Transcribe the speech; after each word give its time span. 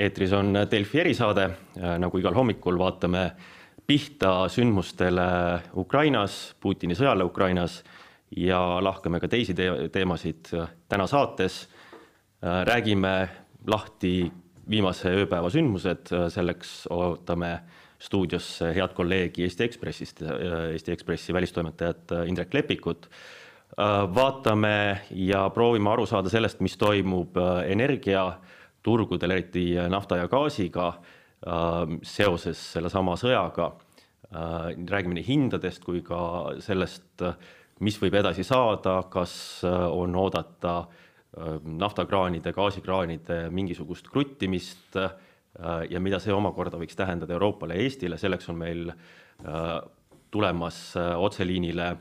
eetris 0.00 0.32
on 0.32 0.54
Delfi 0.70 1.00
erisaade, 1.02 1.46
nagu 2.00 2.18
igal 2.20 2.34
hommikul 2.36 2.78
vaatame 2.80 3.24
pihta 3.86 4.46
sündmustele 4.48 5.26
Ukrainas, 5.76 6.54
Putini 6.60 6.96
sõjale 6.96 7.26
Ukrainas 7.26 7.80
ja 8.36 8.60
lahkame 8.82 9.20
ka 9.20 9.28
teisi 9.28 9.54
te 9.54 9.66
teemasid 9.92 10.52
täna 10.88 11.06
saates. 11.10 11.66
räägime 12.40 13.28
lahti 13.66 14.32
viimase 14.70 15.10
ööpäeva 15.10 15.50
sündmused, 15.50 16.08
selleks 16.32 16.86
ootame 16.90 17.58
stuudiosse 18.00 18.70
head 18.72 18.94
kolleegi 18.96 19.42
Eesti 19.44 19.64
Ekspressist, 19.64 20.22
Eesti 20.72 20.92
Ekspressi 20.92 21.34
välistoimetajat 21.36 22.14
Indrek 22.26 22.54
Lepikut. 22.54 23.10
Vaatame 24.14 25.00
ja 25.10 25.50
proovime 25.50 25.90
aru 25.90 26.06
saada 26.06 26.32
sellest, 26.32 26.60
mis 26.60 26.78
toimub 26.80 27.36
energiaturgudel, 28.80 29.30
eriti 29.30 29.74
nafta 29.88 30.16
ja 30.16 30.28
gaasiga 30.28 30.92
seoses 32.02 32.72
sellesama 32.72 33.16
sõjaga. 33.16 33.72
räägime 34.30 35.14
nii 35.14 35.26
hindadest 35.26 35.82
kui 35.84 36.02
ka 36.02 36.54
sellest, 36.60 37.22
mis 37.80 37.98
võib 37.98 38.14
edasi 38.14 38.44
saada, 38.44 39.02
kas 39.10 39.64
on 39.64 40.14
oodata 40.14 40.86
naftakraanide, 41.64 42.52
gaasikraanide 42.52 43.50
mingisugust 43.50 44.08
kruttimist 44.08 44.94
ja 45.90 46.00
mida 46.00 46.18
see 46.20 46.32
omakorda 46.32 46.78
võiks 46.78 46.96
tähendada 46.96 47.32
Euroopale 47.32 47.74
ja 47.74 47.82
Eestile, 47.82 48.18
selleks 48.18 48.48
on 48.48 48.56
meil 48.56 48.92
tulemas 50.30 50.94
otseliinile 51.16 51.96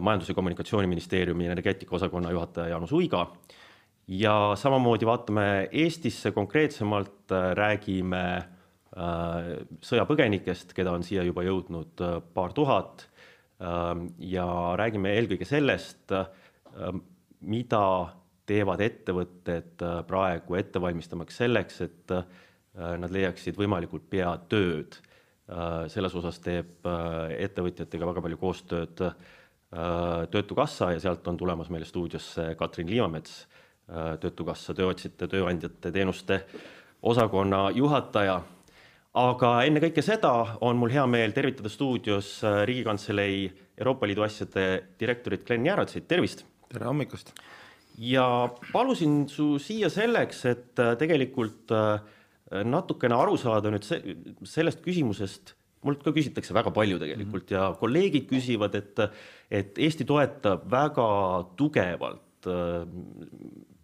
majandus- 0.00 0.28
ja 0.28 0.34
kommunikatsiooniministeeriumi 0.34 1.46
energeetika 1.46 1.96
osakonna 1.96 2.30
juhataja 2.30 2.68
Jaanus 2.68 2.92
Uiga. 2.92 3.32
Ja 4.10 4.52
samamoodi 4.58 5.06
vaatame 5.06 5.44
Eestisse 5.72 6.32
konkreetsemalt, 6.34 7.30
räägime 7.54 8.24
sõjapõgenikest, 9.86 10.74
keda 10.74 10.96
on 10.96 11.04
siia 11.06 11.22
juba 11.26 11.44
jõudnud 11.46 12.02
paar 12.34 12.54
tuhat. 12.56 13.06
ja 14.18 14.46
räägime 14.80 15.12
eelkõige 15.14 15.44
sellest, 15.44 16.12
mida 17.40 17.82
teevad 18.48 18.80
ettevõtted 18.80 19.84
praegu 20.08 20.56
ette 20.56 20.80
valmistamaks 20.80 21.36
selleks, 21.36 21.80
et 21.80 22.14
nad 22.74 23.10
leiaksid 23.10 23.56
võimalikult 23.56 24.10
pea 24.10 24.36
tööd. 24.48 24.96
selles 25.88 26.14
osas 26.14 26.38
teeb 26.38 26.86
ettevõtjatega 27.38 28.06
väga 28.06 28.22
palju 28.22 28.36
koostööd 28.38 29.00
Töötukassa 30.30 30.92
ja 30.92 31.00
sealt 31.00 31.26
on 31.28 31.36
tulemas 31.36 31.70
meile 31.70 31.84
stuudiosse 31.84 32.54
Katrin 32.58 32.90
Liivamets, 32.90 33.46
Töötukassa 34.20 34.74
tööotsijate, 34.76 35.26
tööandjate 35.26 35.90
teenuste 35.90 36.44
osakonna 37.02 37.70
juhataja. 37.74 38.40
aga 39.14 39.48
ennekõike 39.66 40.02
seda 40.06 40.58
on 40.60 40.76
mul 40.78 40.92
hea 40.94 41.06
meel 41.06 41.32
tervitada 41.34 41.68
stuudios 41.68 42.40
Riigikantselei 42.64 43.50
Euroopa 43.78 44.06
Liidu 44.06 44.22
asjade 44.22 44.66
direktorit 45.00 45.46
Glen 45.46 45.66
Järvetsit, 45.66 46.06
tervist! 46.06 46.44
tere 46.70 46.86
hommikust! 46.86 47.32
ja 47.98 48.48
palusin 48.72 49.28
su 49.28 49.58
siia 49.58 49.90
selleks, 49.90 50.44
et 50.46 50.84
tegelikult 50.98 51.72
natukene 52.50 53.14
aru 53.14 53.36
saada 53.36 53.70
nüüd 53.70 53.86
se 53.86 53.98
sellest 54.46 54.80
küsimusest 54.84 55.54
mult 55.86 56.02
ka 56.04 56.12
küsitakse 56.14 56.54
väga 56.56 56.72
palju 56.74 56.98
tegelikult 57.00 57.50
mm 57.50 57.56
-hmm. 57.56 57.72
ja 57.72 57.78
kolleegid 57.80 58.26
küsivad, 58.28 58.74
et, 58.74 58.98
et 59.50 59.78
Eesti 59.78 60.04
toetab 60.04 60.66
väga 60.70 61.08
tugevalt 61.56 62.46
äh, 62.46 62.86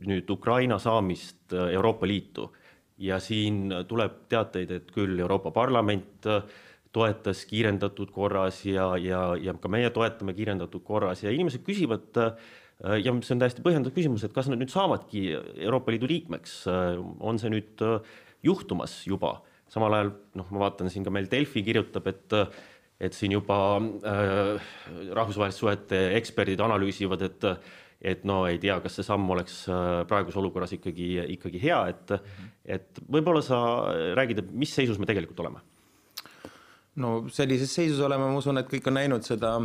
nüüd 0.04 0.30
Ukraina 0.30 0.78
saamist 0.82 1.54
äh, 1.54 1.72
Euroopa 1.76 2.08
Liitu. 2.08 2.50
Ja 2.98 3.18
siin 3.20 3.68
tuleb 3.88 4.22
teateid, 4.32 4.70
et 4.72 4.92
küll 4.94 5.18
Euroopa 5.20 5.52
Parlament 5.52 6.28
äh, 6.28 6.44
toetas 6.92 7.42
kiirendatud 7.48 8.12
korras 8.14 8.62
ja, 8.64 8.94
ja, 8.96 9.34
ja 9.36 9.52
ka 9.60 9.68
meie 9.68 9.90
toetame 9.92 10.32
kiirendatud 10.36 10.84
korras. 10.84 11.22
Ja 11.24 11.32
inimesed 11.34 11.60
küsivad 11.66 12.16
ja 12.16 13.12
see 13.24 13.34
on 13.34 13.40
täiesti 13.40 13.64
põhjendatud 13.64 13.92
küsimus, 13.96 14.24
et 14.24 14.32
kas 14.36 14.48
nad 14.48 14.60
nüüd 14.60 14.72
saavadki 14.72 15.26
Euroopa 15.64 15.92
Liidu 15.92 16.08
liikmeks, 16.08 16.54
on 17.20 17.40
see 17.40 17.52
nüüd 17.52 17.84
juhtumas 18.44 18.96
juba? 19.08 19.34
Samal 19.68 19.96
ajal 19.96 20.14
noh, 20.40 20.48
ma 20.54 20.64
vaatan 20.64 20.88
siin 20.92 21.04
ka 21.04 21.12
meil 21.12 21.28
Delfi 21.28 21.60
kirjutab, 21.66 22.08
et 22.08 22.36
et 23.00 23.16
siin 23.16 23.34
juba 23.34 23.56
äh, 24.08 24.70
rahvusvaheliste 25.16 25.60
suhete 25.60 25.98
eksperdid 26.16 26.60
analüüsivad, 26.64 27.26
et 27.26 27.46
et 28.00 28.24
no 28.28 28.42
ei 28.48 28.58
tea, 28.62 28.76
kas 28.84 28.98
see 28.98 29.06
samm 29.06 29.28
oleks 29.32 29.62
äh, 29.72 30.02
praeguses 30.08 30.38
olukorras 30.40 30.74
ikkagi, 30.76 31.08
ikkagi 31.36 31.62
hea, 31.62 31.80
et 31.92 32.14
et 32.76 33.00
võib-olla 33.06 33.42
sa 33.44 33.58
räägid, 34.18 34.42
et 34.42 34.52
mis 34.52 34.72
seisus 34.72 35.00
me 35.00 35.08
tegelikult 35.08 35.40
oleme? 35.44 35.64
no 37.02 37.16
sellises 37.32 37.72
seisus 37.72 38.00
oleme, 38.04 38.28
ma 38.28 38.40
usun, 38.40 38.60
et 38.60 38.68
kõik 38.70 38.88
on 38.88 38.96
näinud 38.96 39.24
seda, 39.26 39.56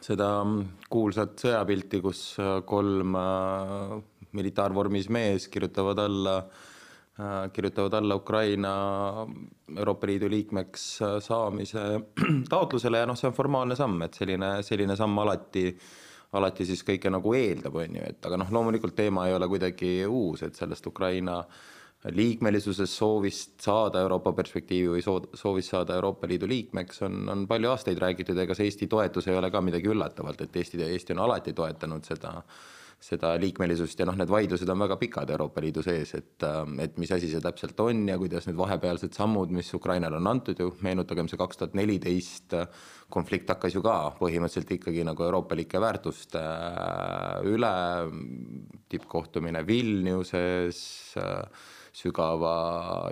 seda 0.00 0.32
kuulsat 0.92 1.40
sõjapilti, 1.44 2.02
kus 2.04 2.26
kolm 2.68 3.16
äh, 3.20 3.96
militaarvormis 4.32 5.10
mees 5.12 5.48
kirjutavad 5.52 6.00
alla 6.00 6.38
äh, 6.40 6.68
Äh, 7.20 7.50
kirjutavad 7.52 7.94
alla 7.94 8.14
Ukraina 8.14 8.70
Euroopa 9.76 10.06
Liidu 10.06 10.30
liikmeks 10.30 11.02
äh, 11.02 11.18
saamise 11.20 12.00
taotlusele 12.50 13.02
ja 13.02 13.06
noh, 13.06 13.18
see 13.20 13.28
on 13.28 13.34
formaalne 13.36 13.76
samm, 13.76 13.98
et 14.06 14.16
selline, 14.16 14.48
selline 14.64 14.96
samm 14.96 15.20
alati, 15.20 15.66
alati 16.38 16.66
siis 16.68 16.82
kõike 16.86 17.10
nagu 17.12 17.34
eeldab, 17.36 17.76
on 17.76 18.00
ju, 18.00 18.08
et 18.14 18.26
aga 18.26 18.40
noh, 18.40 18.50
loomulikult 18.56 18.96
teema 18.96 19.28
ei 19.28 19.36
ole 19.36 19.48
kuidagi 19.50 19.94
uus, 20.08 20.42
et 20.46 20.58
sellest 20.58 20.86
Ukraina 20.88 21.42
liikmelisusest, 22.02 22.96
soovist 22.98 23.60
saada 23.62 24.00
Euroopa 24.02 24.32
perspektiivi 24.34 24.96
või 24.96 25.02
soovist 25.38 25.70
saada 25.70 25.94
Euroopa 25.94 26.26
Liidu 26.26 26.48
liikmeks 26.50 27.04
on, 27.06 27.20
on 27.30 27.44
palju 27.50 27.70
aastaid 27.70 28.00
räägitud, 28.02 28.38
ega 28.42 28.56
see 28.58 28.66
Eesti 28.66 28.88
toetus 28.90 29.28
ei 29.30 29.38
ole 29.38 29.52
ka 29.54 29.62
midagi 29.62 29.92
üllatavat, 29.92 30.42
et 30.42 30.56
Eesti, 30.56 30.82
Eesti 30.88 31.14
on 31.14 31.22
alati 31.28 31.54
toetanud 31.54 32.08
seda 32.08 32.40
seda 33.02 33.32
liikmelisust 33.40 33.98
ja 33.98 34.06
noh, 34.06 34.16
need 34.18 34.30
vaidlused 34.30 34.68
on 34.70 34.84
väga 34.84 34.96
pikad 35.00 35.30
Euroopa 35.34 35.62
Liidu 35.64 35.82
sees, 35.82 36.14
et, 36.18 36.44
et 36.84 36.98
mis 37.02 37.10
asi 37.14 37.30
see 37.30 37.42
täpselt 37.42 37.80
on 37.82 38.04
ja 38.08 38.18
kuidas 38.20 38.46
need 38.46 38.58
vahepealsed 38.58 39.16
sammud, 39.16 39.50
mis 39.54 39.72
Ukrainale 39.74 40.20
on 40.20 40.30
antud 40.30 40.60
ju, 40.62 40.70
meenutagem 40.86 41.30
see 41.30 41.40
kaks 41.40 41.58
tuhat 41.58 41.74
neliteist 41.78 42.54
konflikt 43.12 43.50
hakkas 43.52 43.76
ju 43.76 43.82
ka 43.84 43.96
põhimõtteliselt 44.18 44.72
ikkagi 44.78 45.04
nagu 45.06 45.24
euroopalike 45.26 45.80
väärtuste 45.82 46.40
äh, 46.42 47.50
üle, 47.52 47.72
tippkohtumine 48.92 49.64
Vilniuses, 49.68 50.80
sügava 51.92 52.54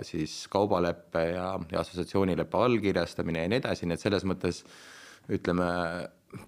siis 0.05 0.47
kaubaleppe 0.49 1.27
ja, 1.35 1.51
ja 1.71 1.83
assotsiatsioonileppe 1.83 2.57
allkirjastamine 2.57 3.45
ja 3.45 3.51
nii 3.51 3.61
edasi, 3.61 3.85
nii 3.85 3.97
et 3.97 4.03
selles 4.03 4.25
mõttes 4.25 4.63
ütleme 5.29 5.69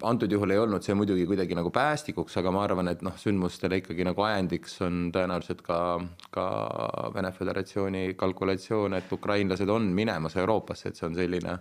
antud 0.02 0.32
juhul 0.32 0.54
ei 0.54 0.58
olnud 0.58 0.84
see 0.84 0.96
muidugi 0.96 1.26
kuidagi 1.28 1.56
nagu 1.56 1.70
päästikuks, 1.74 2.38
aga 2.40 2.52
ma 2.54 2.62
arvan, 2.64 2.88
et 2.90 3.02
noh, 3.04 3.14
sündmustele 3.20 3.80
ikkagi 3.82 4.06
nagu 4.08 4.24
ajendiks 4.26 4.78
on 4.86 5.08
tõenäoliselt 5.14 5.60
ka, 5.66 5.78
ka 6.34 6.46
Vene 7.14 7.32
Föderatsiooni 7.36 8.04
kalkulatsioon, 8.18 8.96
et 8.98 9.12
ukrainlased 9.12 9.70
on 9.70 9.90
minemas 9.96 10.38
Euroopasse, 10.40 10.88
et 10.90 11.00
see 11.00 11.08
on 11.08 11.18
selline 11.18 11.58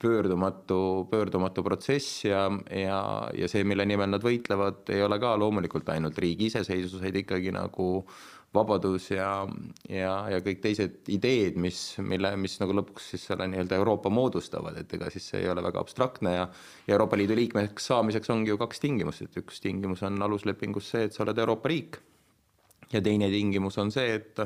pöördumatu, 0.00 1.06
pöördumatu 1.10 1.62
protsess 1.62 2.24
ja, 2.24 2.46
ja, 2.72 3.00
ja 3.36 3.48
see, 3.48 3.64
mille 3.68 3.84
nimel 3.88 4.10
nad 4.14 4.24
võitlevad, 4.24 4.86
ei 4.94 5.02
ole 5.04 5.18
ka 5.20 5.34
loomulikult 5.40 5.88
ainult 5.92 6.18
riigi 6.18 6.48
iseseisvus, 6.48 7.02
vaid 7.02 7.20
ikkagi 7.20 7.52
nagu 7.54 7.90
vabadus 8.54 9.10
ja, 9.12 9.46
ja, 9.88 10.14
ja 10.32 10.40
kõik 10.42 10.62
teised 10.64 11.10
ideed, 11.12 11.58
mis, 11.60 11.78
mille, 12.02 12.32
mis 12.40 12.56
nagu 12.62 12.74
lõpuks 12.80 13.12
siis 13.12 13.28
selle 13.30 13.46
nii-öelda 13.50 13.78
Euroopa 13.78 14.10
moodustavad, 14.10 14.80
et 14.80 14.90
ega 14.96 15.10
siis 15.12 15.28
see 15.30 15.44
ei 15.44 15.50
ole 15.52 15.62
väga 15.62 15.82
abstraktne 15.84 16.34
ja 16.34 16.48
ja 16.88 16.96
Euroopa 16.96 17.18
Liidu 17.20 17.36
liikmeks 17.38 17.86
saamiseks 17.92 18.32
ongi 18.34 18.50
ju 18.50 18.58
kaks 18.58 18.82
tingimust, 18.82 19.22
et 19.22 19.38
üks 19.38 19.62
tingimus 19.62 20.02
on 20.06 20.18
aluslepingus 20.26 20.90
see, 20.90 21.06
et 21.06 21.14
sa 21.14 21.22
oled 21.26 21.38
Euroopa 21.38 21.70
riik 21.70 22.00
ja 22.90 23.02
teine 23.04 23.30
tingimus 23.30 23.78
on 23.78 23.92
see, 23.94 24.16
et 24.18 24.42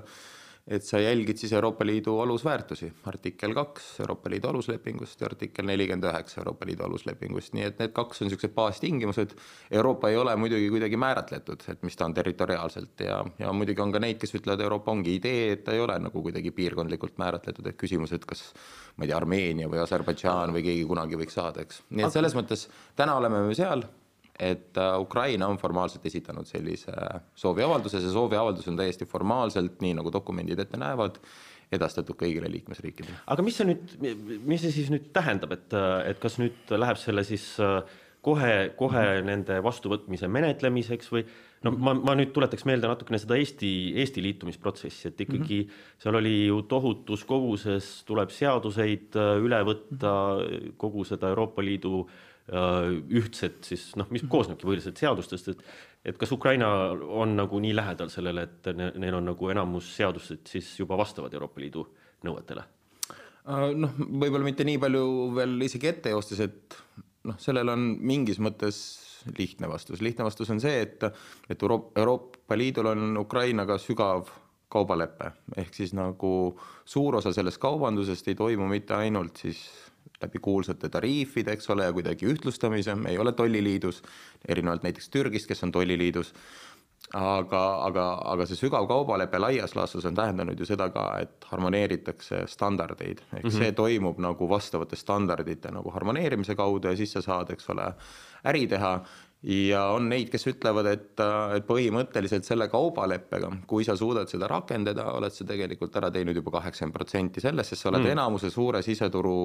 et 0.66 0.82
sa 0.82 0.98
jälgid 0.98 1.36
siis 1.36 1.52
Euroopa 1.52 1.84
Liidu 1.86 2.14
alusväärtusi, 2.20 2.92
artikkel 3.06 3.52
kaks 3.54 4.00
Euroopa 4.00 4.30
Liidu 4.30 4.48
aluslepingust 4.48 5.20
ja 5.20 5.26
artikkel 5.28 5.66
nelikümmend 5.68 6.06
üheksa 6.08 6.40
Euroopa 6.40 6.66
Liidu 6.66 6.86
aluslepingust, 6.86 7.52
nii 7.52 7.66
et 7.68 7.82
need 7.82 7.92
kaks 7.96 8.22
on 8.22 8.28
niisugused 8.28 8.54
baastingimused. 8.56 9.34
Euroopa 9.70 10.08
ei 10.08 10.16
ole 10.16 10.36
muidugi 10.40 10.70
kuidagi 10.72 10.96
määratletud, 10.96 11.66
et 11.68 11.82
mis 11.84 11.96
ta 12.00 12.08
on 12.08 12.14
territoriaalselt 12.16 13.04
ja, 13.04 13.18
ja 13.38 13.52
muidugi 13.52 13.84
on 13.84 13.92
ka 13.92 14.00
neid, 14.00 14.16
kes 14.22 14.32
ütlevad, 14.40 14.64
Euroopa 14.64 14.94
ongi 14.94 15.18
idee, 15.18 15.50
et 15.58 15.66
ta 15.68 15.76
ei 15.76 15.84
ole 15.84 15.98
nagu 16.06 16.22
kuidagi 16.24 16.54
piirkondlikult 16.56 17.20
määratletud, 17.20 17.68
et 17.68 17.76
küsimus, 17.80 18.16
et 18.16 18.24
kas 18.24 18.46
ma 18.96 19.04
ei 19.04 19.12
tea, 19.12 19.20
Armeenia 19.20 19.68
või 19.68 19.82
Aserbaidžaan 19.84 20.54
või 20.56 20.64
keegi 20.64 20.88
kunagi 20.88 21.20
võiks 21.20 21.36
saada, 21.36 21.66
eks. 21.66 21.84
nii 21.90 22.08
et 22.08 22.16
selles 22.16 22.34
mõttes 22.38 22.70
täna 22.96 23.18
oleme 23.20 23.44
me 23.44 23.54
seal 23.58 23.84
et 24.38 24.78
äh, 24.78 25.00
Ukraina 25.00 25.48
on 25.48 25.58
formaalselt 25.58 26.06
esitanud 26.06 26.48
sellise 26.48 26.94
sooviavalduse, 27.38 28.00
see 28.02 28.14
sooviavaldus 28.14 28.68
on 28.70 28.78
täiesti 28.80 29.06
formaalselt, 29.06 29.80
nii 29.84 29.94
nagu 30.00 30.12
dokumendid 30.12 30.64
ette 30.64 30.80
näevad, 30.80 31.20
edastatud 31.74 32.18
kõigile 32.18 32.50
liikmesriikidele. 32.50 33.20
aga 33.30 33.44
mis 33.46 33.58
see 33.60 33.68
nüüd, 33.70 33.94
mis 34.46 34.64
see 34.64 34.74
siis 34.74 34.90
nüüd 34.94 35.10
tähendab, 35.14 35.54
et, 35.56 35.76
et 36.10 36.20
kas 36.22 36.38
nüüd 36.42 36.74
läheb 36.74 36.98
selle 37.00 37.24
siis 37.26 37.46
kohe, 38.24 38.52
kohe 38.78 39.04
nende 39.26 39.60
vastuvõtmise 39.64 40.28
menetlemiseks 40.32 41.10
või 41.12 41.24
no 41.64 41.72
ma, 41.72 41.94
ma 41.96 42.14
nüüd 42.18 42.32
tuletaks 42.34 42.66
meelde 42.68 42.88
natukene 42.90 43.18
seda 43.20 43.38
Eesti, 43.40 43.70
Eesti 44.02 44.22
liitumisprotsessi, 44.24 45.08
et 45.08 45.24
ikkagi 45.24 45.62
mm 45.62 45.70
-hmm. 45.70 45.88
seal 46.02 46.20
oli 46.20 46.34
ju 46.46 46.60
tohutus 46.68 47.24
koguses, 47.24 48.04
tuleb 48.08 48.30
seaduseid 48.30 49.16
äh, 49.16 49.34
üle 49.42 49.62
võtta, 49.64 50.12
kogu 50.76 51.04
seda 51.04 51.32
Euroopa 51.32 51.64
Liidu 51.64 52.04
äh, 52.04 52.92
ühtset 53.20 53.64
siis 53.64 53.92
noh, 53.96 54.10
mis 54.10 54.24
koosnebki 54.28 54.66
põhiliselt 54.66 55.00
seadustest, 55.00 55.48
et 55.48 55.64
et 56.04 56.18
kas 56.20 56.32
Ukraina 56.32 56.68
on 56.92 57.36
nagu 57.36 57.58
nii 57.60 57.72
lähedal 57.76 58.10
sellele, 58.12 58.42
et 58.42 58.76
ne, 58.76 58.90
neil 59.00 59.14
on 59.14 59.24
nagu 59.24 59.48
enamus 59.48 59.96
seadused 59.96 60.44
siis 60.46 60.78
juba 60.78 60.98
vastavad 61.00 61.32
Euroopa 61.32 61.60
Liidu 61.60 61.86
nõuetele? 62.24 62.64
Äh, 63.48 63.70
noh, 63.76 63.96
võib-olla 63.96 64.44
mitte 64.44 64.64
nii 64.64 64.78
palju 64.78 65.06
veel 65.36 65.56
isegi 65.64 65.88
ette 65.88 66.12
joostes, 66.12 66.40
et 66.40 66.76
noh, 67.24 67.38
sellel 67.40 67.72
on 67.72 67.88
mingis 68.00 68.38
mõttes 68.38 68.78
lihtne 69.38 69.68
vastus, 69.68 70.00
lihtne 70.00 70.24
vastus 70.24 70.50
on 70.50 70.60
see, 70.60 70.80
et, 70.84 71.04
et 71.50 71.62
Euroopa, 71.62 72.00
Euroopa 72.00 72.58
Liidul 72.58 72.90
on 72.92 73.16
Ukrainaga 73.20 73.78
sügav 73.78 74.28
kaubalepe, 74.74 75.30
ehk 75.56 75.74
siis 75.74 75.92
nagu 75.94 76.30
suur 76.84 77.20
osa 77.20 77.32
sellest 77.32 77.60
kaubandusest 77.62 78.28
ei 78.28 78.38
toimu 78.38 78.66
mitte 78.68 78.96
ainult 78.96 79.38
siis 79.44 79.62
läbi 80.22 80.38
kuulsate 80.42 80.88
tariifide, 80.88 81.52
eks 81.54 81.70
ole, 81.70 81.84
ja 81.88 81.92
kuidagi 81.92 82.26
ühtlustamise, 82.30 82.94
me 82.94 83.12
ei 83.12 83.18
ole 83.18 83.32
tolliliidus, 83.32 84.02
erinevalt 84.48 84.86
näiteks 84.86 85.10
Türgist, 85.10 85.48
kes 85.50 85.64
on 85.66 85.72
tolliliidus 85.72 86.32
aga, 87.14 87.62
aga, 87.86 88.04
aga 88.32 88.46
see 88.50 88.58
sügav 88.58 88.88
kaubalepe 88.90 89.38
laias 89.38 89.76
laastus 89.78 90.06
on 90.08 90.16
tähendanud 90.18 90.58
ju 90.58 90.66
seda 90.66 90.88
ka, 90.94 91.04
et 91.22 91.46
harmoneeritakse 91.50 92.44
standardeid, 92.50 93.22
ehk 93.32 93.44
mm 93.44 93.50
-hmm. 93.50 93.58
see 93.58 93.72
toimub 93.72 94.18
nagu 94.18 94.48
vastavate 94.48 94.96
standardite 94.96 95.70
nagu 95.70 95.90
harmoneerimise 95.90 96.54
kaudu 96.54 96.88
ja 96.88 96.96
siis 96.96 97.12
sa 97.12 97.22
saad, 97.22 97.50
eks 97.50 97.70
ole, 97.70 97.92
äri 98.44 98.66
teha 98.66 99.00
ja 99.44 99.84
on 99.92 100.08
neid, 100.08 100.30
kes 100.32 100.46
ütlevad, 100.46 100.86
et, 100.86 101.20
et 101.56 101.66
põhimõtteliselt 101.68 102.44
selle 102.48 102.68
kaubaleppega, 102.72 103.50
kui 103.66 103.84
sa 103.84 103.96
suudad 103.96 104.28
seda 104.28 104.48
rakendada, 104.48 105.10
oled 105.12 105.32
sa 105.32 105.44
tegelikult 105.44 105.96
ära 105.96 106.10
teinud 106.10 106.36
juba 106.36 106.50
kaheksakümmend 106.58 106.96
protsenti 106.96 107.40
sellest, 107.40 107.74
sest 107.74 107.82
sa 107.82 107.88
oled 107.92 108.06
mm. 108.06 108.14
enamuse 108.16 108.50
suure 108.50 108.82
siseturu 108.82 109.36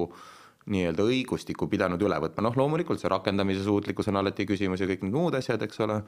nii-öelda 0.70 1.04
õigustikku 1.08 1.68
pidanud 1.72 2.02
üle 2.04 2.18
võtma, 2.20 2.44
noh 2.44 2.56
loomulikult 2.56 3.00
see 3.00 3.08
rakendamise 3.08 3.62
suutlikkus 3.64 4.10
on 4.12 4.20
alati 4.20 4.44
küsimus 4.48 4.82
ja 4.82 4.88
kõik 4.90 5.06
need 5.06 5.14
muud 5.14 5.36
asjad, 5.38 5.62
eks 5.64 5.80
ole 5.86 6.02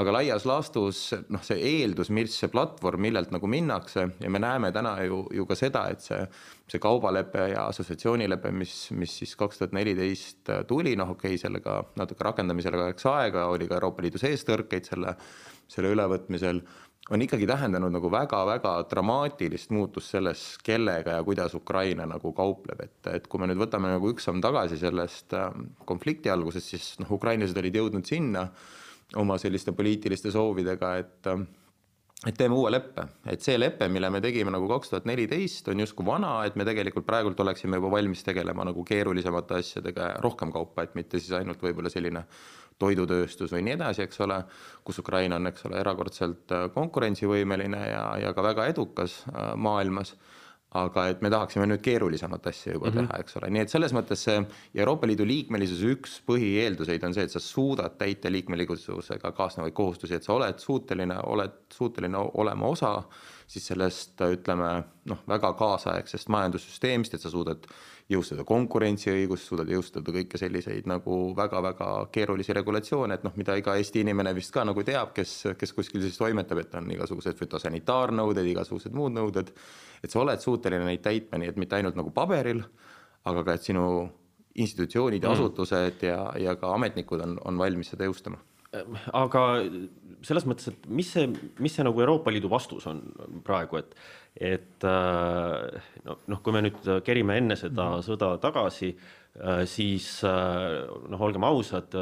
aga 0.00 0.12
laias 0.14 0.46
laastus 0.48 1.00
noh, 1.32 1.42
see 1.44 1.58
eeldus, 1.68 2.08
mis 2.14 2.32
see 2.40 2.48
platvorm, 2.52 3.02
millelt 3.04 3.32
nagu 3.34 3.48
minnakse 3.50 4.06
ja 4.22 4.30
me 4.32 4.40
näeme 4.40 4.72
täna 4.72 4.94
ju, 5.04 5.26
ju 5.36 5.44
ka 5.48 5.56
seda, 5.58 5.84
et 5.92 6.04
see, 6.04 6.20
see 6.70 6.80
kaubalepe 6.80 7.50
ja 7.52 7.66
assotsiatsioonilepe, 7.68 8.54
mis, 8.56 8.76
mis 8.96 9.18
siis 9.20 9.34
kaks 9.36 9.60
tuhat 9.60 9.76
neliteist 9.76 10.48
tuli, 10.68 10.96
noh 10.96 11.12
okei 11.12 11.34
okay,, 11.34 11.42
sellega 11.44 11.82
natuke 12.00 12.24
rakendamisele 12.24 12.80
läks 12.86 13.08
aega, 13.10 13.50
oli 13.52 13.68
ka 13.68 13.76
Euroopa 13.80 14.06
Liidu 14.06 14.22
sees 14.22 14.46
tõrkeid 14.48 14.88
selle, 14.88 15.12
selle 15.68 15.92
ülevõtmisel, 15.92 16.64
on 17.12 17.22
ikkagi 17.24 17.44
tähendanud 17.50 17.92
nagu 17.92 18.08
väga-väga 18.12 18.76
dramaatilist 18.88 19.72
muutust 19.74 20.14
selles, 20.14 20.44
kellega 20.64 21.18
ja 21.18 21.24
kuidas 21.26 21.52
Ukraina 21.58 22.06
nagu 22.08 22.32
kaupleb, 22.36 22.80
et, 22.80 23.00
et 23.12 23.26
kui 23.28 23.42
me 23.42 23.50
nüüd 23.50 23.60
võtame 23.60 23.90
nagu 23.92 24.12
üks 24.14 24.24
samm 24.28 24.40
tagasi 24.40 24.80
sellest 24.80 25.34
äh, 25.36 25.50
konflikti 25.84 26.32
algusest, 26.32 26.72
siis 26.72 26.94
noh, 27.02 27.12
ukrainlased 27.18 27.60
olid 27.60 27.76
jõudnud 27.82 28.08
sinna 28.08 28.46
oma 29.16 29.38
selliste 29.40 29.74
poliitiliste 29.76 30.32
soovidega, 30.32 30.94
et 31.02 31.32
et 32.22 32.36
teeme 32.38 32.54
uue 32.54 32.70
leppe, 32.70 33.02
et 33.26 33.42
see 33.42 33.56
lepe, 33.58 33.88
mille 33.90 34.06
me 34.14 34.20
tegime 34.22 34.52
nagu 34.54 34.68
kaks 34.70 34.92
tuhat 34.92 35.06
neliteist, 35.10 35.66
on 35.72 35.80
justkui 35.82 36.06
vana, 36.06 36.36
et 36.46 36.54
me 36.54 36.66
tegelikult 36.66 37.06
praegult 37.06 37.40
oleksime 37.42 37.80
juba 37.80 37.90
valmis 37.96 38.22
tegelema 38.22 38.66
nagu 38.68 38.84
keerulisemate 38.86 39.58
asjadega 39.58 40.10
ja 40.12 40.20
rohkem 40.22 40.52
kaupa, 40.54 40.84
et 40.86 40.94
mitte 40.94 41.18
siis 41.18 41.34
ainult 41.40 41.62
võib-olla 41.64 41.90
selline 41.90 42.22
toidutööstus 42.78 43.50
või 43.54 43.64
nii 43.66 43.74
edasi, 43.74 44.04
eks 44.06 44.22
ole, 44.22 44.38
kus 44.86 45.02
Ukraina 45.02 45.40
on, 45.40 45.50
eks 45.50 45.66
ole, 45.66 45.80
erakordselt 45.82 46.54
konkurentsivõimeline 46.74 47.82
ja, 47.90 48.04
ja 48.22 48.32
ka 48.36 48.46
väga 48.46 48.68
edukas 48.70 49.18
äh, 49.26 49.52
maailmas 49.58 50.14
aga 50.78 51.06
et 51.12 51.22
me 51.24 51.30
tahaksime 51.32 51.66
nüüd 51.68 51.82
keerulisemat 51.84 52.46
asja 52.48 52.72
juba 52.76 52.90
mm 52.90 52.94
-hmm. 52.96 53.08
teha, 53.08 53.20
eks 53.20 53.36
ole, 53.36 53.50
nii 53.50 53.62
et 53.62 53.72
selles 53.72 53.92
mõttes 53.92 54.24
see 54.28 54.38
Euroopa 54.74 55.06
Liidu 55.06 55.26
liikmelisuse 55.28 55.92
üks 55.96 56.20
põhieelduseid 56.28 57.04
on 57.04 57.14
see, 57.14 57.24
et 57.28 57.34
sa 57.34 57.40
suudad 57.40 57.98
täita 57.98 58.32
liikmelisusega 58.32 59.32
kaasnevaid 59.32 59.74
kohustusi, 59.76 60.14
et 60.14 60.24
sa 60.24 60.32
oled 60.32 60.58
suuteline, 60.58 61.18
oled 61.26 61.58
suuteline 61.72 62.18
olema 62.34 62.66
osa 62.66 63.02
siis 63.52 63.66
sellest 63.68 64.20
ütleme 64.24 64.68
noh, 65.10 65.24
väga 65.28 65.52
kaasaegsest 65.58 66.30
majandussüsteemist, 66.32 67.16
et 67.16 67.24
sa 67.24 67.30
suudad 67.32 67.66
jõustada 68.12 68.44
konkurentsiõigust, 68.48 69.46
suudad 69.48 69.68
jõustada 69.70 70.14
kõike 70.14 70.40
selliseid 70.40 70.88
nagu 70.90 71.18
väga-väga 71.36 71.88
keerulisi 72.14 72.56
regulatsioone, 72.56 73.18
et 73.18 73.26
noh, 73.26 73.34
mida 73.38 73.56
iga 73.60 73.76
Eesti 73.78 74.02
inimene 74.04 74.34
vist 74.36 74.52
ka 74.54 74.64
nagu 74.68 74.84
teab, 74.86 75.12
kes, 75.16 75.34
kes 75.58 75.74
kuskil 75.76 76.04
siis 76.04 76.18
toimetab, 76.20 76.62
et 76.62 76.74
on 76.80 76.90
igasugused 76.96 77.38
fütosanitaarnõuded, 77.38 78.48
igasugused 78.54 78.96
muud 78.96 79.16
nõuded, 79.16 79.52
et 80.02 80.12
sa 80.12 80.22
oled 80.24 80.42
suuteline 80.42 80.88
neid 80.88 81.04
täitma, 81.04 81.40
nii 81.40 81.52
et 81.52 81.60
mitte 81.60 81.78
ainult 81.78 81.98
nagu 81.98 82.12
paberil, 82.14 82.64
aga 83.28 83.44
ka, 83.46 83.58
et 83.58 83.68
sinu 83.68 83.86
institutsioonid 84.62 85.22
ja 85.22 85.30
mm. 85.30 85.38
asutused 85.38 86.08
ja, 86.08 86.24
ja 86.40 86.56
ka 86.60 86.74
ametnikud 86.76 87.22
on, 87.24 87.38
on 87.48 87.60
valmis 87.60 87.92
seda 87.94 88.08
jõustama 88.08 88.40
aga 89.12 89.42
selles 90.22 90.46
mõttes, 90.48 90.68
et 90.70 90.88
mis 90.88 91.08
see, 91.12 91.28
mis 91.60 91.74
see 91.74 91.84
nagu 91.84 92.00
Euroopa 92.00 92.32
Liidu 92.32 92.50
vastus 92.52 92.86
on 92.90 93.02
praegu, 93.44 93.82
et 93.82 93.96
et 94.32 94.84
äh, 94.88 95.80
no, 96.06 96.16
noh, 96.32 96.40
kui 96.40 96.54
me 96.54 96.62
nüüd 96.64 96.86
kerime 97.04 97.36
enne 97.36 97.56
seda 97.56 97.84
mm 97.84 97.98
-hmm. 97.98 98.06
sõda 98.06 98.38
tagasi, 98.40 98.94
äh, 99.36 99.64
siis 99.66 100.24
äh, 100.24 100.88
noh, 101.08 101.20
olgem 101.20 101.44
ausad, 101.44 101.92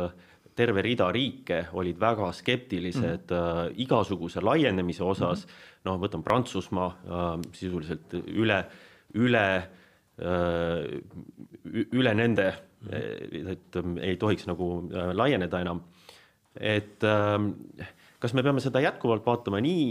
terve 0.55 0.83
rida 0.83 1.11
riike 1.13 1.69
olid 1.73 1.99
väga 1.99 2.33
skeptilised 2.33 3.31
mm 3.31 3.37
-hmm. 3.37 3.75
igasuguse 3.77 4.41
laienemise 4.41 5.05
osas 5.05 5.47
mm. 5.47 5.51
-hmm. 5.51 5.85
noh, 5.85 5.99
võtame 5.99 6.23
Prantsusmaa 6.23 7.39
sisuliselt 7.53 8.15
üle, 8.15 8.67
üle, 9.15 9.69
üle 11.93 12.15
nende, 12.15 12.55
mhm. 12.83 13.49
et 13.49 13.77
ei 14.03 14.17
tohiks 14.17 14.47
nagu 14.47 14.91
laieneda 15.13 15.61
enam. 15.61 15.81
Et 16.59 17.05
kas 18.21 18.35
me 18.35 18.43
peame 18.43 18.61
seda 18.61 18.83
jätkuvalt 18.83 19.27
vaatama 19.27 19.61
nii, 19.63 19.85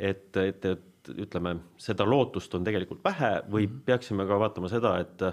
et, 0.00 0.36
et, 0.36 0.64
et 0.64 1.10
ütleme, 1.20 1.56
seda 1.80 2.06
lootust 2.08 2.54
on 2.56 2.64
tegelikult 2.64 3.02
vähe 3.04 3.32
või 3.50 3.66
mhm. 3.66 3.82
peaksime 3.88 4.26
ka 4.28 4.38
vaatama 4.40 4.70
seda, 4.72 4.98
et 5.04 5.24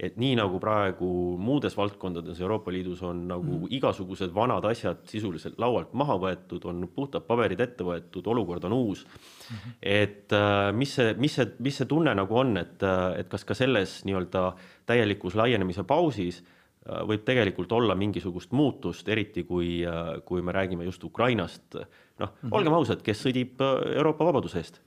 et 0.00 0.16
nii 0.18 0.34
nagu 0.34 0.58
praegu 0.58 1.08
muudes 1.38 1.76
valdkondades 1.78 2.40
Euroopa 2.42 2.72
Liidus 2.74 3.02
on 3.06 3.20
nagu 3.30 3.60
mm. 3.60 3.68
igasugused 3.78 4.32
vanad 4.34 4.64
asjad 4.66 5.04
sisuliselt 5.06 5.60
laualt 5.62 5.92
maha 5.94 6.16
võetud, 6.24 6.64
on 6.66 6.88
puhtad 6.90 7.22
paberid 7.28 7.62
ette 7.62 7.86
võetud, 7.86 8.26
olukord 8.32 8.66
on 8.66 8.74
uus 8.74 9.04
mm. 9.04 9.54
-hmm. 9.54 9.76
et 9.82 10.34
äh, 10.34 10.72
mis 10.74 10.96
see, 10.98 11.14
mis 11.14 11.38
see, 11.38 11.46
mis 11.62 11.78
see 11.78 11.86
tunne 11.86 12.14
nagu 12.14 12.38
on, 12.42 12.56
et, 12.58 12.82
äh, 12.82 13.20
et 13.20 13.30
kas 13.30 13.46
ka 13.46 13.54
selles 13.54 14.00
nii-öelda 14.08 14.48
täielikus 14.86 15.38
laienemise 15.38 15.86
pausis 15.86 16.42
äh, 16.42 16.53
võib 16.84 17.22
tegelikult 17.24 17.72
olla 17.72 17.94
mingisugust 17.96 18.52
muutust, 18.52 19.08
eriti 19.08 19.46
kui, 19.48 19.78
kui 20.24 20.42
me 20.42 20.52
räägime 20.52 20.84
just 20.84 21.04
Ukrainast. 21.04 21.74
noh 22.18 22.28
mm 22.28 22.48
-hmm., 22.48 22.56
olgem 22.56 22.72
ausad, 22.72 23.02
kes 23.02 23.24
sõdib 23.26 23.62
Euroopa 23.96 24.24
vabaduse 24.24 24.58
eest 24.58 24.80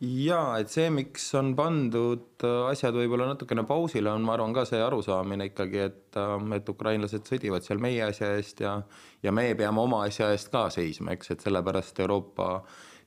jaa, 0.00 0.56
et 0.60 0.72
see, 0.72 0.88
miks 0.92 1.26
on 1.36 1.52
pandud 1.56 2.44
äh, 2.46 2.68
asjad 2.70 2.96
võib-olla 2.96 3.28
natukene 3.34 3.66
pausile, 3.68 4.08
on, 4.12 4.24
ma 4.24 4.34
arvan, 4.36 4.54
ka 4.56 4.64
see 4.68 4.80
arusaamine 4.80 5.50
ikkagi, 5.50 5.82
et, 5.90 6.06
äh, 6.16 6.36
et 6.56 6.70
ukrainlased 6.72 7.28
sõdivad 7.28 7.66
seal 7.66 7.82
meie 7.82 8.06
asja 8.08 8.32
eest 8.38 8.64
ja 8.64 8.78
ja 9.22 9.32
meie 9.36 9.54
peame 9.58 9.82
oma 9.82 10.04
asja 10.06 10.30
eest 10.32 10.48
ka 10.52 10.68
seisma, 10.72 11.12
eks, 11.12 11.34
et 11.34 11.44
sellepärast 11.44 12.00
Euroopa 12.00 12.62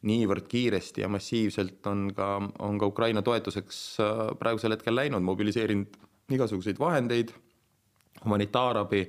niivõrd 0.06 0.46
kiiresti 0.52 1.02
ja 1.02 1.10
massiivselt 1.10 1.88
on 1.90 2.10
ka, 2.14 2.36
on 2.62 2.78
ka 2.78 2.92
Ukraina 2.92 3.26
toetuseks 3.26 3.80
äh, 4.04 4.26
praegusel 4.38 4.78
hetkel 4.78 4.96
läinud, 5.00 5.26
mobiliseerinud 5.26 5.98
igasuguseid 6.34 6.78
vahendeid, 6.80 7.34
humanitaarabi 8.22 9.04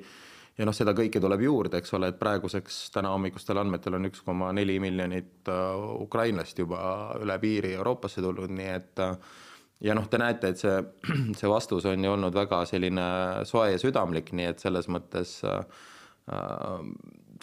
ja 0.59 0.67
noh, 0.69 0.75
seda 0.77 0.95
kõike 0.97 1.21
tuleb 1.23 1.43
juurde, 1.45 1.81
eks 1.81 1.95
ole, 1.99 2.13
et 2.13 2.21
praeguseks 2.21 2.79
täna 2.95 3.11
hommikustel 3.15 3.59
andmetel 3.61 3.99
on 3.99 4.11
üks 4.11 4.23
koma 4.27 4.53
neli 4.57 4.79
miljonit 4.83 5.51
äh, 5.51 5.89
ukrainlast 6.05 6.59
juba 6.63 6.85
üle 7.23 7.39
piiri 7.43 7.75
Euroopasse 7.79 8.23
tulnud, 8.23 8.55
nii 8.55 8.71
et 8.75 9.03
äh, 9.03 9.17
ja 9.89 9.97
noh, 9.99 10.07
te 10.11 10.21
näete, 10.21 10.55
et 10.55 10.63
see, 10.63 10.79
see 11.39 11.51
vastus 11.51 11.89
on 11.91 12.07
ju 12.07 12.15
olnud 12.15 12.37
väga 12.37 12.63
selline 12.71 13.09
soe 13.49 13.73
ja 13.75 13.83
südamlik, 13.83 14.33
nii 14.37 14.53
et 14.53 14.63
selles 14.63 14.89
mõttes 14.93 15.41
äh, 15.49 15.85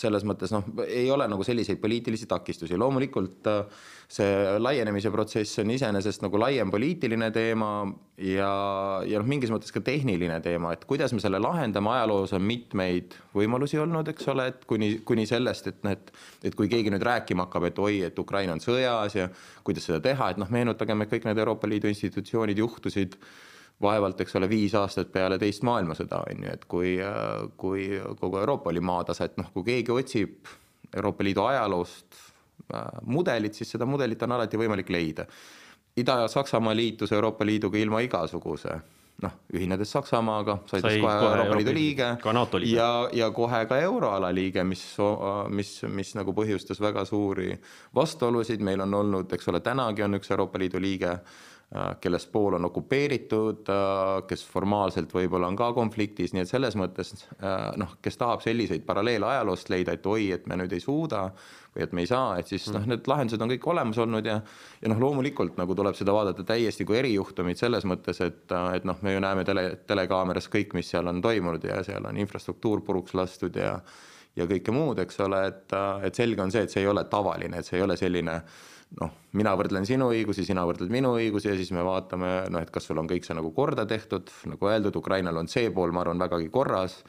selles 0.01 0.25
mõttes 0.27 0.51
noh, 0.53 0.65
ei 0.85 1.07
ole 1.13 1.27
nagu 1.29 1.45
selliseid 1.45 1.79
poliitilisi 1.81 2.27
takistusi, 2.29 2.77
loomulikult 2.79 3.49
äh, 3.51 3.83
see 4.11 4.31
laienemise 4.59 5.11
protsess 5.13 5.61
on 5.61 5.71
iseenesest 5.71 6.23
nagu 6.25 6.39
laiem 6.41 6.71
poliitiline 6.73 7.29
teema 7.35 7.69
ja, 8.19 8.49
ja 9.07 9.21
noh, 9.21 9.27
mingis 9.29 9.53
mõttes 9.53 9.71
ka 9.71 9.83
tehniline 9.85 10.39
teema, 10.43 10.73
et 10.75 10.83
kuidas 10.89 11.13
me 11.15 11.23
selle 11.23 11.39
lahendame, 11.41 11.93
ajaloos 11.93 12.35
on 12.35 12.43
mitmeid 12.47 13.15
võimalusi 13.37 13.79
olnud, 13.81 14.11
eks 14.11 14.27
ole, 14.33 14.49
et 14.51 14.65
kuni, 14.69 14.93
kuni 15.07 15.27
sellest, 15.29 15.71
et 15.71 15.85
noh, 15.87 15.95
et 15.95 16.11
et 16.49 16.57
kui 16.57 16.67
keegi 16.71 16.91
nüüd 16.91 17.05
rääkima 17.05 17.45
hakkab, 17.45 17.69
et 17.69 17.79
oi, 17.79 18.01
et 18.07 18.19
Ukraina 18.19 18.55
on 18.57 18.63
sõjas 18.63 19.15
ja 19.15 19.29
kuidas 19.67 19.85
seda 19.87 20.01
teha, 20.03 20.31
et 20.33 20.41
noh, 20.41 20.49
meenutagem, 20.51 21.05
et 21.05 21.11
kõik 21.13 21.29
need 21.29 21.39
Euroopa 21.43 21.69
Liidu 21.69 21.91
institutsioonid 21.91 22.59
juhtusid 22.59 23.15
vaevalt, 23.81 24.21
eks 24.21 24.35
ole, 24.39 24.49
viis 24.49 24.75
aastat 24.77 25.11
peale 25.11 25.37
teist 25.41 25.65
maailmasõda, 25.67 26.23
on 26.29 26.45
ju, 26.45 26.53
et 26.53 26.65
kui, 26.69 26.95
kui 27.57 27.87
kogu 28.19 28.41
Euroopa 28.41 28.69
oli 28.69 28.83
maatasa, 28.83 29.29
et 29.29 29.39
noh, 29.41 29.51
kui 29.53 29.65
keegi 29.67 29.95
otsib 29.95 30.51
Euroopa 30.95 31.23
Liidu 31.23 31.45
ajaloost 31.47 32.21
mudelit, 33.03 33.57
siis 33.57 33.73
seda 33.73 33.87
mudelit 33.89 34.21
on 34.23 34.37
alati 34.37 34.59
võimalik 34.59 34.89
leida. 34.93 35.25
Ida-Saksamaa 35.97 36.75
liitus 36.75 37.11
Euroopa 37.11 37.45
Liiduga 37.45 37.79
ilma 37.79 37.99
igasuguse 38.05 38.77
noh, 39.21 39.33
ühinedes 39.53 39.91
Saksamaaga, 39.93 40.57
sai 40.69 40.81
tast 40.81 40.97
kohe 41.03 41.13
Euroopa 41.27 41.57
Liidu 41.59 41.73
liige, 41.75 42.07
liige. 42.23 42.71
ja, 42.73 42.87
ja 43.13 43.29
kohe 43.35 43.59
ka 43.69 43.77
euroala 43.83 44.31
liige, 44.33 44.63
mis, 44.65 44.81
mis, 45.53 45.75
mis 45.93 46.15
nagu 46.17 46.33
põhjustas 46.37 46.81
väga 46.81 47.05
suuri 47.05 47.51
vastuolusid, 47.95 48.63
meil 48.65 48.81
on 48.87 48.97
olnud, 49.01 49.33
eks 49.37 49.51
ole, 49.51 49.61
tänagi 49.61 50.07
on 50.07 50.17
üks 50.17 50.33
Euroopa 50.33 50.61
Liidu 50.61 50.81
liige 50.81 51.13
Äh, 51.13 51.50
kellest 52.01 52.31
pool 52.31 52.57
on 52.57 52.65
okupeeritud, 52.67 53.69
äh, 53.71 54.25
kes 54.27 54.43
formaalselt 54.43 55.13
võib-olla 55.15 55.47
on 55.47 55.55
ka 55.55 55.69
konfliktis, 55.71 56.33
nii 56.35 56.43
et 56.43 56.49
selles 56.49 56.75
mõttes 56.75 57.13
äh, 57.15 57.69
noh, 57.79 57.93
kes 58.03 58.19
tahab 58.19 58.43
selliseid 58.43 58.83
paralleele 58.83 59.29
ajaloost 59.29 59.71
leida, 59.71 59.95
et 59.95 60.09
oi, 60.11 60.25
et 60.35 60.49
me 60.51 60.57
nüüd 60.59 60.73
ei 60.75 60.83
suuda 60.83 61.29
või 61.71 61.85
et 61.85 61.93
me 61.95 62.03
ei 62.03 62.09
saa, 62.11 62.35
et 62.41 62.51
siis 62.51 62.65
noh, 62.75 62.83
need 62.91 63.07
lahendused 63.07 63.39
on 63.39 63.53
kõik 63.53 63.67
olemas 63.71 64.01
olnud 64.03 64.27
ja 64.27 64.41
ja 64.81 64.91
noh, 64.91 64.99
loomulikult 64.99 65.55
nagu 65.61 65.77
tuleb 65.77 65.95
seda 65.95 66.11
vaadata 66.11 66.43
täiesti 66.43 66.83
kui 66.87 66.99
erijuhtumit 66.99 67.61
selles 67.61 67.87
mõttes, 67.87 68.19
et, 68.25 68.43
et 68.75 68.87
noh, 68.87 68.99
me 68.99 69.15
ju 69.15 69.23
näeme 69.23 69.47
tele, 69.47 69.69
telekaameras 69.87 70.51
kõik, 70.51 70.75
mis 70.75 70.91
seal 70.91 71.07
on 71.07 71.23
toimunud 71.23 71.63
ja 71.63 71.79
seal 71.87 72.03
on 72.09 72.19
infrastruktuur 72.19 72.83
puruks 72.83 73.15
lastud 73.15 73.55
ja 73.55 73.77
ja 74.35 74.45
kõike 74.47 74.71
muud, 74.71 74.99
eks 75.03 75.17
ole, 75.25 75.41
et, 75.49 75.73
et 76.07 76.15
selge 76.15 76.39
on 76.39 76.51
see, 76.51 76.63
et 76.63 76.71
see 76.71 76.83
ei 76.85 76.87
ole 76.87 77.03
tavaline, 77.11 77.59
et 77.59 77.67
see 77.67 77.75
ei 77.79 77.83
ole 77.83 77.97
selline 77.99 78.37
noh, 78.99 79.11
mina 79.37 79.53
võrdlen 79.59 79.85
sinu 79.87 80.09
õigusi, 80.11 80.45
sina 80.47 80.65
võrdled 80.67 80.91
minu 80.91 81.13
õigusi 81.19 81.51
ja 81.51 81.57
siis 81.57 81.71
me 81.75 81.83
vaatame, 81.87 82.31
noh, 82.51 82.63
et 82.63 82.71
kas 82.73 82.89
sul 82.89 82.99
on 82.99 83.09
kõik 83.09 83.27
see 83.27 83.37
nagu 83.37 83.53
korda 83.55 83.85
tehtud, 83.87 84.31
nagu 84.51 84.71
öeldud, 84.71 84.97
Ukrainal 84.99 85.39
on 85.39 85.51
see 85.51 85.71
pool, 85.73 85.93
ma 85.95 86.03
arvan, 86.03 86.19
vägagi 86.21 86.49
korras, 86.51 86.99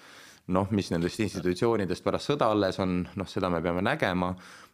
noh, 0.54 0.70
mis 0.74 0.90
nendest 0.94 1.22
institutsioonidest 1.22 2.04
pärast 2.04 2.30
sõda 2.30 2.50
alles 2.54 2.78
on, 2.82 3.00
noh, 3.18 3.30
seda 3.30 3.50
me 3.50 3.62
peame 3.64 3.82
nägema, 3.84 4.32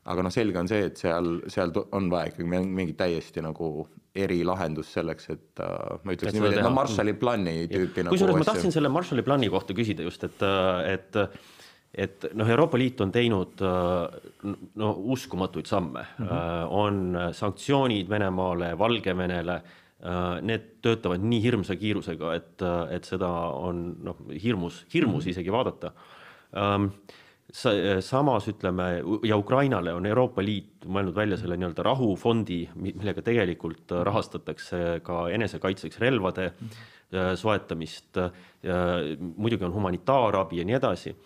aga 0.09 0.25
noh, 0.25 0.33
selge 0.33 0.61
on 0.61 0.69
see, 0.71 0.89
et 0.91 1.01
seal, 1.01 1.39
seal 1.53 1.73
on 1.97 2.11
vaja 2.13 2.33
ikkagi 2.33 2.49
mingit 2.65 2.99
täiesti 3.01 3.45
nagu 3.45 3.89
erilahendust 4.19 4.97
selleks, 4.97 5.29
et 5.33 5.63
uh, 5.63 6.01
ma 6.05 6.15
ütleks 6.17 6.35
niimoodi, 6.35 6.59
et 6.59 6.67
no 6.67 6.73
Marshalli 6.75 7.15
plaani 7.21 7.61
tüüpi 7.71 8.05
nagu 8.05 8.17
kusjuures 8.17 8.41
ma 8.41 8.49
tahtsin 8.49 8.75
selle 8.75 8.91
Marshalli 8.93 9.25
plaani 9.25 9.51
kohta 9.53 9.77
küsida 9.77 10.05
just, 10.07 10.25
et, 10.27 10.43
et 10.89 11.21
et 11.99 12.29
noh, 12.39 12.49
Euroopa 12.49 12.79
Liit 12.79 13.01
on 13.03 13.13
teinud 13.15 13.63
äh, 13.65 14.55
no 14.79 14.93
uskumatuid 15.15 15.67
samme 15.67 16.05
mm, 16.07 16.27
-hmm. 16.27 16.67
on 16.71 17.19
sanktsioonid 17.33 18.09
Venemaale, 18.09 18.73
Valgevenele, 18.79 19.55
äh, 19.55 20.41
need 20.43 20.69
töötavad 20.83 21.23
nii 21.23 21.43
hirmsa 21.43 21.77
kiirusega, 21.77 22.35
et, 22.35 22.67
et 22.91 23.05
seda 23.05 23.31
on 23.59 23.97
noh, 24.03 24.17
hirmus, 24.43 24.85
hirmus 24.95 25.25
-hmm. 25.25 25.31
isegi 25.31 25.53
vaadata. 25.53 25.93
Ähm, 26.57 26.93
samas 28.01 28.49
ütleme 28.49 29.03
ja 29.25 29.37
Ukrainale 29.37 29.95
on 29.95 30.07
Euroopa 30.07 30.43
Liit 30.45 30.85
mõelnud 30.85 31.15
välja 31.17 31.37
selle 31.37 31.57
nii-öelda 31.57 31.83
rahufondi, 31.83 32.69
millega 32.75 33.23
tegelikult 33.23 33.91
rahastatakse 33.91 35.01
ka 35.03 35.29
enesekaitseks 35.31 35.99
relvade 35.99 36.53
-hmm. 36.53 37.37
soetamist. 37.37 38.17
muidugi 39.37 39.65
on 39.65 39.73
humanitaarabi 39.73 40.59
ja 40.59 40.65
nii 40.65 40.75
edasi 40.75 41.17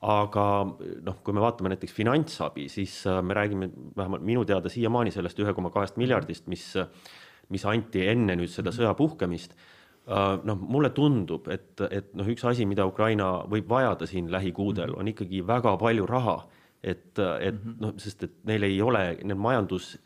aga 0.00 0.44
noh, 1.04 1.18
kui 1.24 1.36
me 1.36 1.42
vaatame 1.44 1.74
näiteks 1.74 1.92
finantsabi, 1.92 2.68
siis 2.72 3.02
äh, 3.08 3.20
me 3.22 3.36
räägime 3.36 3.68
vähemalt 3.96 4.24
minu 4.24 4.46
teada 4.48 4.72
siiamaani 4.72 5.12
sellest 5.12 5.40
ühe 5.42 5.52
koma 5.56 5.72
kahest 5.74 5.98
miljardist, 6.00 6.46
mis, 6.48 6.70
mis 7.52 7.66
anti 7.68 8.06
enne 8.08 8.38
nüüd 8.40 8.52
seda 8.52 8.72
sõja 8.72 8.94
puhkemist. 8.96 9.52
Äh, 10.08 10.38
noh, 10.48 10.56
mulle 10.56 10.92
tundub, 10.96 11.50
et, 11.52 11.74
et 11.90 12.14
noh, 12.16 12.28
üks 12.32 12.46
asi, 12.48 12.64
mida 12.68 12.88
Ukraina 12.88 13.42
võib 13.50 13.68
vajada 13.68 14.08
siin 14.08 14.30
lähikuudel, 14.32 14.96
on 14.96 15.12
ikkagi 15.12 15.44
väga 15.46 15.76
palju 15.80 16.08
raha. 16.08 16.40
et, 16.82 17.18
et 17.18 17.54
mhm. 17.54 17.76
noh, 17.80 17.90
sest 18.00 18.22
et 18.24 18.38
neil 18.48 18.64
ei 18.64 18.80
ole, 18.80 19.02
neil 19.20 19.36
majandus 19.36 19.98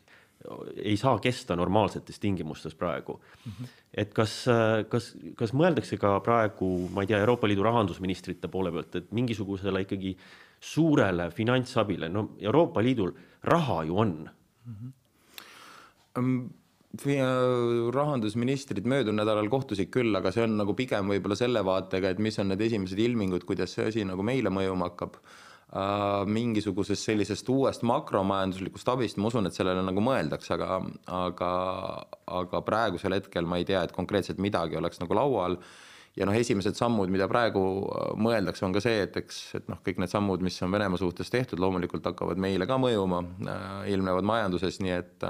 ei 0.77 0.97
saa 0.97 1.19
kesta 1.19 1.55
normaalsetes 1.55 2.19
tingimustes 2.19 2.75
praegu 2.75 3.19
mm. 3.21 3.51
-hmm. 3.51 3.67
et 3.93 4.13
kas, 4.13 4.45
kas, 4.89 5.15
kas 5.35 5.53
mõeldakse 5.53 5.97
ka 6.01 6.19
praegu, 6.19 6.89
ma 6.93 7.01
ei 7.01 7.07
tea, 7.07 7.19
Euroopa 7.19 7.47
Liidu 7.47 7.63
rahandusministrite 7.63 8.47
poole 8.47 8.71
pealt, 8.71 8.95
et 8.95 9.11
mingisugusele 9.11 9.81
ikkagi 9.85 10.17
suurele 10.59 11.31
finantsabile, 11.31 12.09
no 12.09 12.29
Euroopa 12.39 12.83
Liidul 12.83 13.11
raha 13.43 13.83
ju 13.83 13.97
on 13.97 14.29
mm. 14.65 14.75
-hmm. 16.15 16.49
rahandusministrid 17.93 18.85
möödunud 18.85 19.19
nädalal 19.19 19.49
kohtusid 19.49 19.89
küll, 19.89 20.15
aga 20.15 20.31
see 20.31 20.43
on 20.43 20.57
nagu 20.57 20.73
pigem 20.73 21.07
võib-olla 21.07 21.35
selle 21.35 21.65
vaatega, 21.65 22.09
et 22.09 22.19
mis 22.19 22.39
on 22.39 22.47
need 22.47 22.61
esimesed 22.61 22.99
ilmingud, 22.99 23.43
kuidas 23.43 23.73
see 23.73 23.87
asi 23.87 24.05
nagu 24.05 24.23
meile 24.23 24.49
mõjuma 24.49 24.83
hakkab 24.89 25.17
mingisugusest 26.29 27.09
sellisest 27.09 27.49
uuest 27.49 27.81
makromajanduslikust 27.83 28.89
abist, 28.93 29.17
ma 29.17 29.27
usun, 29.31 29.49
et 29.49 29.57
sellele 29.57 29.81
nagu 29.83 30.03
mõeldakse, 30.03 30.53
aga, 30.55 30.77
aga, 31.11 31.49
aga 32.41 32.61
praegusel 32.63 33.17
hetkel 33.17 33.49
ma 33.49 33.59
ei 33.59 33.65
tea, 33.67 33.81
et 33.83 33.95
konkreetselt 33.95 34.39
midagi 34.39 34.77
oleks 34.79 35.01
nagu 35.01 35.17
laual. 35.17 35.57
ja 36.15 36.23
noh, 36.23 36.35
esimesed 36.37 36.77
sammud, 36.79 37.09
mida 37.11 37.27
praegu 37.27 37.61
äh, 37.91 38.13
mõeldakse, 38.15 38.63
on 38.63 38.71
ka 38.71 38.79
see, 38.79 39.01
et 39.03 39.17
eks, 39.19 39.39
et 39.57 39.65
noh, 39.67 39.81
kõik 39.83 39.97
need 39.99 40.13
sammud, 40.13 40.45
mis 40.45 40.61
on 40.63 40.71
Venemaa 40.71 41.01
suhtes 41.01 41.33
tehtud, 41.33 41.59
loomulikult 41.59 42.05
hakkavad 42.07 42.39
meile 42.39 42.63
ka 42.69 42.77
mõjuma, 42.79 43.19
äh, 43.43 43.65
ilmnevad 43.91 44.23
majanduses, 44.23 44.79
nii 44.79 44.95
et 44.95 45.27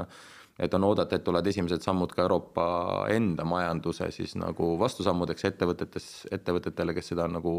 et 0.59 0.73
on 0.73 0.83
oodata, 0.87 1.17
et 1.17 1.23
tulevad 1.23 1.47
esimesed 1.51 1.83
sammud 1.83 2.13
ka 2.15 2.23
Euroopa 2.23 2.67
enda 3.11 3.43
majanduse 3.47 4.07
siis 4.15 4.37
nagu 4.39 4.75
vastusammudeks 4.79 5.49
ettevõtetes, 5.51 6.05
ettevõtetele, 6.35 6.95
kes 6.95 7.11
seda 7.11 7.27
nagu, 7.31 7.55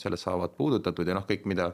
sellest 0.00 0.28
saavad 0.28 0.56
puudutatud 0.56 1.08
ja 1.08 1.18
noh, 1.18 1.28
kõik, 1.28 1.44
mida 1.50 1.72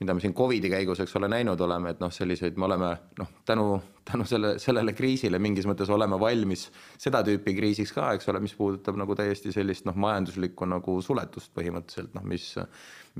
mida 0.00 0.14
me 0.14 0.20
siin 0.20 0.34
Covidi 0.36 0.68
käigus, 0.68 1.00
eks 1.00 1.14
ole, 1.16 1.28
näinud 1.32 1.60
oleme, 1.64 1.94
et 1.94 2.00
noh, 2.02 2.10
selliseid 2.12 2.58
me 2.60 2.66
oleme 2.66 2.90
noh, 3.16 3.30
tänu, 3.48 3.78
tänu 4.04 4.26
selle, 4.28 4.50
sellele 4.60 4.92
kriisile 4.92 5.40
mingis 5.40 5.64
mõttes 5.68 5.88
oleme 5.92 6.18
valmis 6.20 6.66
seda 7.00 7.22
tüüpi 7.24 7.54
kriisiks 7.56 7.94
ka, 7.96 8.10
eks 8.16 8.28
ole, 8.28 8.42
mis 8.44 8.52
puudutab 8.58 8.98
nagu 9.00 9.16
täiesti 9.16 9.54
sellist 9.56 9.88
noh, 9.88 9.96
majanduslikku 10.04 10.68
nagu 10.68 10.98
suletust 11.04 11.54
põhimõtteliselt 11.56 12.12
noh, 12.18 12.26
mis 12.28 12.50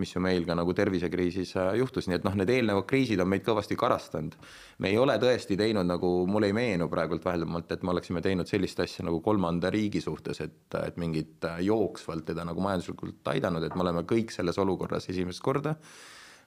mis 0.00 0.15
ju 0.15 0.23
meil 0.25 0.47
ka 0.47 0.57
nagu 0.59 0.75
tervisekriisis 0.76 1.55
äh, 1.61 1.71
juhtus, 1.81 2.09
nii 2.09 2.19
et 2.19 2.26
noh, 2.26 2.35
need 2.38 2.50
eelnevad 2.53 2.87
kriisid 2.88 3.21
on 3.23 3.31
meid 3.33 3.45
kõvasti 3.47 3.79
karastanud. 3.79 4.37
me 4.79 4.93
ei 4.93 4.99
ole 5.00 5.19
tõesti 5.23 5.59
teinud 5.59 5.88
nagu, 5.88 6.11
mulle 6.31 6.50
ei 6.50 6.57
meenu 6.57 6.91
praegult 6.93 7.25
vaheldumalt, 7.25 7.73
et 7.73 7.83
me 7.83 7.95
oleksime 7.95 8.23
teinud 8.25 8.49
sellist 8.50 8.81
asja 8.85 9.07
nagu 9.07 9.21
kolmanda 9.25 9.71
riigi 9.71 10.00
suhtes, 10.05 10.41
et, 10.45 10.61
et 10.83 11.00
mingit 11.00 11.45
äh, 11.49 11.62
jooksvalt 11.69 12.29
teda 12.33 12.45
nagu 12.49 12.65
majanduslikult 12.65 13.33
aidanud, 13.35 13.65
et 13.65 13.75
me 13.75 13.87
oleme 13.87 14.05
kõik 14.09 14.35
selles 14.35 14.59
olukorras 14.62 15.09
esimest 15.12 15.45
korda 15.45 15.76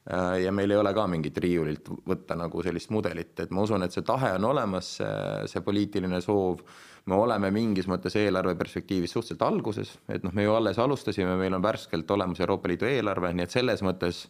Äh, 0.07 0.43
ja 0.43 0.51
meil 0.51 0.71
ei 0.71 0.77
ole 0.79 0.93
ka 0.95 1.03
mingit 1.11 1.37
riiulilt 1.43 1.89
võtta 2.07 2.37
nagu 2.39 2.63
sellist 2.63 2.89
mudelit, 2.89 3.35
et 3.43 3.51
ma 3.51 3.65
usun, 3.65 3.83
et 3.83 3.93
see 3.93 4.05
tahe 4.07 4.31
on 4.37 4.47
olemas, 4.53 4.95
see, 4.97 5.49
see 5.51 5.65
poliitiline 5.65 6.21
soov. 6.23 6.63
Me 7.09 7.17
oleme 7.17 7.51
mingis 7.53 7.87
mõttes 7.89 8.15
eelarve 8.19 8.55
perspektiivis 8.59 9.15
suhteliselt 9.15 9.47
alguses, 9.47 9.95
et 10.09 10.25
noh, 10.25 10.35
me 10.35 10.45
ju 10.45 10.53
alles 10.55 10.79
alustasime, 10.79 11.35
meil 11.39 11.57
on 11.57 11.65
värskelt 11.65 12.11
olemas 12.15 12.39
Euroopa 12.43 12.71
Liidu 12.71 12.89
eelarve, 12.89 13.33
nii 13.33 13.47
et 13.47 13.57
selles 13.57 13.83
mõttes 13.85 14.27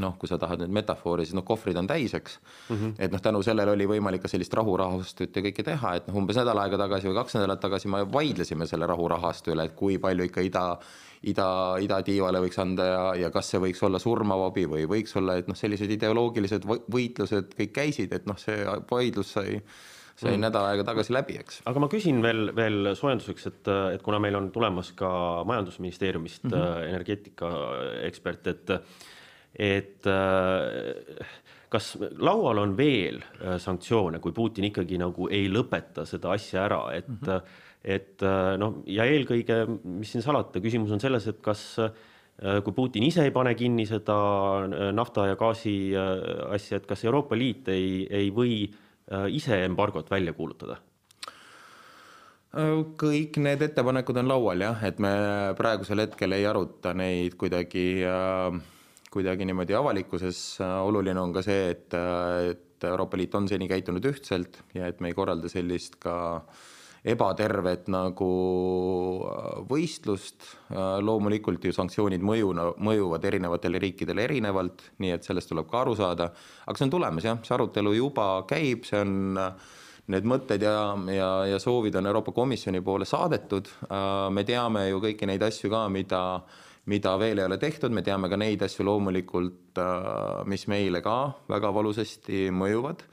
noh, 0.00 0.14
kui 0.16 0.28
sa 0.28 0.38
tahad 0.40 0.62
nüüd 0.62 0.72
metafoori, 0.72 1.26
siis 1.26 1.36
noh, 1.36 1.44
kohvrid 1.44 1.76
on 1.76 1.88
täis, 1.90 2.14
eks 2.16 2.38
mm. 2.40 2.76
-hmm. 2.76 2.94
et 2.98 3.12
noh, 3.12 3.20
tänu 3.20 3.42
sellele 3.44 3.74
oli 3.74 3.86
võimalik 3.88 4.22
ka 4.24 4.30
sellist 4.30 4.54
rahurahastut 4.56 5.36
ja 5.36 5.42
kõike 5.44 5.64
teha, 5.66 5.94
et 5.98 6.08
noh, 6.08 6.16
umbes 6.22 6.38
nädal 6.40 6.58
aega 6.62 6.78
tagasi 6.80 7.10
või 7.10 7.18
kaks 7.20 7.36
nädalat 7.36 7.60
tagasi 7.60 7.92
me 7.92 8.04
vaidlesime 8.12 8.66
selle 8.66 8.88
rahurahastu 8.88 9.52
üle, 9.52 9.68
et 9.68 9.76
kui 9.76 9.98
palju 9.98 10.24
ikka 10.30 10.44
ida, 10.48 10.66
ida, 11.22 11.48
idatiivale 11.84 12.40
võiks 12.46 12.60
anda 12.62 12.86
ja, 12.88 13.02
ja 13.26 13.30
kas 13.30 13.52
see 13.52 13.60
võiks 13.60 13.82
olla 13.84 14.00
surmav 14.02 14.46
abi 14.48 14.64
või 14.66 14.86
võiks 14.88 15.16
olla, 15.20 15.36
et 15.36 15.48
noh, 15.48 15.58
sellised 15.58 15.90
ideoloogilised 15.90 16.64
võitlused 16.66 17.52
kõik 17.58 17.72
käisid, 17.72 18.12
et 18.16 18.26
noh, 18.26 18.38
see 18.40 18.64
vaidlus 18.90 19.36
sai 19.36 19.60
sai 20.18 20.34
mm. 20.34 20.42
nädal 20.44 20.66
aega 20.68 20.84
tagasi 20.86 21.14
läbi, 21.14 21.38
eks. 21.40 21.62
aga 21.68 21.82
ma 21.82 21.88
küsin 21.92 22.20
veel, 22.24 22.50
veel 22.56 22.92
soojenduseks, 22.98 23.48
et, 23.50 23.72
et 23.96 24.04
kuna 24.04 24.20
meil 24.22 24.36
on 24.38 24.50
tulemas 24.54 24.92
ka 24.98 25.10
majandusministeeriumist 25.48 26.44
mm 26.48 26.52
-hmm. 26.52 26.84
energeetikaekspert, 26.90 28.46
et 28.46 28.76
et 29.52 30.06
äh, 30.08 31.26
kas 31.68 31.96
laual 32.18 32.58
on 32.58 32.76
veel 32.76 33.20
äh, 33.20 33.58
sanktsioone, 33.58 34.18
kui 34.18 34.32
Putin 34.32 34.64
ikkagi 34.64 34.98
nagu 34.98 35.28
ei 35.28 35.48
lõpeta 35.48 36.06
seda 36.08 36.32
asja 36.32 36.64
ära, 36.64 36.86
et 36.92 37.08
mm, 37.08 37.26
-hmm. 37.26 37.42
et 37.84 38.22
noh, 38.58 38.82
ja 38.86 39.04
eelkõige, 39.04 39.66
mis 39.84 40.12
siin 40.12 40.22
salata, 40.22 40.60
küsimus 40.60 40.92
on 40.92 41.00
selles, 41.00 41.26
et 41.26 41.40
kas 41.42 41.80
kui 42.64 42.72
Putin 42.72 43.02
ise 43.02 43.22
ei 43.22 43.30
pane 43.30 43.54
kinni 43.54 43.86
seda 43.86 44.14
nafta 44.92 45.26
ja 45.26 45.36
gaasi 45.36 45.92
asja, 46.50 46.76
et 46.76 46.86
kas 46.86 47.04
Euroopa 47.04 47.36
Liit 47.36 47.68
ei, 47.68 48.06
ei 48.10 48.30
või 48.30 48.70
ise 49.28 49.64
embargot 49.64 50.10
välja 50.10 50.32
kuulutada? 50.32 50.78
kõik 53.00 53.38
need 53.40 53.62
ettepanekud 53.64 54.18
on 54.20 54.28
laual 54.28 54.60
jah, 54.60 54.82
et 54.84 54.98
me 55.00 55.12
praegusel 55.56 56.04
hetkel 56.04 56.36
ei 56.36 56.44
aruta 56.44 56.92
neid 56.92 57.38
kuidagi 57.40 58.04
äh, 58.04 58.58
kuidagi 59.12 59.46
niimoodi 59.48 59.76
avalikkuses, 59.76 60.40
äh, 60.64 60.74
oluline 60.86 61.20
on 61.20 61.32
ka 61.36 61.42
see, 61.44 61.70
et, 61.74 61.92
äh, 61.96 62.52
et 62.52 62.86
Euroopa 62.88 63.18
Liit 63.20 63.34
on 63.38 63.48
seni 63.48 63.68
käitunud 63.70 64.04
ühtselt 64.08 64.62
ja 64.74 64.88
et 64.88 65.00
me 65.00 65.12
ei 65.12 65.16
korralda 65.16 65.50
sellist 65.52 65.98
ka 66.02 66.14
ebatervet 67.02 67.88
nagu 67.90 68.30
võistlust. 69.68 70.46
loomulikult 71.02 71.64
ju 71.64 71.74
sanktsioonid 71.74 72.22
mõju, 72.22 72.52
mõjuvad 72.78 73.24
erinevatele 73.26 73.80
riikidele 73.82 74.24
erinevalt, 74.24 74.84
nii 75.02 75.16
et 75.16 75.26
sellest 75.26 75.50
tuleb 75.50 75.68
ka 75.70 75.82
aru 75.82 75.96
saada. 75.98 76.32
aga 76.66 76.78
see 76.78 76.86
on 76.86 76.90
tulemas 76.90 77.24
jah, 77.24 77.38
see 77.42 77.54
arutelu 77.54 77.94
juba 77.94 78.44
käib, 78.46 78.84
see 78.84 79.00
on 79.00 79.34
need 80.12 80.26
mõtted 80.26 80.62
ja, 80.62 80.94
ja, 81.10 81.30
ja 81.46 81.58
soovid 81.62 81.94
on 81.94 82.06
Euroopa 82.06 82.32
Komisjoni 82.32 82.80
poole 82.80 83.04
saadetud. 83.04 83.68
me 84.30 84.44
teame 84.44 84.88
ju 84.88 85.00
kõiki 85.00 85.26
neid 85.26 85.42
asju 85.42 85.70
ka, 85.70 85.88
mida 85.88 86.42
mida 86.86 87.14
veel 87.18 87.38
ei 87.38 87.46
ole 87.46 87.58
tehtud, 87.62 87.92
me 87.94 88.02
teame 88.02 88.28
ka 88.28 88.36
neid 88.36 88.62
asju 88.62 88.84
loomulikult, 88.84 89.78
mis 90.50 90.66
meile 90.66 90.98
ka 91.02 91.34
väga 91.50 91.70
valusasti 91.74 92.48
mõjuvad 92.50 93.04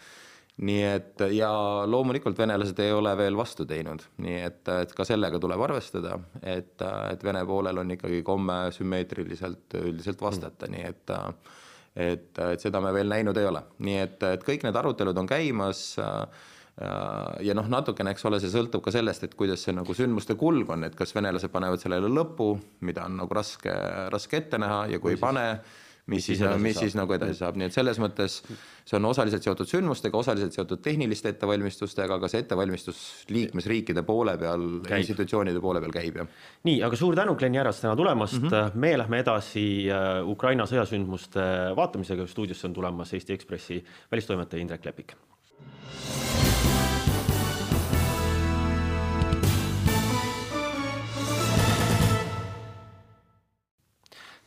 nii 0.59 0.81
et 0.83 1.21
ja 1.31 1.49
loomulikult 1.87 2.37
venelased 2.39 2.79
ei 2.83 2.91
ole 2.91 3.13
veel 3.17 3.37
vastu 3.39 3.63
teinud, 3.67 4.03
nii 4.25 4.41
et, 4.43 4.61
et 4.83 4.91
ka 4.95 5.05
sellega 5.07 5.39
tuleb 5.39 5.61
arvestada, 5.69 6.17
et, 6.43 6.75
et 6.81 7.23
Vene 7.23 7.45
poolel 7.47 7.79
on 7.79 7.95
ikkagi 7.95 8.21
komme 8.27 8.65
sümmeetriliselt 8.75 9.79
üldiselt 9.79 10.21
vastata. 10.21 10.67
Mm., 10.67 10.75
nii 10.75 10.85
et 10.91 11.17
et, 11.99 12.37
et 12.37 12.61
seda 12.61 12.79
me 12.83 12.91
veel 12.95 13.09
näinud 13.11 13.37
ei 13.39 13.47
ole, 13.49 13.63
nii 13.83 13.97
et, 14.03 14.21
et 14.23 14.43
kõik 14.45 14.63
need 14.63 14.77
arutelud 14.77 15.17
on 15.19 15.27
käimas 15.27 15.97
ja 17.43 17.55
noh, 17.57 17.67
natukene, 17.67 18.13
eks 18.13 18.23
ole, 18.29 18.39
see 18.39 18.51
sõltub 18.53 18.83
ka 18.85 18.93
sellest, 18.93 19.25
et 19.25 19.35
kuidas 19.35 19.65
see 19.65 19.73
nagu 19.75 19.95
sündmuste 19.95 20.37
kulg 20.39 20.69
on, 20.71 20.85
et 20.87 20.95
kas 20.95 21.11
venelased 21.15 21.51
panevad 21.51 21.81
sellele 21.81 22.07
lõpu, 22.13 22.53
mida 22.87 23.03
on 23.09 23.17
nagu 23.19 23.35
raske, 23.35 23.73
raske 24.13 24.39
ette 24.39 24.61
näha 24.61 24.85
ja 24.93 25.01
kui 25.03 25.17
ei 25.17 25.19
pane, 25.19 25.45
mis 26.09 26.25
siis, 26.29 26.41
mis 26.61 26.79
siis 26.79 26.95
nagu 26.97 27.13
edasi 27.15 27.37
saab, 27.39 27.59
nii 27.59 27.69
et 27.69 27.75
selles 27.75 27.99
mõttes 28.01 28.39
see 28.89 28.97
on 28.97 29.07
osaliselt 29.09 29.45
seotud 29.45 29.69
sündmustega, 29.69 30.17
osaliselt 30.17 30.55
seotud 30.55 30.81
tehniliste 30.85 31.33
ettevalmistustega, 31.33 32.17
aga 32.17 32.29
see 32.31 32.43
ettevalmistus 32.43 33.01
liikmesriikide 33.33 34.03
poole 34.07 34.35
peal, 34.41 34.67
institutsioonide 34.97 35.61
poole 35.63 35.83
peal 35.83 35.95
käib, 35.95 36.21
jah. 36.23 36.33
nii, 36.69 36.81
aga 36.87 36.99
suur 36.99 37.17
tänu, 37.19 37.37
Glen 37.39 37.57
Järas, 37.59 37.81
täna 37.83 37.95
tulemast. 37.99 38.39
Mm, 38.41 38.49
-hmm. 38.49 38.75
me 38.85 38.97
lähme 38.97 39.23
edasi 39.25 39.65
äh, 39.91 40.27
Ukraina 40.27 40.65
sõjasündmuste 40.69 41.75
vaatamisega, 41.75 42.27
stuudiosse 42.27 42.67
on 42.67 42.73
tulemas 42.73 43.13
Eesti 43.13 43.33
Ekspressi 43.33 43.83
välistoimetaja 44.11 44.61
Indrek 44.61 44.85
Lepik 44.85 45.15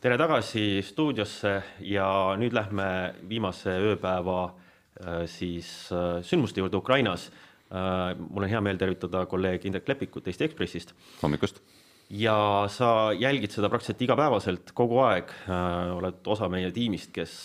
tere 0.02 0.16
tagasi 0.18 0.82
stuudiosse 0.82 1.52
ja 1.86 2.06
nüüd 2.38 2.54
lähme 2.56 2.86
viimase 3.30 3.70
ööpäeva 3.92 4.40
äh, 4.48 5.22
siis 5.30 5.68
äh, 5.94 6.18
sündmuste 6.26 6.58
juurde 6.58 6.80
Ukrainas. 6.80 7.28
Äh, 7.70 8.18
mul 8.18 8.42
on 8.42 8.50
hea 8.50 8.62
meel 8.66 8.80
tervitada 8.80 9.22
kolleeg 9.30 9.62
Indrek 9.68 9.86
Lepikut 9.92 10.26
Eesti 10.26 10.48
Ekspressist. 10.48 10.94
hommikust! 11.22 11.62
ja 12.12 12.66
sa 12.68 13.12
jälgid 13.16 13.54
seda 13.54 13.70
praktiliselt 13.72 14.02
igapäevaselt 14.04 14.72
kogu 14.76 14.98
aeg, 15.00 15.30
oled 15.96 16.26
osa 16.28 16.44
meie 16.52 16.68
tiimist, 16.74 17.08
kes, 17.14 17.36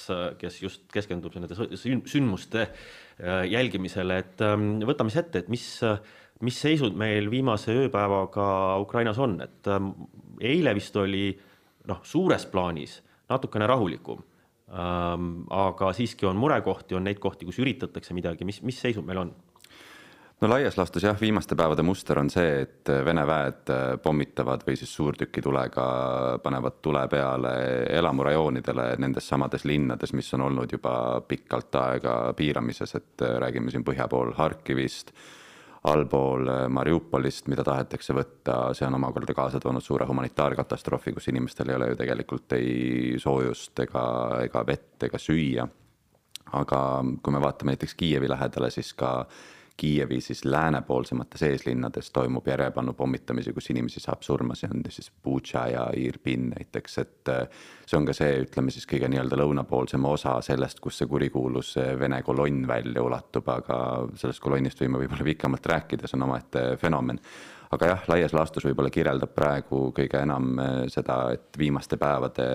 kes 0.41 0.57
just 0.59 0.89
keskendub 0.91 1.37
nende 1.37 1.55
sündmuste 1.55 2.65
jälgimisele, 3.47 4.17
et 4.25 4.43
ähm, 4.43 4.81
võtame 4.83 5.13
siis 5.13 5.21
ette, 5.21 5.45
et 5.45 5.53
mis, 5.53 5.69
mis 6.43 6.59
seisud 6.59 6.99
meil 6.99 7.29
viimase 7.31 7.77
ööpäevaga 7.85 8.49
Ukrainas 8.83 9.21
on, 9.23 9.37
et 9.45 9.71
ähm, 9.71 9.93
eile 10.43 10.75
vist 10.75 10.99
oli 10.99 11.29
noh, 11.87 12.01
suures 12.03 12.45
plaanis 12.51 13.01
natukene 13.29 13.67
rahulikum 13.67 14.23
ähm,. 14.71 15.43
aga 15.49 15.93
siiski 15.93 16.27
on 16.27 16.39
murekohti, 16.39 16.95
on 16.95 17.07
neid 17.07 17.19
kohti, 17.23 17.47
kus 17.47 17.59
üritatakse 17.63 18.15
midagi, 18.17 18.47
mis, 18.47 18.61
mis 18.67 18.79
seisud 18.81 19.05
meil 19.07 19.25
on? 19.25 19.35
no 20.41 20.49
laias 20.49 20.77
laastus 20.77 21.03
jah, 21.03 21.17
viimaste 21.21 21.55
päevade 21.57 21.83
muster 21.85 22.19
on 22.19 22.29
see, 22.29 22.61
et 22.65 22.91
Vene 23.05 23.23
väed 23.27 23.71
pommitavad 24.03 24.63
või 24.67 24.77
siis 24.77 24.93
suurtükitulega 24.93 25.87
panevad 26.43 26.77
tule 26.81 27.01
peale 27.09 27.55
elamurajoonidele 27.97 28.91
nendes 29.01 29.27
samades 29.27 29.65
linnades, 29.65 30.13
mis 30.13 30.29
on 30.37 30.45
olnud 30.49 30.77
juba 30.77 30.93
pikalt 31.27 31.75
aega 31.81 32.19
piiramises, 32.37 32.95
et 32.99 33.25
räägime 33.45 33.73
siin 33.73 33.85
põhja 33.87 34.07
pool 34.11 34.33
Harkivist 34.37 35.15
allpool 35.91 36.47
äh, 36.51 36.61
Mariupolist, 36.69 37.47
mida 37.51 37.63
tahetakse 37.67 38.15
võtta, 38.15 38.57
see 38.77 38.87
on 38.87 38.97
omakorda 38.99 39.35
kaasa 39.37 39.61
toonud 39.63 39.83
suure 39.83 40.07
humanitaarkatastroofi, 40.09 41.13
kus 41.15 41.29
inimestel 41.31 41.71
ei 41.71 41.79
ole 41.79 41.91
ju 41.91 41.99
tegelikult 41.99 42.57
ei 42.57 43.19
soojust 43.21 43.83
ega, 43.85 44.05
ega 44.47 44.63
vett 44.67 45.07
ega 45.09 45.21
süüa. 45.21 45.67
aga 46.57 46.79
kui 47.23 47.33
me 47.33 47.41
vaatame 47.43 47.73
näiteks 47.73 47.95
Kiievi 47.99 48.29
lähedale, 48.29 48.69
siis 48.71 48.93
ka 48.93 49.27
Kiievi 49.77 50.17
siis 50.25 50.41
läänepoolsemates 50.45 51.43
eeslinnades 51.45 52.09
toimub 52.11 52.47
järjepanu 52.49 52.95
pommitamisi, 52.97 53.53
kus 53.53 53.69
inimesi 53.69 54.01
saab 54.01 54.23
surma, 54.25 54.55
see 54.57 54.69
on 54.73 54.81
siis 54.89 55.11
Butša 55.23 55.65
ja 55.69 55.83
Irpin 55.97 56.47
näiteks, 56.55 56.97
et 57.03 57.33
äh, 57.33 57.43
see 57.85 57.99
on 57.99 58.07
ka 58.07 58.15
see, 58.17 58.39
ütleme 58.47 58.73
siis 58.73 58.89
kõige 58.89 59.09
nii-öelda 59.11 59.37
lõunapoolsem 59.37 60.07
osa 60.09 60.39
sellest, 60.45 60.81
kus 60.81 60.97
see 61.01 61.09
kurikuulus 61.11 61.75
Vene 61.99 62.23
kolonn 62.25 62.65
välja 62.67 63.03
ulatub, 63.05 63.53
aga 63.53 63.77
sellest 64.17 64.41
kolonnist 64.41 64.81
võime 64.81 65.03
võib-olla 65.03 65.29
pikemalt 65.29 65.69
rääkida, 65.73 66.09
see 66.09 66.17
on 66.17 66.25
omaette 66.29 66.65
fenomen 66.81 67.21
aga 67.75 67.89
jah, 67.91 68.03
laias 68.11 68.33
laastus 68.35 68.65
võib-olla 68.67 68.91
kirjeldab 68.93 69.33
praegu 69.35 69.89
kõige 69.95 70.21
enam 70.23 70.59
eh, 70.61 70.79
seda, 70.91 71.17
et 71.35 71.59
viimaste 71.59 71.99
päevade 71.99 72.47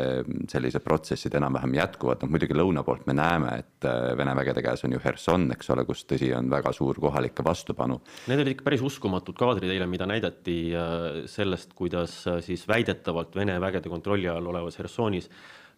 sellised 0.50 0.84
protsessid 0.84 1.36
enam-vähem 1.38 1.76
jätkuvad, 1.76 2.22
noh 2.22 2.32
muidugi 2.32 2.56
lõuna 2.56 2.84
poolt 2.86 3.06
me 3.08 3.16
näeme, 3.18 3.54
et 3.62 3.88
eh, 3.88 4.12
Vene 4.18 4.34
vägede 4.38 4.64
käes 4.64 4.84
on 4.86 4.96
ju 4.96 5.00
Herson, 5.02 5.48
eks 5.54 5.72
ole, 5.74 5.86
kus 5.88 6.04
tõsi, 6.08 6.30
on 6.36 6.50
väga 6.52 6.72
suur 6.76 7.00
kohalike 7.02 7.44
vastupanu. 7.44 8.00
Need 8.30 8.44
olid 8.44 8.54
ikka 8.54 8.68
päris 8.68 8.84
uskumatud 8.84 9.36
kaadrid 9.38 9.72
eile, 9.72 9.88
mida 9.90 10.08
näidati 10.08 10.58
eh, 10.72 11.08
sellest, 11.30 11.74
kuidas 11.78 12.22
siis 12.44 12.64
väidetavalt 12.68 13.36
Vene 13.36 13.58
vägede 13.60 13.92
kontrolli 13.92 14.30
all 14.30 14.48
olevas 14.48 14.78
Hersonis 14.80 15.28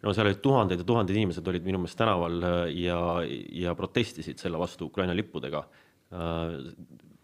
no 0.04 0.12
seal 0.12 0.28
olid 0.28 0.40
tuhanded 0.44 0.82
ja 0.82 0.86
tuhanded 0.86 1.16
inimesed 1.16 1.46
olid 1.48 1.64
minu 1.64 1.78
meelest 1.80 1.96
tänaval 1.96 2.42
ja, 2.76 2.98
ja 3.56 3.72
protestisid 3.78 4.42
selle 4.42 4.58
vastu 4.60 4.90
Ukraina 4.90 5.14
lippudega 5.16 5.62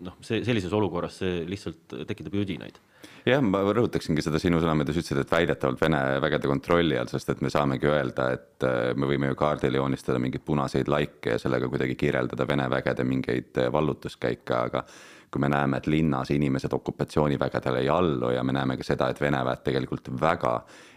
noh, 0.04 0.16
see 0.24 0.44
sellises 0.46 0.72
olukorras 0.76 1.20
see 1.22 1.42
lihtsalt 1.48 1.96
tekitab 2.08 2.36
judinaid. 2.40 2.80
jah, 3.28 3.42
ma 3.44 3.62
rõhutaksingi 3.66 4.24
seda 4.24 4.40
sinu 4.42 4.60
sõna, 4.62 4.74
mida 4.78 4.94
sa 4.94 5.02
ütlesid, 5.02 5.22
et 5.22 5.32
väidetavalt 5.34 5.80
Vene 5.80 6.00
vägede 6.24 6.50
kontrolli 6.50 6.98
all, 6.98 7.10
sest 7.12 7.32
et 7.32 7.44
me 7.44 7.52
saamegi 7.52 7.90
öelda, 7.90 8.30
et 8.36 8.66
äh, 8.66 8.90
me 8.96 9.08
võime 9.10 9.32
ju 9.32 9.38
kaardile 9.40 9.80
joonistada 9.80 10.20
mingeid 10.22 10.44
punaseid 10.46 10.90
laike 10.90 11.36
ja 11.36 11.42
sellega 11.42 11.68
kuidagi 11.72 11.98
kirjeldada 12.00 12.48
Vene 12.48 12.68
vägede 12.72 13.06
mingeid 13.06 13.60
äh, 13.60 13.72
vallutuskäike, 13.72 14.56
aga 14.56 14.84
kui 15.30 15.40
me 15.40 15.48
näeme, 15.48 15.78
et 15.78 15.86
linnas 15.86 16.30
inimesed 16.34 16.72
okupatsioonivägedele 16.74 17.84
ei 17.84 17.88
allu 17.88 18.32
ja 18.34 18.42
me 18.44 18.52
näeme 18.52 18.76
ka 18.76 18.84
seda, 18.86 19.08
et 19.10 19.20
Vene 19.20 19.42
väed 19.46 19.62
tegelikult 19.66 20.10
väga 20.20 20.54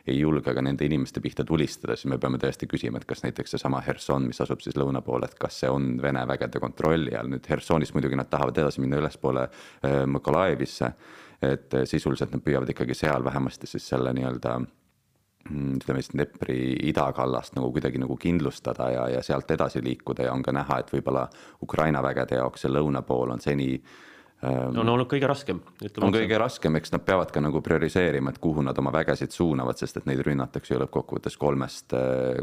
ei 0.08 0.18
julge 0.20 0.54
ka 0.54 0.62
nende 0.62 0.86
inimeste 0.86 1.22
pihta 1.22 1.46
tulistada, 1.48 1.96
siis 1.96 2.10
me 2.12 2.18
peame 2.20 2.40
tõesti 2.42 2.68
küsima, 2.68 3.00
et 3.00 3.06
kas 3.08 3.24
näiteks 3.24 3.54
seesama 3.56 3.82
Herson, 3.86 4.26
mis 4.28 4.42
asub 4.44 4.64
siis 4.64 4.76
lõuna 4.80 5.04
pool, 5.06 5.24
et 5.28 5.36
kas 5.40 5.62
see 5.62 5.70
on 5.72 5.94
Vene 6.02 6.26
vägede 6.28 6.60
kontrolli 6.60 7.14
all, 7.16 7.30
nüüd 7.32 7.50
Hersonist 7.50 7.94
muidugi 7.96 8.18
nad 8.20 8.32
tahavad 8.32 8.58
edasi 8.58 8.82
minna 8.82 9.00
ülespoole 9.00 9.46
äh, 9.46 10.00
Mõkolaevisse, 10.10 10.90
et 11.42 11.78
äh, 11.78 11.86
sisuliselt 11.90 12.34
nad 12.34 12.44
püüavad 12.44 12.74
ikkagi 12.74 12.98
seal 12.98 13.24
vähemasti 13.24 13.70
siis 13.70 13.86
selle 13.94 14.12
nii-öelda 14.18 14.56
mm, 14.60 15.76
ütleme 15.78 16.02
siis 16.02 16.16
Dnepri 16.16 16.62
idakallast 16.90 17.54
nagu 17.60 17.70
kuidagi 17.76 18.02
nagu 18.02 18.18
kindlustada 18.18 18.90
ja, 18.92 19.06
ja 19.14 19.22
sealt 19.24 19.52
edasi 19.54 19.84
liikuda 19.86 20.26
ja 20.26 20.34
on 20.34 20.42
ka 20.44 20.56
näha, 20.56 20.82
et 20.82 20.92
võib-olla 20.92 21.28
Ukraina 21.62 22.02
vägede 22.04 22.42
jaoks 22.42 22.66
see 22.66 22.74
lõuna 22.74 23.06
pool 23.08 23.38
on 23.38 23.44
seni 23.44 23.78
on 24.44 24.90
olnud 24.90 25.08
kõige 25.10 25.28
raskem. 25.30 25.60
on 26.02 26.14
kõige 26.14 26.38
raskem, 26.40 26.76
eks 26.80 26.92
nad 26.94 27.04
peavad 27.06 27.32
ka 27.32 27.42
nagu 27.44 27.62
prioriseerima, 27.64 28.34
et 28.34 28.40
kuhu 28.44 28.64
nad 28.66 28.78
oma 28.78 28.92
vägesid 28.94 29.32
suunavad, 29.32 29.80
sest 29.80 30.02
et 30.02 30.10
neid 30.10 30.24
rünnatakse 30.26 30.74
ju 30.74 30.82
lõppkokkuvõttes 30.82 31.38
kolmest, 31.40 31.96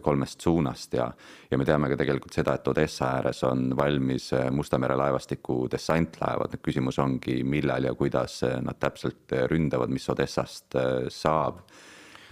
kolmest 0.04 0.40
suunast 0.40 0.96
ja 0.96 1.10
ja 1.50 1.58
me 1.58 1.66
teame 1.66 1.90
ka 1.90 1.98
tegelikult 2.00 2.36
seda, 2.36 2.54
et 2.56 2.68
Odessa 2.68 3.12
ääres 3.18 3.42
on 3.44 3.70
valmis 3.76 4.30
Musta 4.54 4.78
mere 4.78 4.96
laevastiku 4.96 5.64
dessantlaevad, 5.70 6.54
nüüd 6.54 6.64
küsimus 6.64 6.98
ongi, 7.02 7.40
millal 7.44 7.88
ja 7.88 7.94
kuidas 7.94 8.40
nad 8.62 8.78
täpselt 8.80 9.32
ründavad, 9.50 9.90
mis 9.92 10.08
Odessast 10.10 10.78
saab 11.10 11.64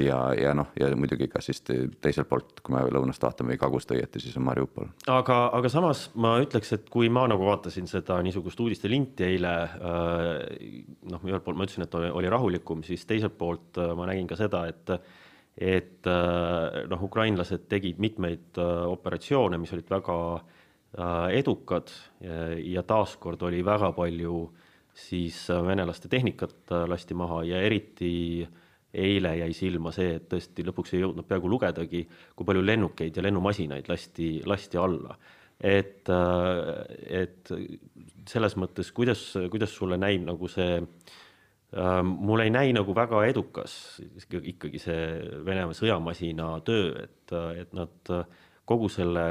ja, 0.02 0.18
ja 0.38 0.52
noh, 0.56 0.70
ja 0.78 0.88
muidugi 0.98 1.28
ka 1.30 1.40
siis 1.44 1.60
teiselt 1.64 2.28
poolt, 2.30 2.60
kui 2.64 2.74
me 2.74 2.82
lõunast 2.92 3.22
vaatame 3.22 3.54
või 3.54 3.60
kagust 3.60 3.92
õieti, 3.94 4.22
siis 4.22 4.36
on 4.38 4.46
Mariupol. 4.46 4.90
aga, 5.12 5.38
aga 5.58 5.70
samas 5.72 6.06
ma 6.18 6.36
ütleks, 6.42 6.72
et 6.76 6.90
kui 6.92 7.10
ma 7.12 7.26
nagu 7.30 7.46
vaatasin 7.48 7.88
seda 7.90 8.20
niisugust 8.24 8.60
uudistelinti 8.62 9.26
eile, 9.28 9.54
äh, 9.64 10.28
noh, 11.10 11.24
ühelt 11.26 11.46
poolt 11.46 11.58
ma 11.58 11.66
ütlesin, 11.68 11.86
et 11.86 11.96
oli 11.98 12.30
rahulikum, 12.32 12.84
siis 12.86 13.06
teiselt 13.08 13.38
poolt 13.38 13.80
äh, 13.80 13.94
ma 13.98 14.08
nägin 14.10 14.30
ka 14.30 14.38
seda, 14.38 14.66
et 14.70 14.94
et 15.58 16.06
äh, 16.06 16.84
noh, 16.86 17.02
ukrainlased 17.02 17.66
tegid 17.70 17.98
mitmeid 17.98 18.60
operatsioone, 18.62 19.58
mis 19.58 19.74
olid 19.74 19.90
väga 19.90 20.20
edukad 21.36 21.90
ja, 22.24 22.46
ja 22.56 22.82
taaskord 22.86 23.42
oli 23.44 23.58
väga 23.60 23.90
palju 23.92 24.38
siis 24.96 25.42
venelaste 25.66 26.08
tehnikat 26.08 26.72
lasti 26.88 27.14
maha 27.14 27.42
ja 27.44 27.58
eriti 27.60 28.14
äh, 28.46 28.54
eile 28.94 29.34
jäi 29.42 29.52
silma 29.56 29.92
see, 29.92 30.14
et 30.16 30.28
tõesti 30.30 30.64
lõpuks 30.64 30.94
ei 30.94 31.02
jõudnud 31.02 31.26
peaaegu 31.28 31.50
lugedagi, 31.50 32.04
kui 32.36 32.48
palju 32.48 32.64
lennukeid 32.64 33.16
ja 33.16 33.24
lennumasinaid 33.26 33.88
lasti, 33.90 34.38
lasti 34.48 34.80
alla. 34.80 35.18
et, 35.58 36.06
et 37.10 37.50
selles 38.30 38.54
mõttes, 38.56 38.92
kuidas, 38.94 39.22
kuidas 39.50 39.72
sulle 39.74 39.98
näib 39.98 40.22
nagu 40.24 40.48
see 40.48 40.76
äh,, 40.78 42.02
mulle 42.02 42.46
ei 42.46 42.52
näi 42.54 42.72
nagu 42.72 42.94
väga 42.94 43.24
edukas 43.26 43.98
ikkagi 44.38 44.78
see 44.78 45.00
Venemaa 45.44 45.74
sõjamasina 45.74 46.52
töö, 46.64 46.92
et, 47.02 47.34
et 47.64 47.74
nad 47.74 48.14
kogu 48.68 48.88
selle 48.92 49.22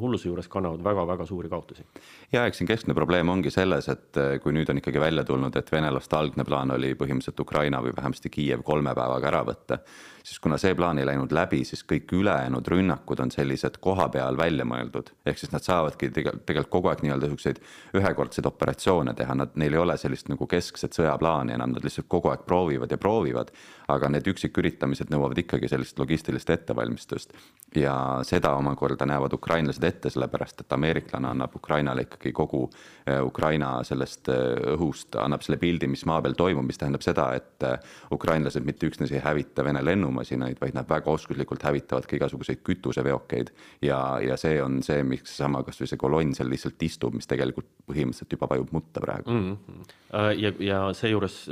hulluse 0.00 0.28
juures 0.28 0.48
kannavad 0.50 0.82
väga-väga 0.84 1.26
suuri 1.26 1.50
kaotusi. 1.52 1.84
ja 2.32 2.46
eks 2.46 2.58
siin 2.60 2.70
keskne 2.70 2.94
probleem 2.98 3.28
ongi 3.28 3.50
selles, 3.54 3.88
et 3.92 4.22
kui 4.42 4.54
nüüd 4.56 4.70
on 4.70 4.82
ikkagi 4.82 5.00
välja 5.00 5.24
tulnud, 5.28 5.56
et 5.56 5.72
venelaste 5.72 6.18
algne 6.18 6.46
plaan 6.48 6.74
oli 6.74 6.94
põhimõtteliselt 6.98 7.44
Ukraina 7.46 7.82
või 7.84 7.94
vähemasti 7.96 8.32
Kiiev 8.32 8.64
kolme 8.66 8.94
päevaga 8.98 9.30
ära 9.30 9.44
võtta 9.46 9.78
siis 10.24 10.40
kuna 10.40 10.58
see 10.58 10.74
plaan 10.74 10.98
ei 10.98 11.06
läinud 11.06 11.32
läbi, 11.34 11.62
siis 11.64 11.82
kõik 11.88 12.12
ülejäänud 12.14 12.68
rünnakud 12.68 13.20
on 13.24 13.30
sellised 13.30 13.78
koha 13.80 14.08
peal 14.08 14.36
välja 14.36 14.64
mõeldud. 14.64 15.10
ehk 15.26 15.38
siis 15.38 15.52
nad 15.52 15.62
saavadki 15.62 16.10
tegelikult, 16.10 16.46
tegelikult 16.46 16.70
kogu 16.70 16.88
aeg 16.88 17.02
nii-öelda 17.02 17.30
siukseid 17.32 17.60
ühekordseid 17.98 18.46
operatsioone 18.46 19.14
teha, 19.18 19.34
nad, 19.34 19.54
neil 19.54 19.74
ei 19.74 19.82
ole 19.82 19.96
sellist 19.98 20.28
nagu 20.28 20.46
keskset 20.46 20.94
sõjaplaani 20.98 21.56
enam, 21.56 21.74
nad 21.74 21.84
lihtsalt 21.84 22.08
kogu 22.08 22.30
aeg 22.30 22.46
proovivad 22.46 22.90
ja 22.90 22.98
proovivad. 22.98 23.50
aga 23.92 24.08
need 24.08 24.28
üksiküritamised 24.30 25.10
nõuavad 25.12 25.36
ikkagi 25.42 25.68
sellist 25.68 25.98
logistilist 25.98 26.50
ettevalmistust. 26.50 27.34
ja 27.76 28.20
seda 28.22 28.54
omakorda 28.56 29.06
näevad 29.06 29.32
ukrainlased 29.32 29.84
ette, 29.84 30.10
sellepärast 30.10 30.60
et 30.60 30.72
ameeriklane 30.72 31.28
annab 31.28 31.56
Ukrainale 31.56 32.02
ikkagi 32.02 32.32
kogu 32.32 32.70
eh, 33.06 33.20
Ukraina 33.22 33.82
sellest 33.84 34.28
eh, 34.28 34.74
õhust, 34.76 35.16
annab 35.18 35.42
selle 35.42 35.58
pildi, 35.58 35.88
mis 35.88 36.04
maa 36.06 36.22
peal 36.22 36.34
toimub, 36.38 36.66
mis 36.66 36.78
tähendab 36.78 37.02
seda, 37.02 37.32
et 37.34 37.66
eh, 37.66 37.78
ukrainlased 38.12 38.64
mitte 38.64 38.86
üksnes 38.86 39.12
ei 39.12 39.20
hävita 39.24 39.64
Vene 39.64 39.84
lennu 39.84 40.11
lennumasinaid, 40.12 40.60
vaid 40.60 40.74
nad 40.74 40.88
väga 40.88 41.10
oskuslikult 41.10 41.62
hävitavad 41.62 42.06
ka 42.06 42.16
igasuguseid 42.16 42.62
kütuseveokeid. 42.64 43.52
ja, 43.82 44.20
ja 44.20 44.36
see 44.36 44.62
on 44.62 44.82
see, 44.82 45.02
miks 45.02 45.30
seesama 45.30 45.62
kasvõi 45.62 45.88
see 45.88 45.98
kolonn 45.98 46.34
seal 46.34 46.50
lihtsalt 46.50 46.82
istub, 46.82 47.14
mis 47.14 47.26
tegelikult 47.26 47.66
põhimõtteliselt 47.86 48.32
juba 48.32 48.48
vajub 48.50 48.72
mutta 48.72 49.00
praegu 49.00 49.30
mm. 49.30 49.56
-hmm. 49.56 50.38
ja, 50.38 50.52
ja 50.60 50.92
seejuures 50.92 51.50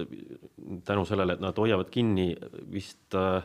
tänu 0.85 1.05
sellele, 1.05 1.33
et 1.33 1.41
nad 1.41 1.57
hoiavad 1.57 1.91
kinni, 1.91 2.37
vist 2.73 3.15
äh, 3.15 3.43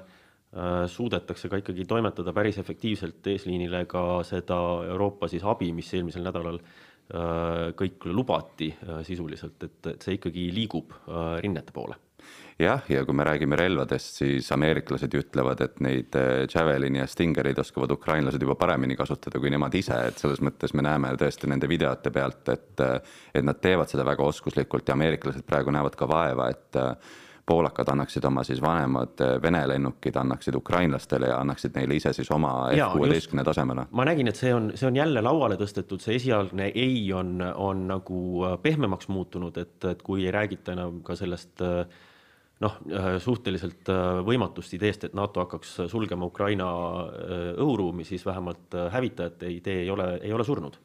äh, 0.56 0.88
suudetakse 0.88 1.49
ka 1.49 1.58
ikkagi 1.58 1.86
toimetada 1.86 2.34
päris 2.34 2.58
efektiivselt 2.58 3.28
eesliinile 3.28 3.86
ka 3.86 4.23
seda 4.23 4.60
Euroopa 4.89 5.28
siis 5.28 5.43
abi, 5.43 5.71
mis 5.73 5.93
eelmisel 5.93 6.23
nädalal 6.23 6.60
äh, 6.60 7.71
kõik 7.75 8.06
lubati 8.12 8.73
sisuliselt, 9.04 9.63
et, 9.63 9.86
et 9.93 10.01
see 10.01 10.19
ikkagi 10.19 10.51
liigub 10.54 10.93
rinnete 11.41 11.73
poole 11.73 12.05
jah, 12.60 12.84
ja 12.90 13.04
kui 13.06 13.16
me 13.16 13.26
räägime 13.28 13.58
relvadest, 13.60 14.22
siis 14.22 14.48
ameeriklased 14.56 15.16
ütlevad, 15.20 15.62
et 15.66 15.82
neid 15.84 16.16
äh, 16.20 16.46
Javelini 16.48 17.02
ja 17.02 17.08
Stingereid 17.10 17.60
oskavad 17.60 17.92
ukrainlased 17.92 18.42
juba 18.42 18.56
paremini 18.60 18.96
kasutada 18.96 19.42
kui 19.44 19.52
nemad 19.52 19.76
ise, 19.76 19.98
et 20.10 20.22
selles 20.22 20.42
mõttes 20.46 20.76
me 20.76 20.86
näeme 20.86 21.12
tõesti 21.20 21.52
nende 21.52 21.70
videote 21.70 22.14
pealt, 22.16 22.48
et 22.54 22.86
äh, 22.86 22.96
et 23.36 23.44
nad 23.44 23.60
teevad 23.60 23.92
seda 23.92 24.08
väga 24.08 24.24
oskuslikult 24.24 24.88
ja 24.88 24.96
ameeriklased 24.96 25.44
praegu 25.48 25.74
näevad 25.76 26.00
ka 26.00 26.08
vaeva, 26.08 26.50
et 26.54 26.80
äh, 26.80 26.96
poolakad 27.46 27.92
annaksid 27.92 28.26
oma 28.26 28.42
siis 28.44 28.58
vanemad 28.62 29.20
Vene 29.42 29.60
lennukid, 29.70 30.16
annaksid 30.18 30.56
ukrainlastele 30.58 31.28
ja 31.30 31.36
annaksid 31.44 31.76
neile 31.78 32.00
ise 32.00 32.14
siis 32.16 32.32
oma 32.34 32.72
F-kuueteistkümne 32.72 33.44
tasemele. 33.46 33.86
ma 33.92 34.08
nägin, 34.08 34.32
et 34.32 34.40
see 34.40 34.54
on, 34.56 34.72
see 34.74 34.88
on 34.88 34.96
jälle 34.98 35.22
lauale 35.22 35.60
tõstetud, 35.60 36.02
see 36.02 36.16
esialgne 36.18 36.72
ei 36.74 36.98
on, 37.14 37.38
on 37.44 37.86
nagu 37.92 38.58
pehmemaks 38.64 39.12
muutunud, 39.14 39.60
et, 39.62 39.78
et 39.92 40.02
kui 40.02 40.26
ei 40.26 40.34
räägita 40.34 40.74
enam 40.74 41.04
ka 41.06 41.20
sellest 41.20 41.62
äh, 41.62 41.86
noh, 42.63 42.78
äh, 42.91 43.12
suhteliselt 43.20 43.89
äh, 43.91 44.22
võimatust 44.26 44.74
ideest, 44.78 45.08
et 45.08 45.15
NATO 45.18 45.44
hakkaks 45.44 45.78
sulgema 45.91 46.28
Ukraina 46.30 46.68
äh, 46.70 47.46
õhuruumi, 47.60 48.08
siis 48.08 48.26
vähemalt 48.26 48.76
hävitajate 48.91 49.52
idee 49.52 49.84
ei 49.84 49.89
ole, 49.91 50.15
ei 50.24 50.34
ole 50.34 50.48
surnud. 50.48 50.80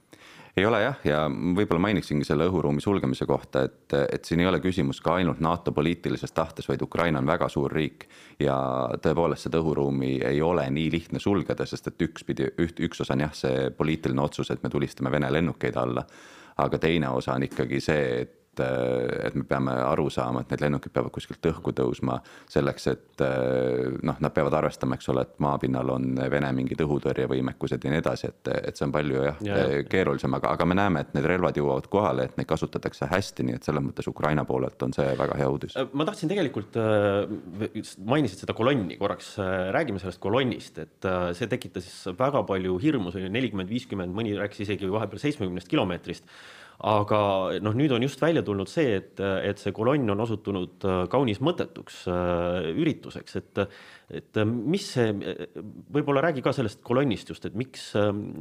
Ei 0.58 0.64
ole 0.66 0.80
jah, 0.82 0.96
ja 1.06 1.18
võib-olla 1.30 1.78
mainiksingi 1.84 2.26
selle 2.26 2.48
õhuruumi 2.50 2.82
sulgemise 2.82 3.22
kohta, 3.26 3.62
et, 3.68 3.94
et 4.10 4.26
siin 4.26 4.42
ei 4.42 4.48
ole 4.50 4.58
küsimus 4.60 4.98
ka 5.00 5.14
ainult 5.20 5.38
NATO 5.40 5.70
poliitilises 5.72 6.34
tahtes, 6.34 6.66
vaid 6.66 6.82
Ukraina 6.82 7.22
on 7.22 7.30
väga 7.30 7.46
suur 7.48 7.70
riik. 7.70 8.08
Ja 8.42 8.56
tõepoolest 8.98 9.46
seda 9.46 9.60
õhuruumi 9.62 10.16
ei 10.26 10.42
ole 10.42 10.66
nii 10.74 10.90
lihtne 10.90 11.22
sulgeda, 11.22 11.66
sest 11.70 11.92
et 11.92 12.02
üks 12.02 12.26
pidi, 12.26 12.50
üht, 12.58 12.82
üks 12.82 13.04
osa 13.04 13.14
on 13.14 13.22
jah, 13.28 13.36
see 13.44 13.70
poliitiline 13.78 14.26
otsus, 14.26 14.50
et 14.50 14.66
me 14.66 14.72
tulistame 14.74 15.14
Vene 15.14 15.30
lennukeid 15.30 15.78
alla, 15.78 16.02
aga 16.66 16.82
teine 16.82 17.14
osa 17.14 17.38
on 17.38 17.46
ikkagi 17.46 17.80
see, 17.86 18.04
et 18.24 18.36
et, 18.64 19.26
et 19.30 19.38
me 19.38 19.44
peame 19.48 19.74
aru 19.84 20.08
saama, 20.12 20.44
et 20.44 20.52
need 20.54 20.64
lennukid 20.64 20.92
peavad 20.94 21.12
kuskilt 21.14 21.50
õhku 21.50 21.72
tõusma 21.76 22.18
selleks, 22.50 22.86
et 22.92 23.24
noh, 24.06 24.18
nad 24.20 24.34
peavad 24.34 24.56
arvestama, 24.60 24.98
eks 24.98 25.10
ole, 25.12 25.24
et 25.26 25.36
maapinnal 25.42 25.94
on 25.94 26.08
Vene 26.30 26.50
mingid 26.54 26.80
õhutõrjevõimekused 26.84 27.84
ja 27.84 27.92
nii 27.92 28.02
edasi, 28.02 28.30
et, 28.30 28.50
et 28.70 28.78
see 28.78 28.86
on 28.86 28.94
palju 28.94 29.24
jah 29.24 29.40
ja, 29.46 29.58
ja. 29.58 29.82
keerulisem, 29.90 30.34
aga, 30.38 30.54
aga 30.56 30.68
me 30.68 30.76
näeme, 30.78 31.04
et 31.04 31.14
need 31.16 31.28
relvad 31.30 31.58
jõuavad 31.58 31.88
kohale, 31.92 32.28
et 32.28 32.38
neid 32.38 32.48
kasutatakse 32.50 33.08
hästi, 33.10 33.46
nii 33.48 33.58
et 33.58 33.66
selles 33.66 33.84
mõttes 33.84 34.08
Ukraina 34.10 34.44
poolelt 34.48 34.82
on 34.86 34.94
see 34.96 35.08
väga 35.18 35.38
hea 35.40 35.48
uudis. 35.50 35.76
ma 35.92 36.06
tahtsin 36.08 36.30
tegelikult, 36.30 36.78
mainisid 38.12 38.44
seda 38.44 38.56
kolonni 38.56 38.98
korraks, 39.00 39.34
räägime 39.74 40.02
sellest 40.02 40.22
kolonnist, 40.22 40.80
et 40.84 41.10
see 41.38 41.50
tekitas 41.50 41.90
väga 42.18 42.44
palju 42.48 42.78
hirmu, 42.82 43.12
see 43.12 43.24
oli 43.24 43.34
nelikümmend, 43.38 43.70
viiskümmend, 43.70 44.14
mõni 44.16 44.36
rääkis 44.38 44.64
isegi 44.66 44.90
vahepeal 44.90 45.22
seitsmekümnest 45.22 45.70
kilomeetrist 45.70 46.26
aga 46.86 47.20
noh, 47.60 47.74
nüüd 47.76 47.92
on 47.92 48.04
just 48.04 48.20
välja 48.22 48.42
tulnud 48.44 48.68
see, 48.70 48.94
et, 49.00 49.20
et 49.20 49.60
see 49.60 49.72
kolonn 49.76 50.12
on 50.14 50.22
osutunud 50.24 50.86
äh, 50.88 51.00
kaunis 51.12 51.42
mõttetuks 51.44 52.02
äh, 52.08 52.70
ürituseks, 52.72 53.40
et 53.40 53.64
et 54.10 54.40
mis 54.42 54.82
see, 54.96 55.12
võib-olla 55.94 56.24
räägi 56.24 56.42
ka 56.42 56.50
sellest 56.56 56.80
kolonnist 56.82 57.28
just, 57.30 57.44
et 57.46 57.54
miks, 57.54 57.92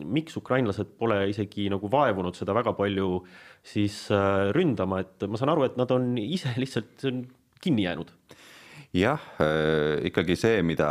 miks 0.02 0.40
ukrainlased 0.40 0.96
pole 0.98 1.20
isegi 1.30 1.68
nagu 1.70 1.92
vaevunud 1.94 2.34
seda 2.34 2.56
väga 2.58 2.74
palju 2.78 3.20
siis 3.62 4.08
äh, 4.16 4.50
ründama, 4.56 5.04
et 5.04 5.28
ma 5.30 5.38
saan 5.38 5.54
aru, 5.54 5.68
et 5.68 5.78
nad 5.78 5.94
on 5.94 6.16
ise 6.18 6.56
lihtsalt 6.58 7.06
kinni 7.62 7.86
jäänud 7.86 8.16
jah 8.94 9.22
äh,, 9.38 10.02
ikkagi 10.10 10.34
see, 10.40 10.64
mida 10.66 10.90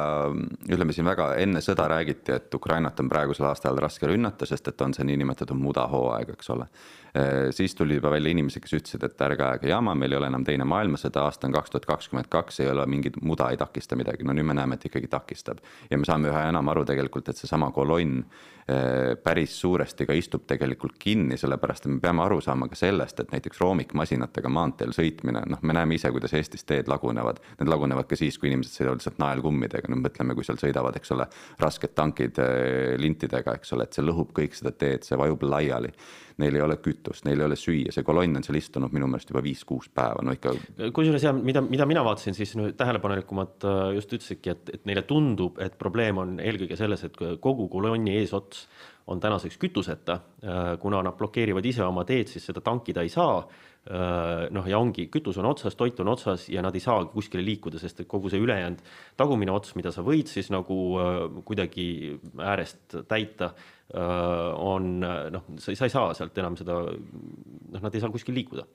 ütleme 0.71 0.95
siin 0.95 1.09
väga 1.09 1.33
enne 1.43 1.63
sõda 1.65 1.89
räägiti, 1.91 2.31
et 2.37 2.55
Ukrainat 2.55 3.01
on 3.03 3.11
praegusel 3.11 3.49
aastal 3.49 3.79
raske 3.83 4.07
rünnata, 4.07 4.47
sest 4.47 4.71
et 4.71 4.85
on 4.87 4.95
see 4.95 5.07
niinimetatud 5.09 5.59
mudahooaeg, 5.59 6.31
eks 6.37 6.53
ole 6.55 6.69
äh,. 6.69 7.49
siis 7.51 7.75
tuli 7.75 7.99
juba 7.99 8.13
välja 8.15 8.31
inimesi, 8.31 8.63
kes 8.63 8.77
ütlesid, 8.79 9.03
et 9.03 9.25
ärge 9.27 9.43
ajage 9.43 9.73
jama, 9.73 9.97
meil 9.99 10.15
ei 10.15 10.21
ole 10.21 10.31
enam 10.31 10.47
teine 10.47 10.67
maailmasõda, 10.71 11.25
aasta 11.27 11.51
on 11.51 11.57
kaks 11.59 11.75
tuhat 11.75 11.89
kakskümmend 11.91 12.31
kaks, 12.31 12.61
ei 12.63 12.71
ole 12.71 12.87
mingit 12.87 13.19
muda 13.23 13.51
ei 13.51 13.59
takista 13.59 13.99
midagi, 13.99 14.27
no 14.27 14.37
nüüd 14.37 14.47
me 14.47 14.55
näeme, 14.55 14.79
et 14.79 14.87
ikkagi 14.87 15.11
takistab. 15.11 15.59
ja 15.91 15.99
me 15.99 16.07
saame 16.07 16.31
üha 16.31 16.45
enam 16.53 16.71
aru 16.71 16.87
tegelikult, 16.87 17.33
et 17.33 17.43
seesama 17.43 17.73
kolonn 17.75 18.23
äh, 18.23 19.17
päris 19.25 19.59
suuresti 19.59 20.07
ka 20.07 20.15
istub 20.15 20.47
tegelikult 20.47 20.95
kinni, 21.03 21.35
sellepärast 21.41 21.89
et 21.89 21.97
me 21.97 22.01
peame 22.05 22.23
aru 22.23 22.39
saama 22.47 22.71
ka 22.71 22.79
sellest, 22.79 23.27
et 23.27 23.35
näiteks 23.35 23.59
roomikmasinatega 23.59 24.49
maanteel 24.55 24.95
sõitmine, 24.95 25.43
noh, 25.51 25.67
me 25.67 25.75
näeme 25.75 25.99
ise, 25.99 26.15
kuidas 26.15 26.39
Eestis 26.39 26.63
teed 26.63 26.87
lagunevad, 26.87 27.43
need 27.59 27.75
lagunevad 27.75 27.88
lagunevad 27.89 28.09
ka 28.09 28.17
siis, 28.19 28.37
kui 28.39 28.51
inimesed 28.51 28.75
sõidavad 28.75 29.01
lihtsalt 29.01 29.19
naelkummidega, 29.23 29.91
no 29.91 29.99
mõtleme, 30.03 30.37
kui 30.37 30.47
seal 30.47 30.59
sõidavad, 30.61 30.97
eks 30.99 31.13
ole, 31.15 31.27
rasked 31.61 31.95
tankid 31.97 32.39
eh, 32.43 32.97
lintidega, 33.01 33.57
eks 33.59 33.73
ole, 33.77 33.87
et 33.89 33.97
see 33.97 34.05
lõhub 34.05 34.33
kõik 34.37 34.57
seda 34.57 34.73
teed, 34.77 35.07
see 35.07 35.19
vajub 35.19 35.47
laiali. 35.49 35.93
Neil 36.39 36.55
ei 36.55 36.63
ole 36.63 36.77
kütust, 36.79 37.25
neil 37.27 37.41
ei 37.41 37.49
ole 37.49 37.57
süüa, 37.59 37.91
see 37.91 38.05
kolonn 38.07 38.39
on 38.39 38.45
seal 38.47 38.59
istunud 38.61 38.93
minu 38.95 39.09
meelest 39.11 39.33
juba 39.33 39.43
viis-kuus 39.43 39.89
päeva, 39.91 40.23
no 40.23 40.35
ikka. 40.37 40.53
kusjuures 40.95 41.25
ja 41.25 41.33
mida, 41.35 41.65
mida 41.67 41.87
mina 41.89 42.05
vaatasin, 42.07 42.37
siis 42.37 42.55
no, 42.59 42.69
tähelepanelikumad 42.79 43.67
äh, 43.67 43.81
just 43.97 44.13
ütlesidki, 44.15 44.55
et, 44.55 44.71
et 44.77 44.87
neile 44.87 45.03
tundub, 45.09 45.59
et 45.65 45.75
probleem 45.81 46.23
on 46.23 46.37
eelkõige 46.39 46.79
selles, 46.79 47.03
et 47.09 47.19
kogu 47.43 47.67
kolonni 47.73 48.15
eesots 48.21 48.69
on 49.09 49.19
tänaseks 49.21 49.59
kütuseta, 49.59 50.21
äh, 50.45 50.77
kuna 50.79 51.03
nad 51.03 51.19
blokeerivad 51.19 51.67
ise 51.67 51.83
oma 51.87 52.05
teed, 52.07 52.31
siis 52.31 52.47
seda 52.53 52.63
tankida 52.63 53.03
ei 53.03 53.11
saa 53.11 53.41
noh, 53.89 54.67
ja 54.69 54.79
ongi, 54.79 55.07
kütus 55.13 55.39
on 55.41 55.49
otsas, 55.49 55.77
toit 55.79 55.99
on 56.03 56.11
otsas 56.13 56.49
ja 56.53 56.63
nad 56.65 56.75
ei 56.77 56.83
saagi 56.85 57.09
kuskile 57.15 57.45
liikuda, 57.45 57.81
sest 57.81 58.03
et 58.03 58.11
kogu 58.11 58.29
see 58.29 58.43
ülejäänud 58.43 58.83
tagumine 59.17 59.55
ots, 59.55 59.75
mida 59.79 59.93
sa 59.95 60.05
võid 60.05 60.29
siis 60.29 60.51
nagu 60.53 60.79
äh, 61.01 61.41
kuidagi 61.49 61.89
äärest 62.37 63.01
täita 63.09 63.55
Äh, 63.89 64.55
on 64.61 65.01
noh, 65.01 65.45
sa 65.57 65.73
ei 65.73 65.89
saa 65.89 66.11
sealt 66.13 66.37
enam 66.37 66.59
seda, 66.61 66.75
noh, 66.93 67.81
nad 67.81 67.95
ei 67.97 68.03
saa 68.03 68.11
kuskil 68.13 68.35
liikuda. 68.37 68.67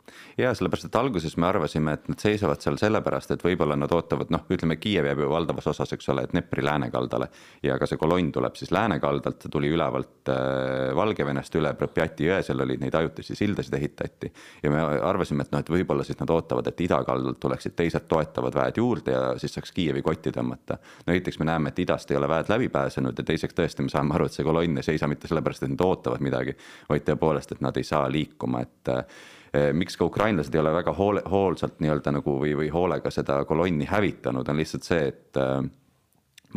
ja 0.42 0.56
sellepärast, 0.58 0.88
et 0.88 0.96
alguses 0.98 1.36
me 1.38 1.46
arvasime, 1.46 1.94
et 1.94 2.08
nad 2.10 2.18
seisavad 2.18 2.64
seal 2.66 2.80
sellepärast, 2.82 3.36
et 3.36 3.46
võib-olla 3.46 3.78
nad 3.78 3.94
ootavad, 3.94 4.32
noh, 4.34 4.48
ütleme, 4.50 4.80
Kiiev 4.82 5.06
jääb 5.06 5.22
ju 5.22 5.28
valdavas 5.30 5.70
osas, 5.70 5.94
eks 5.94 6.10
ole, 6.10 6.24
Dnepri 6.32 6.66
läänekaldale. 6.66 7.28
ja 7.62 7.78
ka 7.78 7.86
see 7.86 8.02
kolonn 8.02 8.32
tuleb 8.34 8.58
siis 8.58 8.74
läänekaldalt, 8.74 9.46
tuli 9.54 9.70
ülevalt 9.70 10.34
äh, 10.34 10.96
Valgevenest 10.98 11.62
üle 11.62 11.76
Pripjati 11.78 12.32
jõe, 12.32 12.42
seal 12.42 12.66
olid 12.66 12.82
neid 12.82 12.98
ajutisi 12.98 13.38
sildasid 13.38 13.78
ehitati. 13.78 14.34
ja 14.64 14.74
me 14.74 14.82
arvasime, 15.08 15.44
et 15.44 15.52
noh, 15.54 15.62
et 15.64 15.70
võib-olla 15.70 16.06
siis 16.08 16.20
nad 16.20 16.32
ootavad, 16.34 16.68
et 16.70 16.82
idakaldalt 16.86 17.40
tuleksid 17.42 17.76
teised 17.78 18.08
toetavad 18.10 18.56
väed 18.56 18.80
juurde 18.82 19.16
ja 19.16 19.34
siis 19.42 19.54
saaks 19.56 19.72
Kiievi 19.76 20.02
kotti 20.02 20.32
tõmmata. 20.32 20.78
no 21.06 21.14
esiteks 21.14 21.40
me 21.40 21.50
näeme, 21.52 21.74
et 21.74 21.84
idast 21.84 22.12
ei 22.12 22.18
ole 22.18 22.30
väed 22.30 22.50
läbi 22.50 22.70
pääsenud 22.74 23.18
ja 23.18 23.28
teiseks 23.28 23.58
tõesti 23.58 23.86
me 23.86 23.94
saame 23.94 24.16
aru, 24.16 24.26
et 24.26 24.38
see 24.38 24.48
kolonn 24.48 24.82
ei 24.82 24.90
seisa 24.90 25.08
mitte 25.08 25.28
sellepärast, 25.28 25.64
et 25.64 25.76
nad 25.76 25.86
ootavad 25.86 26.24
midagi, 26.24 26.56
vaid 26.90 27.06
tõepoolest, 27.08 27.56
et 27.56 27.62
nad 27.62 27.78
ei 27.78 27.88
saa 27.88 28.10
liikuma, 28.12 28.64
et 28.64 28.94
eh, 28.96 29.70
miks 29.74 29.98
ka 29.98 30.06
ukrainlased 30.10 30.56
ei 30.56 30.62
ole 30.64 30.74
väga 30.74 30.96
hoole, 30.98 31.24
hoolsalt 31.30 31.80
nii-öelda 31.84 32.18
nagu 32.20 32.40
või, 32.40 32.56
või 32.58 32.70
hoolega 32.74 33.12
seda 33.12 33.44
kolonni 33.46 33.88
hävitanud, 33.90 34.50
on 34.50 34.62
lihtsalt 34.62 34.88
see, 34.88 35.08
et 35.14 35.42
eh, 35.42 35.62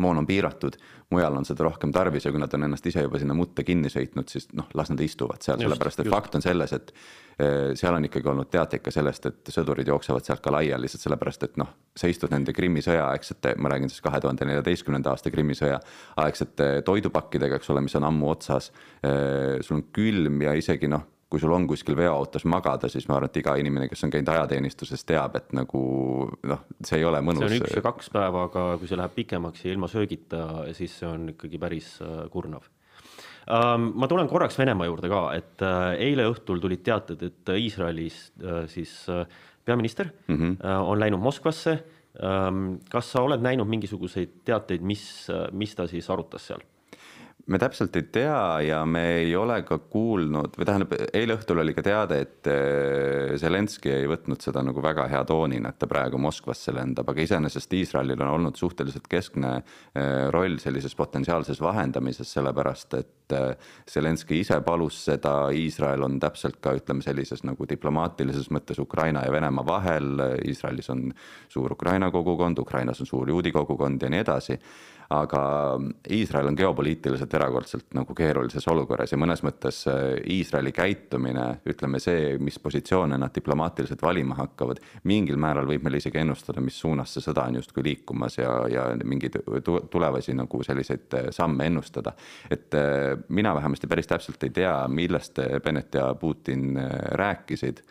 moon 0.03 0.17
on 0.21 0.27
piiratud, 0.27 0.77
mujal 1.13 1.37
on 1.39 1.45
seda 1.47 1.65
rohkem 1.67 1.91
tarvis 1.95 2.25
ja 2.27 2.31
kui 2.33 2.41
nad 2.41 2.53
on 2.53 2.67
ennast 2.67 2.85
ise 2.89 3.03
juba 3.05 3.19
sinna 3.21 3.35
mutta 3.37 3.63
kinni 3.67 3.91
sõitnud, 3.91 4.27
siis 4.31 4.49
noh, 4.57 4.67
las 4.77 4.91
nad 4.91 5.01
istuvad 5.03 5.43
seal, 5.45 5.59
sellepärast 5.63 6.03
et 6.03 6.09
just. 6.09 6.15
fakt 6.15 6.37
on 6.39 6.43
selles, 6.43 6.73
et 6.75 6.93
eh, 7.39 7.73
seal 7.79 7.95
on 7.95 8.07
ikkagi 8.09 8.31
olnud 8.31 8.51
teateid 8.51 8.83
ka 8.85 8.93
sellest, 8.93 9.29
et 9.31 9.51
sõdurid 9.55 9.87
jooksevad 9.87 10.27
sealt 10.27 10.43
ka 10.43 10.53
laiali 10.53 10.87
lihtsalt 10.87 11.07
sellepärast, 11.07 11.47
et 11.47 11.59
noh, 11.61 11.73
sa 11.97 12.11
istud 12.11 12.33
nende 12.35 12.55
Krimmi 12.55 12.83
sõja 12.85 13.09
aegsete, 13.11 13.55
ma 13.57 13.71
räägin 13.73 13.91
siis 13.93 14.03
kahe 14.05 14.21
tuhande 14.23 14.47
neljateistkümnenda 14.49 15.13
aasta 15.13 15.33
Krimmi 15.33 15.57
sõja 15.57 15.79
aegsete 16.23 16.71
toidupakkidega, 16.87 17.61
eks 17.61 17.71
ole, 17.73 17.85
mis 17.87 17.95
on 17.99 18.07
ammu 18.07 18.31
otsas. 18.35 18.71
Eh, 19.03 19.59
sul 19.65 19.79
on 19.79 19.87
külm 19.95 20.41
ja 20.43 20.57
isegi 20.59 20.91
noh 20.91 21.07
kui 21.27 21.41
sul 21.43 21.51
on 21.51 21.65
kuskil 21.67 21.97
veoautos 21.97 22.45
magada, 22.47 22.87
siis 22.91 23.07
ma 23.09 23.17
arvan, 23.17 23.31
et 23.31 23.39
iga 23.41 23.57
inimene, 23.59 23.89
kes 23.91 24.05
on 24.07 24.13
käinud 24.13 24.29
ajateenistuses, 24.31 25.03
teab, 25.07 25.35
et 25.39 25.51
nagu 25.57 25.81
noh, 26.47 26.63
see 26.87 27.01
ei 27.01 27.07
ole 27.07 27.19
mõnus. 27.25 27.43
see 27.43 27.59
on 27.59 27.65
üks 27.65 27.75
ja 27.75 27.83
kaks 27.83 28.11
päeva, 28.13 28.45
aga 28.47 28.63
kui 28.79 28.87
see 28.87 28.99
läheb 28.99 29.15
pikemaks 29.17 29.65
ja 29.65 29.73
ilma 29.73 29.89
söögita, 29.91 30.45
siis 30.77 30.95
see 31.01 31.09
on 31.09 31.27
ikkagi 31.33 31.59
päris 31.59 31.97
äh, 32.05 32.23
kurnav. 32.31 32.69
Ähm, 33.47 33.91
ma 33.99 34.07
tulen 34.11 34.31
korraks 34.31 34.59
Venemaa 34.59 34.87
juurde 34.87 35.11
ka, 35.11 35.25
et 35.35 35.67
äh, 35.67 35.89
eile 36.07 36.29
õhtul 36.31 36.63
tulid 36.63 36.85
teated, 36.87 37.27
et 37.27 37.53
Iisraelis 37.57 38.23
äh, 38.39 38.63
siis 38.71 38.95
peaminister 39.67 40.13
mm 40.27 40.35
-hmm. 40.35 40.57
on 40.63 40.99
läinud 40.99 41.19
Moskvasse. 41.19 41.83
Ähm, 42.23 42.79
kas 42.89 43.11
sa 43.11 43.21
oled 43.21 43.43
näinud 43.43 43.67
mingisuguseid 43.67 44.41
teateid, 44.45 44.81
mis, 44.81 45.27
mis 45.51 45.75
ta 45.75 45.87
siis 45.87 46.09
arutas 46.09 46.47
seal? 46.47 46.63
Me 47.47 47.59
täpselt 47.61 47.95
ei 47.95 48.03
tea 48.11 48.39
ja 48.67 48.81
me 48.85 49.03
ei 49.21 49.31
ole 49.39 49.61
ka 49.67 49.77
kuulnud 49.79 50.57
või 50.59 50.67
tähendab, 50.67 50.93
eile 51.15 51.37
õhtul 51.37 51.61
oli 51.63 51.73
ka 51.75 51.83
teade, 51.85 52.19
et 52.25 52.49
äh, 52.51 53.35
Zelenskõi 53.39 53.93
ei 54.01 54.09
võtnud 54.11 54.43
seda 54.43 54.63
nagu 54.65 54.83
väga 54.83 55.05
hea 55.11 55.21
toonina, 55.27 55.71
et 55.71 55.79
ta 55.79 55.87
praegu 55.87 56.19
Moskvasse 56.21 56.73
lendab, 56.75 57.07
aga 57.07 57.23
iseenesest 57.23 57.75
Iisraelil 57.79 58.19
on 58.19 58.33
olnud 58.33 58.59
suhteliselt 58.59 59.07
keskne 59.11 59.53
äh, 59.61 60.27
roll 60.35 60.59
sellises 60.63 60.95
potentsiaalses 60.99 61.61
vahendamises, 61.63 62.33
sellepärast 62.35 62.97
et 62.99 63.37
äh, 63.37 63.71
Zelenskõi 63.87 64.41
ise 64.43 64.59
palus 64.67 64.99
seda, 65.07 65.37
Iisrael 65.55 66.03
on 66.03 66.19
täpselt 66.23 66.59
ka 66.63 66.75
ütleme 66.75 67.05
sellises 67.05 67.45
nagu 67.47 67.69
diplomaatilises 67.69 68.51
mõttes 68.51 68.83
Ukraina 68.83 69.23
ja 69.23 69.31
Venemaa 69.31 69.67
vahel, 69.67 70.11
Iisraelis 70.43 70.91
on 70.91 71.07
suur 71.47 71.79
Ukraina 71.79 72.11
kogukond, 72.11 72.59
Ukrainas 72.59 72.99
on 73.03 73.07
suur 73.07 73.31
juudi 73.31 73.55
kogukond 73.55 74.03
ja 74.03 74.11
nii 74.11 74.23
edasi 74.25 74.59
aga 75.09 75.41
Iisrael 76.11 76.49
on 76.49 76.57
geopoliitiliselt 76.57 77.33
erakordselt 77.33 77.93
nagu 77.95 78.15
keerulises 78.15 78.65
olukorras 78.67 79.13
ja 79.13 79.19
mõnes 79.19 79.43
mõttes 79.45 79.83
äh, 79.87 80.17
Iisraeli 80.35 80.73
käitumine, 80.75 81.45
ütleme 81.69 82.01
see, 82.03 82.35
mis 82.43 82.59
positsioone 82.59 83.19
nad 83.19 83.31
diplomaatiliselt 83.35 84.03
valima 84.03 84.35
hakkavad, 84.39 84.81
mingil 85.07 85.39
määral 85.39 85.69
võib 85.69 85.85
meil 85.87 85.99
isegi 86.01 86.19
ennustada, 86.21 86.63
mis 86.63 86.79
suunas 86.79 87.13
see 87.15 87.23
sõda 87.23 87.47
on 87.47 87.59
justkui 87.61 87.85
liikumas 87.87 88.39
ja, 88.39 88.51
ja 88.71 88.87
mingeid 89.03 89.39
tulevasi 89.63 90.35
nagu 90.35 90.63
selliseid 90.67 91.19
äh, 91.19 91.29
samme 91.35 91.69
ennustada. 91.71 92.13
et 92.51 92.73
äh, 92.75 93.15
mina 93.29 93.55
vähemasti 93.55 93.87
päris 93.87 94.07
täpselt 94.07 94.43
ei 94.43 94.49
tea, 94.49 94.75
millest 94.87 95.39
Bennett 95.63 95.95
ja 95.95 96.13
Putin 96.15 96.75
rääkisid 97.15 97.81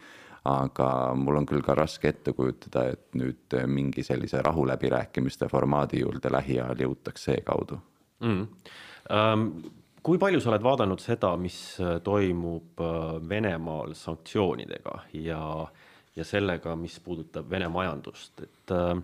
aga 0.46 0.88
mul 1.18 1.40
on 1.40 1.46
küll 1.48 1.64
ka 1.64 1.74
raske 1.78 2.10
ette 2.12 2.32
kujutada, 2.36 2.86
et 2.94 3.18
nüüd 3.18 3.56
mingi 3.70 4.04
sellise 4.06 4.42
rahuläbirääkimiste 4.46 5.48
formaadi 5.50 6.02
juurde 6.04 6.32
lähiajal 6.32 6.86
jõutakse 6.86 7.32
seekaudu. 7.32 7.80
Mm.. 8.24 8.46
Um, 9.16 9.48
kui 10.06 10.18
palju 10.22 10.40
sa 10.42 10.52
oled 10.52 10.64
vaadanud 10.64 11.02
seda, 11.02 11.32
mis 11.40 11.58
toimub 12.06 12.82
äh, 12.82 13.16
Venemaal 13.28 13.94
sanktsioonidega 13.98 15.00
ja, 15.24 15.40
ja 16.16 16.26
sellega, 16.26 16.76
mis 16.78 16.98
puudutab 17.02 17.50
Vene 17.50 17.68
majandust, 17.72 18.44
et 18.46 18.74
äh, 18.74 18.94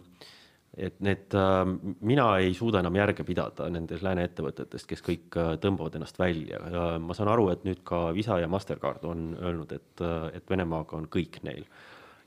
et 0.77 1.01
need, 1.05 1.35
äh, 1.37 1.65
mina 2.01 2.27
ei 2.41 2.55
suuda 2.57 2.81
enam 2.81 2.97
järge 2.97 3.27
pidada 3.29 3.69
nendest 3.73 4.05
lääne 4.05 4.25
ettevõtetest, 4.29 4.89
kes 4.89 5.05
kõik 5.05 5.37
äh, 5.37 5.53
tõmbavad 5.61 5.99
ennast 5.99 6.19
välja. 6.21 6.61
ma 7.01 7.15
saan 7.15 7.29
aru, 7.29 7.51
et 7.53 7.67
nüüd 7.69 7.83
ka 7.85 8.07
Visa 8.17 8.39
ja 8.41 8.49
Mastercard 8.49 9.05
on 9.05 9.33
öelnud, 9.37 9.73
et, 9.73 10.01
äh, 10.01 10.31
et 10.39 10.49
Venemaaga 10.51 10.97
on 10.97 11.09
kõik 11.13 11.43
neil. 11.45 11.67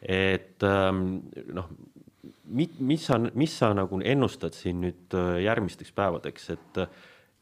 et 0.01 0.62
ähm, 0.63 1.23
noh, 1.53 1.69
mis 2.45 3.05
sa, 3.05 3.17
mis 3.17 3.58
sa 3.58 3.71
nagu 3.73 3.99
ennustad 4.03 4.53
siin 4.53 4.81
nüüd 4.84 5.15
järgmisteks 5.41 5.91
päevadeks, 5.95 6.49
et, 6.53 6.79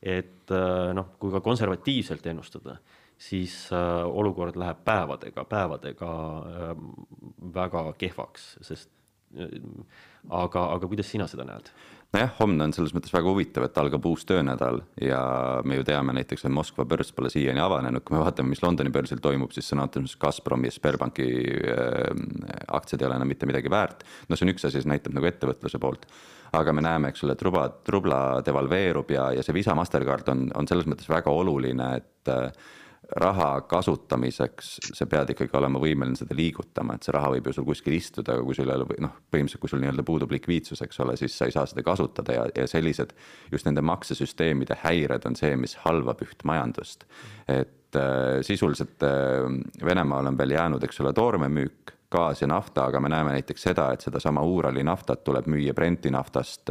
et 0.01 0.53
noh, 0.95 1.09
kui 1.19 1.31
ka 1.31 1.41
konservatiivselt 1.43 2.25
ennustada, 2.31 2.77
siis 3.19 3.67
olukord 3.73 4.55
läheb 4.59 4.79
päevadega, 4.85 5.43
päevadega 5.49 6.13
ähm, 6.69 6.89
väga 7.55 7.83
kehvaks, 7.99 8.47
sest 8.61 8.91
aga, 10.29 10.69
aga 10.75 10.89
kuidas 10.89 11.09
sina 11.12 11.27
seda 11.31 11.47
näed? 11.47 11.71
nojah, 12.13 12.29
homne 12.38 12.67
on 12.67 12.73
selles 12.75 12.93
mõttes 12.93 13.13
väga 13.13 13.25
huvitav, 13.25 13.63
et 13.65 13.77
algab 13.81 14.03
uus 14.05 14.21
töönädal 14.29 14.83
ja 15.01 15.21
me 15.65 15.79
ju 15.79 15.86
teame 15.88 16.13
näiteks, 16.13 16.43
et 16.45 16.53
Moskva 16.53 16.86
börs 16.86 17.09
pole 17.15 17.31
siiani 17.33 17.63
avanenud, 17.63 18.03
kui 18.05 18.13
me 18.13 18.21
vaatame, 18.21 18.51
mis 18.53 18.62
Londoni 18.62 18.93
börsil 18.93 19.21
toimub, 19.23 19.49
siis 19.55 19.71
sõna 19.71 19.88
otseses 19.88 20.05
mõttes 20.05 20.19
Gazpromi 20.21 20.69
ja 20.69 20.75
Sberbanki 20.75 21.25
äh, 21.73 22.21
aktsiad 22.77 23.01
ei 23.01 23.09
ole 23.09 23.17
enam 23.17 23.33
mitte 23.33 23.49
midagi 23.49 23.71
väärt. 23.73 24.05
no 24.29 24.38
see 24.38 24.45
on 24.45 24.53
üks 24.53 24.69
asi, 24.69 24.83
see 24.83 24.93
näitab 24.93 25.17
nagu 25.17 25.29
ettevõtluse 25.29 25.81
poolt 25.81 26.05
aga 26.53 26.73
me 26.75 26.83
näeme, 26.86 27.09
eks 27.09 27.25
ole, 27.25 27.33
et 27.33 27.41
rubla, 27.41 27.65
rubla 27.89 28.19
devalveerub 28.45 29.09
ja, 29.15 29.31
ja 29.33 29.43
see 29.45 29.55
Visa 29.57 29.73
Mastercard 29.77 30.29
on, 30.29 30.45
on 30.53 30.69
selles 30.69 30.86
mõttes 30.89 31.09
väga 31.09 31.33
oluline, 31.33 31.89
et 31.97 32.29
äh, 32.29 32.51
raha 33.19 33.62
kasutamiseks 33.69 34.69
sa 34.93 35.06
pead 35.10 35.34
ikkagi 35.34 35.54
olema 35.60 35.82
võimeline 35.82 36.17
seda 36.17 36.36
liigutama, 36.38 36.95
et 36.95 37.06
see 37.06 37.13
raha 37.15 37.30
võib 37.36 37.49
ju 37.49 37.56
sul 37.58 37.67
kuskil 37.67 37.95
istuda, 37.97 38.36
aga 38.36 38.45
kui 38.47 38.58
sul 38.58 38.71
ei 38.71 38.76
ole 38.78 38.97
noh, 39.06 39.15
põhimõtteliselt 39.34 39.62
kui 39.62 39.71
sul 39.71 39.84
nii-öelda 39.84 40.06
puudub 40.08 40.34
likviidsus, 40.34 40.82
eks 40.86 41.02
ole, 41.06 41.15
siis 41.19 41.36
sa 41.38 41.47
ei 41.49 41.56
saa 41.56 41.67
seda 41.69 41.86
kasutada 41.86 42.38
ja, 42.38 42.47
ja 42.58 42.67
sellised 42.69 43.13
just 43.54 43.69
nende 43.69 43.84
maksesüsteemide 43.86 44.80
häired 44.84 45.28
on 45.30 45.38
see, 45.39 45.54
mis 45.60 45.78
halvab 45.86 46.23
üht 46.26 46.45
majandust. 46.47 47.06
et 47.47 47.99
äh, 47.99 48.41
sisuliselt 48.41 49.04
äh, 49.06 49.49
Venemaal 49.86 50.32
on 50.32 50.38
veel 50.38 50.58
jäänud, 50.58 50.84
eks 50.84 51.02
ole, 51.04 51.13
toormemüük 51.13 51.92
gaas 52.13 52.41
ja 52.43 52.47
nafta, 52.47 52.88
aga 52.89 53.02
me 53.02 53.10
näeme 53.12 53.34
näiteks 53.36 53.69
seda, 53.69 53.89
et 53.93 54.06
sedasama 54.06 54.43
Uurali 54.45 54.84
naftat 54.86 55.23
tuleb 55.26 55.49
müüa 55.52 55.73
Brenti 55.73 56.12
naftast 56.13 56.69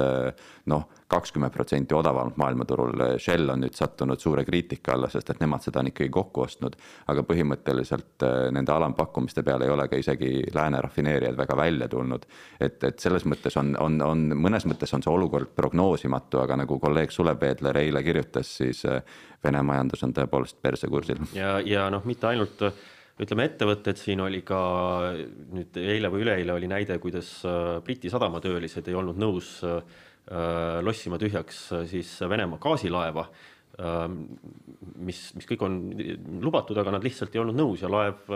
noh, 0.70 0.84
kakskümmend 1.12 1.52
protsenti 1.52 1.94
odavamalt 1.94 2.38
maailmaturul. 2.40 3.02
Shell 3.20 3.50
on 3.52 3.60
nüüd 3.64 3.76
sattunud 3.76 4.20
suure 4.22 4.44
kriitika 4.48 4.94
alla, 4.94 5.10
sest 5.12 5.32
et 5.34 5.42
nemad 5.42 5.64
seda 5.64 5.82
on 5.82 5.90
ikkagi 5.90 6.10
kokku 6.12 6.44
ostnud. 6.46 6.76
aga 7.12 7.24
põhimõtteliselt 7.28 8.24
nende 8.54 8.72
alampakkumiste 8.72 9.42
peale 9.42 9.66
ei 9.66 9.74
ole 9.74 9.88
ka 9.88 9.98
isegi 10.00 10.30
lääne 10.54 10.80
rafineerijad 10.80 11.36
väga 11.36 11.56
välja 11.56 11.88
tulnud. 11.88 12.24
et, 12.60 12.84
et 12.84 12.98
selles 12.98 13.26
mõttes 13.26 13.58
on, 13.60 13.76
on, 13.80 14.00
on 14.02 14.24
mõnes 14.46 14.66
mõttes 14.66 14.94
on 14.94 15.02
see 15.02 15.12
olukord 15.12 15.52
prognoosimatu, 15.56 16.40
aga 16.40 16.56
nagu 16.62 16.78
kolleeg 16.78 17.10
Sulev 17.10 17.38
Peedler 17.38 17.78
eile 17.78 18.02
kirjutas, 18.02 18.56
siis 18.56 18.86
Vene 19.44 19.62
majandus 19.66 20.04
on 20.06 20.12
tõepoolest 20.14 20.60
persekursil. 20.62 21.24
ja, 21.34 21.58
ja 21.66 21.88
noh, 21.90 22.04
mitte 22.06 22.26
ainult 22.30 22.62
ütleme, 23.20 23.46
ettevõtted, 23.50 23.98
siin 24.00 24.22
oli 24.24 24.40
ka 24.46 24.60
nüüd 25.52 25.76
eile 25.80 26.10
või 26.12 26.24
üleeile 26.24 26.54
oli 26.56 26.70
näide, 26.70 26.96
kuidas 27.02 27.34
äh, 27.48 27.76
Briti 27.84 28.10
sadamatöölised 28.12 28.88
ei 28.88 28.96
olnud 28.96 29.20
nõus 29.20 29.58
äh, 29.68 29.82
lossima 30.84 31.20
tühjaks 31.20 31.64
äh, 31.76 31.84
siis 31.90 32.14
Venemaa 32.24 32.60
gaasilaeva, 32.62 33.26
mis, 33.78 35.20
mis 35.36 35.48
kõik 35.48 35.62
on 35.64 35.80
lubatud, 36.44 36.76
aga 36.78 36.92
nad 36.92 37.04
lihtsalt 37.04 37.34
ei 37.34 37.40
olnud 37.40 37.56
nõus 37.56 37.84
ja 37.84 37.90
laev 37.92 38.28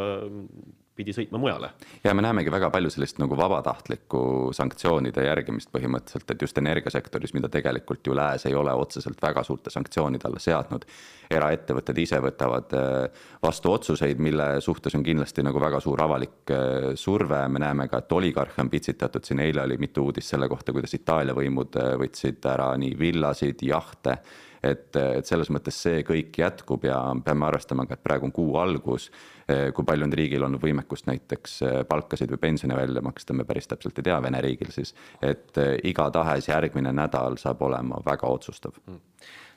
pidi 0.96 1.12
sõitma 1.12 1.38
mujale. 1.40 1.70
ja 2.05 2.14
me 2.16 2.25
näemegi 2.25 2.51
väga 2.53 2.70
palju 2.72 2.90
sellist 2.92 3.18
nagu 3.20 3.37
vabatahtlikku 3.37 4.53
sanktsioonide 4.57 5.27
järgimist 5.27 5.70
põhimõtteliselt, 5.75 6.31
et 6.33 6.44
just 6.46 6.59
energiasektoris, 6.59 7.35
mida 7.37 7.51
tegelikult 7.53 8.07
ju 8.07 8.16
lääs 8.16 8.46
ei 8.49 8.57
ole 8.57 8.72
otseselt 8.72 9.20
väga 9.22 9.44
suurte 9.44 9.70
sanktsioonide 9.70 10.29
alla 10.29 10.40
seadnud. 10.40 10.87
eraettevõtted 11.31 11.99
ise 11.99 12.20
võtavad 12.22 12.72
äh, 12.79 13.22
vastu 13.42 13.72
otsuseid, 13.75 14.20
mille 14.22 14.61
suhtes 14.62 14.94
on 14.94 15.03
kindlasti 15.05 15.42
nagu 15.42 15.61
väga 15.61 15.81
suur 15.83 16.03
avalik 16.03 16.55
äh, 16.55 16.94
surve, 16.94 17.42
me 17.49 17.62
näeme 17.62 17.88
ka, 17.92 17.99
et 17.99 18.12
oligarhe 18.12 18.62
on 18.62 18.70
pitsitatud, 18.70 19.25
siin 19.25 19.42
eile 19.44 19.64
oli 19.66 19.77
mitu 19.77 20.07
uudist 20.07 20.33
selle 20.33 20.49
kohta, 20.49 20.72
kuidas 20.72 20.94
Itaalia 20.94 21.35
võimud 21.37 21.77
äh, 21.83 21.94
võtsid 22.01 22.46
ära 22.46 22.72
nii 22.79 22.94
villasid, 22.99 23.66
jahte 23.66 24.20
et, 24.62 24.97
et 24.97 25.27
selles 25.27 25.51
mõttes 25.53 25.79
see 25.87 26.03
kõik 26.07 26.37
jätkub 26.40 26.85
ja 26.88 26.99
peame 27.25 27.47
arvestama 27.49 27.87
ka, 27.87 27.97
et 27.97 28.05
praegu 28.05 28.29
on 28.29 28.35
kuu 28.35 28.57
algus. 28.61 29.11
kui 29.47 29.85
palju 29.87 30.03
on 30.09 30.12
riigil 30.12 30.42
olnud 30.42 30.59
võimekust 30.62 31.07
näiteks 31.07 31.53
eh, 31.62 31.81
palkasid 31.87 32.31
või 32.35 32.40
pensione 32.42 32.77
välja 32.77 33.03
maksta, 33.03 33.35
me 33.35 33.45
päris 33.47 33.69
täpselt 33.71 33.99
ei 33.99 34.09
tea 34.09 34.21
Vene 34.23 34.40
riigil 34.42 34.73
siis. 34.75 34.95
et 35.23 35.59
eh, 35.62 35.77
igatahes 35.85 36.49
järgmine 36.49 36.92
nädal 36.92 37.38
saab 37.38 37.62
olema 37.62 38.03
väga 38.07 38.27
otsustav 38.27 38.79
mm.. 38.87 39.03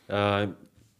Uh... 0.09 0.49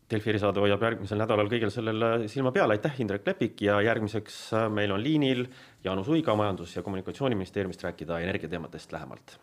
Delfi 0.09 0.31
erisaade 0.31 0.57
hoiab 0.57 0.81
järgmisel 0.81 1.19
nädalal 1.21 1.45
kõigel 1.51 1.69
sellel 1.69 2.23
silma 2.33 2.49
peal, 2.49 2.71
aitäh, 2.73 2.95
Indrek 3.03 3.27
Lepik 3.29 3.61
ja 3.61 3.75
järgmiseks 3.85 4.39
meil 4.73 4.89
on 4.95 5.03
liinil 5.05 5.43
Jaanus 5.85 6.09
Uiga 6.09 6.33
Majandus- 6.33 6.73
ja 6.73 6.81
Kommunikatsiooniministeeriumist 6.81 7.85
rääkida 7.85 8.17
energiateemadest 8.25 8.97
lähemalt. 8.97 9.37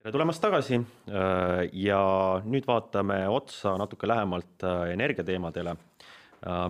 Tere 0.00 0.14
tulemast 0.14 0.40
tagasi 0.40 0.78
äh, 0.80 1.66
ja 1.76 2.00
nüüd 2.48 2.64
vaatame 2.64 3.18
otsa 3.28 3.74
natuke 3.76 4.08
lähemalt 4.08 4.64
äh, 4.64 4.92
energiateemadele. 4.94 5.76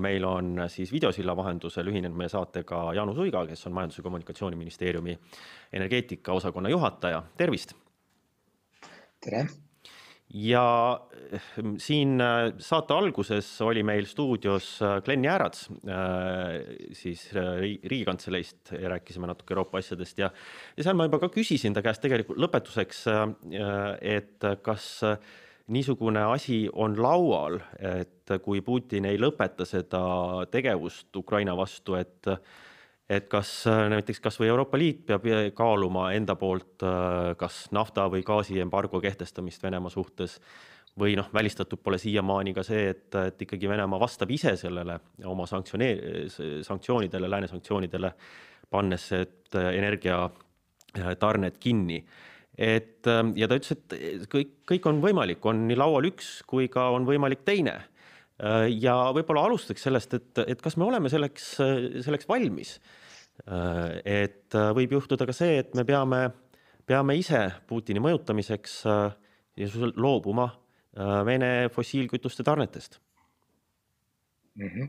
meil 0.02 0.24
on 0.26 0.64
siis 0.66 0.90
videosilla 0.90 1.36
vahendusel 1.38 1.86
ühinenud 1.86 2.16
meie 2.18 2.28
saatega 2.28 2.80
Jaanus 2.96 3.20
Uiga, 3.22 3.44
kes 3.46 3.62
on 3.68 3.72
Majandus- 3.76 4.00
ja 4.00 4.02
Kommunikatsiooniministeeriumi 4.02 5.14
energeetikaosakonna 5.72 6.74
juhataja, 6.74 7.22
tervist! 7.36 7.76
tere! 9.20 9.46
Ja 10.34 10.64
siin 11.82 12.22
saate 12.62 12.94
alguses 12.94 13.48
oli 13.66 13.82
meil 13.86 14.06
stuudios 14.06 14.68
Glen 15.04 15.24
Jäärats 15.24 15.66
siis 16.92 17.24
Riigikantseleist 17.34 18.72
ja 18.78 18.92
rääkisime 18.94 19.26
natuke 19.26 19.54
Euroopa 19.54 19.82
asjadest 19.82 20.22
ja, 20.22 20.30
ja 20.76 20.86
seal 20.86 20.98
ma 20.98 21.08
juba 21.08 21.18
ka 21.24 21.32
küsisin 21.34 21.74
ta 21.74 21.82
käest 21.82 22.02
tegelikult 22.04 22.38
lõpetuseks, 22.38 23.04
et 24.00 24.48
kas 24.62 24.90
niisugune 25.70 26.22
asi 26.32 26.64
on 26.72 26.96
laual, 26.98 27.60
et 27.78 28.34
kui 28.42 28.62
Putin 28.62 29.06
ei 29.10 29.18
lõpeta 29.20 29.66
seda 29.68 30.02
tegevust 30.50 31.16
Ukraina 31.16 31.56
vastu, 31.58 31.94
et 31.98 32.26
et 33.11 33.27
kas 33.31 33.64
näiteks 33.66 34.20
kas 34.23 34.37
või 34.38 34.53
Euroopa 34.53 34.79
Liit 34.79 35.01
peab 35.09 35.25
kaaluma 35.59 36.12
enda 36.14 36.37
poolt 36.38 36.85
kas 37.40 37.64
nafta 37.75 38.07
või 38.12 38.23
gaasiembargo 38.27 39.01
kehtestamist 39.03 39.64
Venemaa 39.66 39.90
suhtes 39.90 40.38
või 40.99 41.14
noh, 41.18 41.29
välistatud 41.35 41.79
pole 41.83 41.99
siiamaani 41.99 42.55
ka 42.55 42.62
see, 42.66 42.88
et, 42.92 43.14
et 43.14 43.42
ikkagi 43.46 43.68
Venemaa 43.70 44.01
vastab 44.01 44.31
ise 44.35 44.57
sellele 44.59 44.99
oma 45.27 45.46
sanktsioneer-, 45.46 46.29
sanktsioonidele, 46.66 47.31
lääne 47.31 47.49
sanktsioonidele, 47.51 48.12
pannes 48.70 49.12
energiatarned 49.61 51.59
kinni. 51.59 52.05
et 52.59 53.07
ja 53.37 53.49
ta 53.49 53.57
ütles, 53.57 53.73
et 53.73 53.94
kõik, 54.31 54.49
kõik 54.70 54.87
on 54.87 55.01
võimalik, 55.03 55.46
on 55.46 55.66
nii 55.66 55.77
laual 55.79 56.05
üks 56.11 56.42
kui 56.46 56.68
ka 56.68 56.90
on 56.94 57.07
võimalik 57.09 57.42
teine 57.46 57.81
ja 58.81 59.12
võib-olla 59.14 59.44
alustaks 59.49 59.83
sellest, 59.83 60.14
et, 60.14 60.38
et 60.46 60.62
kas 60.62 60.77
me 60.77 60.85
oleme 60.87 61.09
selleks, 61.12 61.57
selleks 62.07 62.29
valmis 62.29 62.81
Äh, 62.81 62.99
et 63.46 64.55
äh, 64.55 64.70
võib 64.76 64.96
juhtuda 64.98 65.26
ka 65.29 65.35
see, 65.37 65.59
et 65.62 65.74
me 65.74 65.85
peame, 65.88 66.22
peame 66.87 67.16
ise 67.18 67.46
Putini 67.66 68.03
mõjutamiseks 68.03 68.81
äh, 68.87 69.07
loobuma 69.96 70.50
Vene 71.24 71.68
fossiilkütuste 71.70 72.42
tarnetest 72.42 72.96
mm. 74.59 74.66
-hmm. 74.66 74.88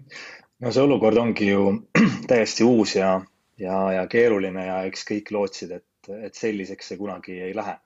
no 0.59 0.71
see 0.71 0.81
olukord 0.81 1.17
ongi 1.17 1.51
ju 1.51 1.67
täiesti 2.31 2.63
uus 2.63 2.95
ja, 2.95 3.21
ja, 3.57 3.91
ja 3.93 4.07
keeruline 4.07 4.65
ja 4.65 4.79
eks 4.89 5.05
kõik 5.05 5.29
lootsid, 5.31 5.71
et, 5.71 6.09
et 6.25 6.35
selliseks 6.35 6.87
see 6.87 6.97
kunagi 6.97 7.37
ei 7.41 7.53
lähe 7.55 7.77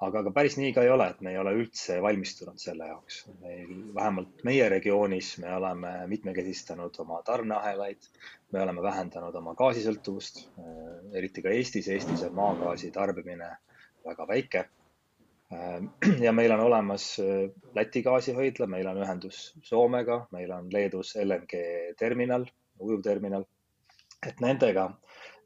aga, 0.00 0.22
aga 0.22 0.32
päris 0.34 0.56
nii 0.60 0.72
ka 0.76 0.84
ei 0.84 0.92
ole, 0.92 1.06
et 1.12 1.20
me 1.24 1.34
ei 1.34 1.38
ole 1.40 1.52
üldse 1.58 1.98
valmistunud 2.02 2.60
selle 2.62 2.88
jaoks. 2.90 3.22
meil, 3.42 3.72
vähemalt 3.94 4.44
meie 4.48 4.68
regioonis 4.72 5.36
me 5.42 5.52
oleme 5.56 5.92
mitmekesistanud 6.12 7.00
oma 7.04 7.20
tarneahelaid, 7.26 8.10
me 8.52 8.62
oleme 8.62 8.82
vähendanud 8.82 9.34
oma 9.38 9.54
gaasisõltuvust, 9.58 10.42
eriti 11.14 11.42
ka 11.42 11.52
Eestis. 11.54 11.88
Eestis 11.88 12.24
on 12.26 12.34
maagaasi 12.34 12.90
tarbimine 12.94 13.50
väga 14.06 14.26
väike. 14.28 14.64
ja 16.26 16.32
meil 16.32 16.52
on 16.54 16.60
olemas 16.60 17.16
Läti 17.74 18.02
gaasihoidla, 18.06 18.66
meil 18.70 18.86
on 18.86 19.00
ühendus 19.02 19.40
Soomega, 19.66 20.20
meil 20.34 20.52
on 20.54 20.68
Leedus 20.72 21.16
LNG 21.18 21.62
terminal, 21.98 22.46
ujuvterminal. 22.78 23.46
et 24.26 24.40
nendega, 24.44 24.84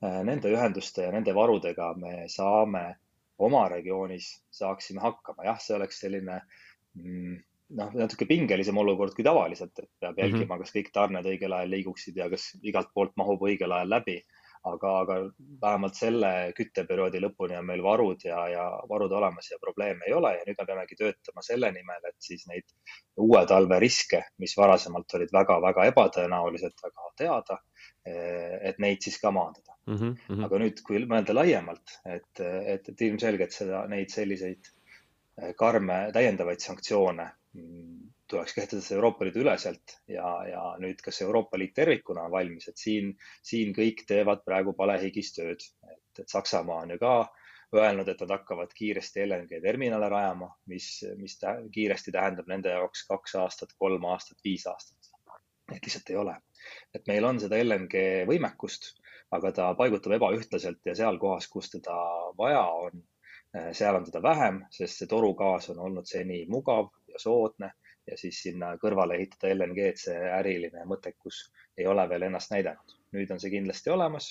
nende 0.03 0.51
ühenduste 0.51 1.05
ja 1.07 1.13
nende 1.15 1.35
varudega 1.35 1.93
me 1.95 2.25
saame 2.29 2.83
oma 3.39 3.69
regioonis 3.69 4.43
saaksime 4.51 5.01
hakkama. 5.01 5.45
jah, 5.45 5.61
see 5.61 5.77
oleks 5.77 6.01
selline 6.01 6.41
mm, 6.95 7.37
noh, 7.79 7.93
natuke 7.97 8.27
pingelisem 8.29 8.79
olukord 8.79 9.15
kui 9.17 9.27
tavaliselt, 9.27 9.77
et 9.79 9.91
peab 10.01 10.19
jälgima 10.19 10.45
mm, 10.45 10.51
-hmm. 10.51 10.65
kas 10.65 10.75
kõik 10.77 10.91
tarned 10.93 11.29
õigel 11.29 11.53
ajal 11.57 11.71
liiguksid 11.77 12.17
ja 12.17 12.31
kas 12.31 12.51
igalt 12.63 12.91
poolt 12.95 13.15
mahub 13.17 13.43
õigel 13.43 13.73
ajal 13.73 13.95
läbi. 13.99 14.23
aga, 14.65 14.91
aga 14.99 15.15
vähemalt 15.61 15.95
selle 15.95 16.29
kütteperioodi 16.57 17.21
lõpuni 17.21 17.53
on 17.59 17.67
meil 17.69 17.83
varud 17.85 18.23
ja, 18.25 18.39
ja 18.49 18.63
varud 18.89 19.13
olemas 19.13 19.51
ja 19.51 19.59
probleeme 19.61 20.07
ei 20.07 20.15
ole 20.17 20.31
ja 20.39 20.47
nüüd 20.47 20.57
me 20.57 20.67
peamegi 20.71 20.97
töötama 20.97 21.43
selle 21.45 21.69
nimel, 21.73 22.01
et 22.09 22.17
siis 22.19 22.47
neid 22.49 22.65
uue 23.21 23.43
talve 23.47 23.77
riske, 23.79 24.23
mis 24.39 24.57
varasemalt 24.57 25.19
olid 25.19 25.37
väga-väga 25.37 25.85
ebatõenäoliselt, 25.91 26.81
väga 26.81 27.13
teada, 27.21 27.59
et 28.09 28.81
neid 28.81 29.05
siis 29.05 29.21
ka 29.21 29.31
maandada 29.31 29.77
mm. 29.87 30.17
-hmm. 30.17 30.45
aga 30.45 30.59
nüüd, 30.65 30.81
kui 30.87 31.05
mõelda 31.05 31.37
laiemalt, 31.37 31.99
et, 32.09 32.41
et, 32.41 32.89
et 32.89 33.07
ilmselgelt 33.09 33.53
seda, 33.53 33.85
neid 33.91 34.09
selliseid 34.09 34.65
äh, 34.65 35.53
karme 35.61 36.07
täiendavaid 36.17 36.65
sanktsioone 36.65 37.29
tuleks 38.31 38.55
kehtestada 38.57 38.97
Euroopa 38.97 39.25
Liidu 39.25 39.45
üleselt 39.45 39.97
ja, 40.11 40.27
ja 40.49 40.63
nüüd, 40.83 40.99
kas 41.05 41.21
Euroopa 41.23 41.59
Liit 41.61 41.75
tervikuna 41.77 42.25
on 42.27 42.33
valmis, 42.35 42.69
et 42.69 42.81
siin, 42.81 43.13
siin 43.43 43.75
kõik 43.77 44.03
teevad 44.09 44.43
praegu 44.47 44.75
palehigis 44.79 45.35
tööd, 45.37 45.63
et, 45.93 46.23
et 46.25 46.35
Saksamaa 46.37 46.83
on 46.87 46.95
ju 46.95 46.99
ka 47.03 47.15
öelnud, 47.75 48.09
et 48.09 48.21
nad 48.25 48.35
hakkavad 48.37 48.75
kiiresti 48.75 49.27
LNG 49.27 49.61
terminale 49.63 50.09
rajama, 50.11 50.51
mis, 50.71 50.89
mis 51.21 51.39
tä 51.39 51.57
kiiresti 51.75 52.15
tähendab 52.15 52.51
nende 52.51 52.75
jaoks 52.75 53.07
kaks 53.11 53.39
aastat, 53.43 53.77
kolm 53.79 54.05
aastat, 54.11 54.39
viis 54.45 54.67
aastat. 54.71 55.13
et 55.73 55.81
lihtsalt 55.87 56.11
ei 56.11 56.17
ole, 56.21 56.35
et 56.95 57.07
meil 57.09 57.25
on 57.25 57.39
seda 57.41 57.59
LNG 57.63 58.03
võimekust 58.29 58.93
aga 59.37 59.51
ta 59.57 59.71
paigutub 59.79 60.15
ebaühtlaselt 60.17 60.81
ja 60.87 60.95
seal 60.99 61.19
kohas, 61.23 61.49
kus 61.51 61.71
teda 61.73 61.97
vaja 62.39 62.63
on, 62.87 63.03
eh, 63.57 63.71
seal 63.79 63.99
on 63.99 64.07
teda 64.09 64.23
vähem, 64.23 64.61
sest 64.71 65.01
see 65.01 65.11
torugaas 65.11 65.71
on 65.75 65.81
olnud 65.89 66.09
seni 66.11 66.45
mugav 66.51 66.91
ja 67.15 67.23
soodne 67.23 67.71
ja 68.11 68.17
siis 68.21 68.41
sinna 68.47 68.75
kõrvale 68.81 69.19
ehitada 69.19 69.53
LNG-d, 69.55 70.01
see 70.01 70.31
äriline 70.39 70.85
mõttekus 70.89 71.45
ei 71.79 71.87
ole 71.91 72.07
veel 72.11 72.29
ennast 72.29 72.53
näidanud. 72.53 72.97
nüüd 73.15 73.31
on 73.31 73.41
see 73.41 73.53
kindlasti 73.53 73.93
olemas 73.95 74.29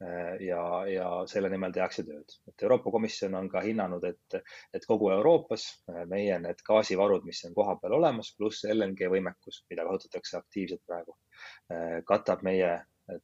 eh, 0.00 0.40
ja, 0.48 0.62
ja 0.88 1.08
selle 1.30 1.50
nimel 1.52 1.74
tehakse 1.76 2.06
tööd. 2.08 2.36
et 2.48 2.64
Euroopa 2.66 2.90
Komisjon 2.94 3.36
on 3.40 3.50
ka 3.52 3.62
hinnanud, 3.66 4.04
et, 4.08 4.38
et 4.74 4.88
kogu 4.88 5.10
Euroopas 5.14 5.68
eh, 5.92 6.02
meie 6.10 6.38
need 6.46 6.64
gaasivarud, 6.66 7.28
mis 7.28 7.44
on 7.48 7.54
kohapeal 7.54 7.98
olemas, 8.00 8.32
pluss 8.38 8.64
LNG 8.70 9.12
võimekus, 9.16 9.62
mida 9.70 9.86
kasutatakse 9.90 10.40
aktiivselt 10.40 10.82
praegu, 10.86 11.16
katab 12.08 12.42
meie 12.46 12.74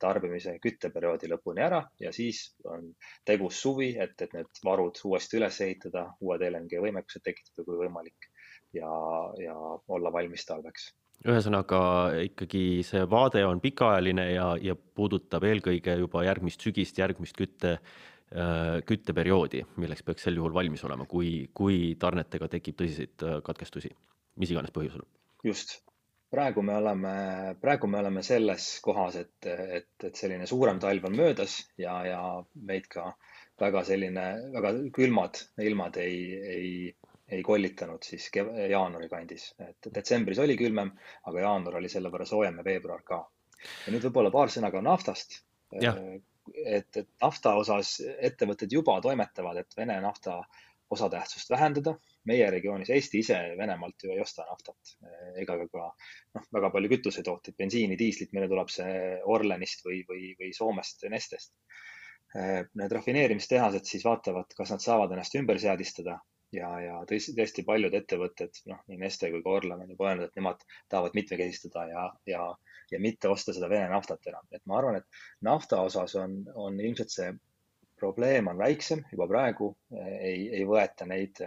tarbimise 0.01 0.59
kütteperioodi 0.61 1.29
lõpuni 1.31 1.63
ära 1.65 1.81
ja 2.05 2.13
siis 2.13 2.43
on 2.69 2.91
tegus 3.27 3.61
suvi, 3.63 3.95
et, 4.05 4.13
et 4.21 4.35
need 4.37 4.61
varud 4.65 5.01
uuesti 5.09 5.39
üles 5.41 5.61
ehitada, 5.65 6.05
uued 6.21 6.45
LNG 6.51 6.83
võimekused 6.85 7.25
tekitada, 7.25 7.65
kui 7.65 7.79
võimalik 7.81 8.30
ja, 8.77 8.91
ja 9.43 9.57
olla 9.89 10.13
valmis 10.13 10.47
talveks 10.47 10.91
ühesõnaga 11.27 11.81
ikkagi 12.25 12.81
see 12.87 13.03
vaade 13.11 13.43
on 13.45 13.61
pikaajaline 13.61 14.25
ja, 14.33 14.47
ja 14.61 14.77
puudutab 14.77 15.45
eelkõige 15.45 15.99
juba 16.01 16.25
järgmist 16.25 16.65
sügist, 16.65 16.97
järgmist 17.01 17.37
kütte, 17.37 17.75
äh, 18.33 18.79
kütteperioodi, 18.89 19.67
milleks 19.83 20.07
peaks 20.07 20.25
sel 20.29 20.41
juhul 20.41 20.57
valmis 20.57 20.85
olema, 20.89 21.05
kui, 21.11 21.51
kui 21.55 21.95
tarnetega 22.01 22.49
tekib 22.57 22.81
tõsiseid 22.81 23.27
äh, 23.27 23.39
katkestusi, 23.45 23.93
mis 24.41 24.55
iganes 24.55 24.73
põhjusel. 24.73 25.05
just, 25.45 25.83
praegu 26.33 26.65
me 26.65 26.79
oleme, 26.81 27.13
praegu 27.61 27.91
me 27.91 28.01
oleme 28.01 28.25
selles 28.25 28.71
kohas, 28.85 29.21
et, 29.21 29.51
et, 29.51 29.93
et 30.05 30.17
selline 30.17 30.49
suurem 30.49 30.81
talv 30.81 31.05
on 31.11 31.21
möödas 31.21 31.61
ja, 31.79 32.01
ja 32.07 32.23
meid 32.55 32.89
ka 32.89 33.11
väga 33.61 33.85
selline, 33.85 34.27
väga 34.55 34.73
külmad 34.97 35.43
ilmad 35.61 36.01
ei, 36.01 36.21
ei, 36.55 36.71
ei 37.31 37.43
kollitanud 37.47 38.03
siis 38.05 38.29
jaanuari 38.71 39.09
kandis, 39.09 39.51
et 39.63 39.91
detsembris 39.95 40.41
oli 40.43 40.57
külmem, 40.59 40.91
aga 41.31 41.45
jaanuar 41.47 41.79
oli 41.81 41.91
selle 41.93 42.11
võrra 42.13 42.27
soojem 42.27 42.59
ja 42.61 42.67
veebruar 42.67 43.05
ka. 43.07 43.21
ja 43.87 43.93
nüüd 43.93 44.07
võib-olla 44.09 44.33
paar 44.35 44.51
sõna 44.51 44.71
ka 44.71 44.83
naftast. 44.85 45.43
et, 46.65 46.97
et 46.97 47.09
nafta 47.23 47.55
osas 47.55 48.01
ettevõtted 48.19 48.73
juba 48.73 49.01
toimetavad, 49.01 49.61
et 49.63 49.77
Vene 49.77 50.01
nafta 50.01 50.41
osatähtsust 50.91 51.51
vähendada 51.51 51.95
meie 52.27 52.49
regioonis, 52.51 52.91
Eesti 52.91 53.21
ise 53.23 53.37
Venemaalt 53.59 54.03
ju 54.03 54.11
ei 54.11 54.21
osta 54.21 54.43
naftat 54.49 54.97
ega 55.39 55.57
ka, 55.61 55.69
ka 55.71 55.85
noh, 56.35 56.49
väga 56.57 56.71
palju 56.75 56.91
kütusetooteid, 56.97 57.57
bensiini, 57.59 57.99
diislit, 57.99 58.33
meile 58.35 58.49
tuleb 58.51 58.73
see 58.75 58.97
Orlenist 59.37 59.87
või, 59.87 60.03
või, 60.09 60.33
või 60.41 60.51
Soomest, 60.57 61.07
Nestest. 61.13 61.55
Need 62.35 62.93
rafineerimistehased 62.95 63.87
siis 63.87 64.05
vaatavad, 64.07 64.53
kas 64.55 64.71
nad 64.75 64.83
saavad 64.83 65.15
ennast 65.15 65.35
ümber 65.39 65.59
seadistada 65.59 66.19
ja, 66.55 66.71
ja 66.83 66.97
tõesti, 67.09 67.35
tõesti 67.37 67.65
paljud 67.67 67.95
ettevõtted, 67.97 68.63
noh, 68.71 68.81
nii 68.91 68.99
Neste 69.01 69.31
kui 69.33 69.43
ka 69.45 69.55
Orlen 69.59 69.85
on 69.85 69.93
juba 69.93 70.11
öelnud, 70.11 70.31
et 70.31 70.41
nemad 70.41 70.65
tahavad 70.89 71.17
mitmekesistada 71.19 71.87
ja, 71.91 72.09
ja, 72.31 72.49
ja 72.91 73.01
mitte 73.03 73.31
osta 73.31 73.55
seda 73.57 73.71
Vene 73.71 73.89
naftat 73.93 74.27
enam. 74.33 74.47
et 74.51 74.65
ma 74.67 74.81
arvan, 74.81 75.01
et 75.01 75.23
nafta 75.47 75.81
osas 75.87 76.17
on, 76.21 76.43
on 76.55 76.81
ilmselt 76.81 77.15
see 77.15 77.33
probleem 78.01 78.49
on 78.49 78.59
väiksem 78.59 79.05
juba 79.13 79.29
praegu, 79.29 79.75
ei, 79.93 80.49
ei 80.61 80.67
võeta 80.69 81.07
neid 81.09 81.43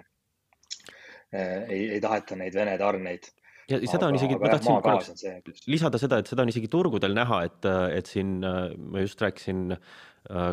ei, 1.34 1.96
ei 1.96 2.02
taheta 2.02 2.38
neid 2.38 2.54
Vene 2.56 2.78
tarneid 2.78 3.32
ja 3.72 3.80
seda 3.88 4.10
on 4.12 4.18
isegi, 4.18 4.38
ma 4.38 4.52
tahtsin 4.52 4.82
korraks 4.84 5.68
lisada 5.72 6.00
seda, 6.02 6.20
et 6.22 6.30
seda 6.30 6.44
on 6.46 6.52
isegi 6.52 6.70
turgudel 6.72 7.16
näha, 7.16 7.44
et, 7.48 7.68
et 7.98 8.10
siin 8.12 8.36
ma 8.44 9.04
just 9.04 9.22
rääkisin 9.24 9.76
äh, 9.76 9.94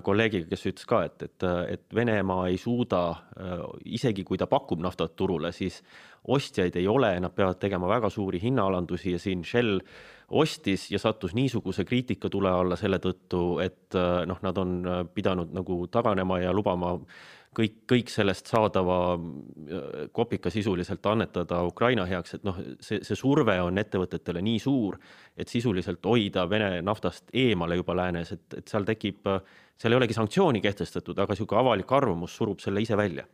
kolleegiga, 0.03 0.49
kes 0.51 0.65
ütles 0.67 0.87
ka, 0.89 1.05
et, 1.07 1.23
et, 1.23 1.45
et 1.77 1.95
Venemaa 1.95 2.49
ei 2.51 2.57
suuda, 2.59 3.03
äh, 3.39 3.61
isegi 3.99 4.25
kui 4.27 4.39
ta 4.39 4.49
pakub 4.51 4.81
naftat 4.83 5.15
turule, 5.17 5.53
siis 5.55 5.79
ostjaid 6.29 6.75
ei 6.77 6.89
ole, 6.91 7.13
nad 7.23 7.35
peavad 7.35 7.61
tegema 7.63 7.89
väga 7.89 8.11
suuri 8.11 8.41
hinnaalandusi 8.43 9.15
ja 9.15 9.21
siin 9.23 9.45
Shell 9.47 9.79
ostis 10.31 10.91
ja 10.91 10.99
sattus 10.99 11.35
niisuguse 11.35 11.85
kriitika 11.85 12.29
tule 12.31 12.51
alla 12.51 12.77
selle 12.79 12.99
tõttu, 13.03 13.45
et 13.63 13.95
äh, 13.99 14.25
noh, 14.27 14.43
nad 14.43 14.59
on 14.59 14.75
äh, 14.87 15.05
pidanud 15.15 15.55
nagu 15.55 15.85
taganema 15.91 16.41
ja 16.43 16.53
lubama 16.55 16.97
kõik, 17.57 17.81
kõik 17.91 18.13
sellest 18.13 18.51
saadava 18.51 18.99
äh, 19.17 19.89
kopika 20.13 20.53
sisuliselt 20.53 21.07
annetada 21.07 21.63
Ukraina 21.67 22.07
heaks, 22.09 22.39
et 22.39 22.47
noh, 22.47 22.61
see, 22.81 23.03
see 23.07 23.19
surve 23.19 23.57
on 23.63 23.81
ettevõtetele 23.83 24.43
nii 24.45 24.63
suur, 24.63 25.01
et 25.37 25.49
sisuliselt 25.51 26.05
hoida 26.07 26.47
Vene 26.51 26.79
naftast 26.87 27.33
eemale 27.33 27.81
juba 27.81 27.97
läänes, 28.03 28.33
et, 28.37 28.47
et 28.63 28.71
seal 28.71 28.87
tekib, 28.89 29.27
seal 29.81 29.97
ei 29.97 30.01
olegi 30.03 30.17
sanktsiooni 30.17 30.63
kehtestatud, 30.65 31.19
aga 31.19 31.35
niisugune 31.35 31.65
avalik 31.65 31.93
arvamus 31.99 32.37
surub 32.37 32.63
selle 32.63 32.83
ise 32.87 32.99
välja 32.99 33.27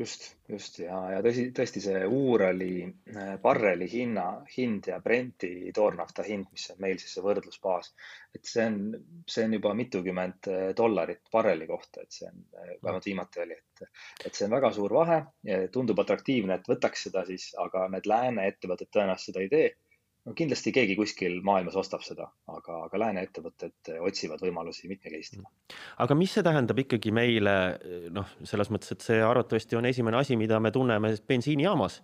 just, 0.00 0.36
just 0.48 0.78
ja, 0.80 0.98
ja 1.14 1.20
tõsi, 1.24 1.46
tõesti 1.56 1.82
see 1.84 2.00
Uurali 2.08 2.84
äh, 2.86 3.34
barreli 3.42 3.88
hinna, 3.90 4.26
hind 4.54 4.88
ja 4.90 5.00
Brenti 5.04 5.72
toornafta 5.76 6.24
hind, 6.26 6.48
mis 6.54 6.68
on 6.72 6.80
meil 6.84 7.00
siis 7.00 7.16
see 7.16 7.24
võrdlusbaas, 7.24 7.92
et 8.36 8.48
see 8.48 8.64
on, 8.70 8.78
see 9.28 9.44
on 9.48 9.58
juba 9.58 9.74
mitukümmend 9.76 10.50
äh, 10.52 10.64
dollarit 10.76 11.22
barreli 11.32 11.68
kohta, 11.70 12.06
et 12.06 12.16
see 12.16 12.30
on, 12.30 12.40
äh, 12.56 12.72
vähemalt 12.78 13.10
viimati 13.10 13.44
oli, 13.44 13.58
et, 13.60 13.84
et 14.24 14.32
see 14.32 14.48
on 14.48 14.56
väga 14.56 14.72
suur 14.76 14.96
vahe. 15.00 15.20
tundub 15.72 16.00
atraktiivne, 16.02 16.56
et 16.60 16.68
võtaks 16.68 17.06
seda 17.08 17.24
siis, 17.28 17.50
aga 17.60 17.86
need 17.92 18.08
lääne 18.08 18.48
ettevõtted 18.48 18.90
tõenäoliselt 18.92 19.32
seda 19.32 19.44
ei 19.44 19.52
tee 19.52 19.68
no 20.30 20.36
kindlasti 20.38 20.72
keegi 20.74 20.96
kuskil 20.98 21.38
maailmas 21.46 21.76
ostab 21.80 22.04
seda, 22.06 22.28
aga, 22.50 22.84
aga 22.86 23.00
lääne 23.02 23.24
ettevõtted 23.26 23.92
otsivad 24.06 24.42
võimalusi 24.44 24.90
mitmekesistada. 24.90 25.50
aga 26.04 26.16
mis 26.18 26.34
see 26.36 26.46
tähendab 26.46 26.78
ikkagi 26.84 27.12
meile 27.14 27.54
noh, 28.14 28.30
selles 28.46 28.70
mõttes, 28.72 28.94
et 28.94 29.06
see 29.06 29.18
arvatavasti 29.24 29.78
on 29.78 29.90
esimene 29.90 30.20
asi, 30.20 30.38
mida 30.40 30.60
me 30.62 30.72
tunneme 30.74 31.12
bensiinijaamas. 31.28 32.00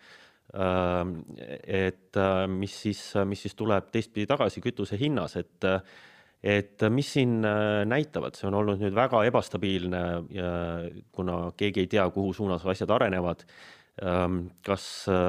et 1.66 2.18
mis 2.48 2.74
siis, 2.82 3.00
mis 3.26 3.40
siis 3.42 3.56
tuleb 3.58 3.88
teistpidi 3.92 4.28
tagasi 4.30 4.62
kütuse 4.62 4.98
hinnas, 4.98 5.36
et 5.36 5.70
et 6.46 6.82
mis 6.92 7.08
siin 7.16 7.40
näitavad, 7.90 8.36
see 8.38 8.46
on 8.46 8.54
olnud 8.54 8.78
nüüd 8.78 8.94
väga 8.94 9.24
ebastabiilne, 9.26 10.02
kuna 11.10 11.38
keegi 11.58 11.82
ei 11.82 11.88
tea, 11.90 12.04
kuhu 12.14 12.32
suunas 12.36 12.66
asjad 12.66 12.90
arenevad. 12.94 13.42
kas 14.62 14.84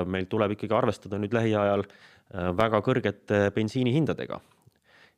meil 0.05 0.25
tuleb 0.29 0.53
ikkagi 0.53 0.75
arvestada 0.75 1.17
nüüd 1.17 1.33
lähiajal 1.33 1.85
äh, 1.85 1.89
Äh, 1.89 2.16
väga 2.33 2.81
kõrgete 2.83 3.47
bensiinihindadega. 3.55 4.41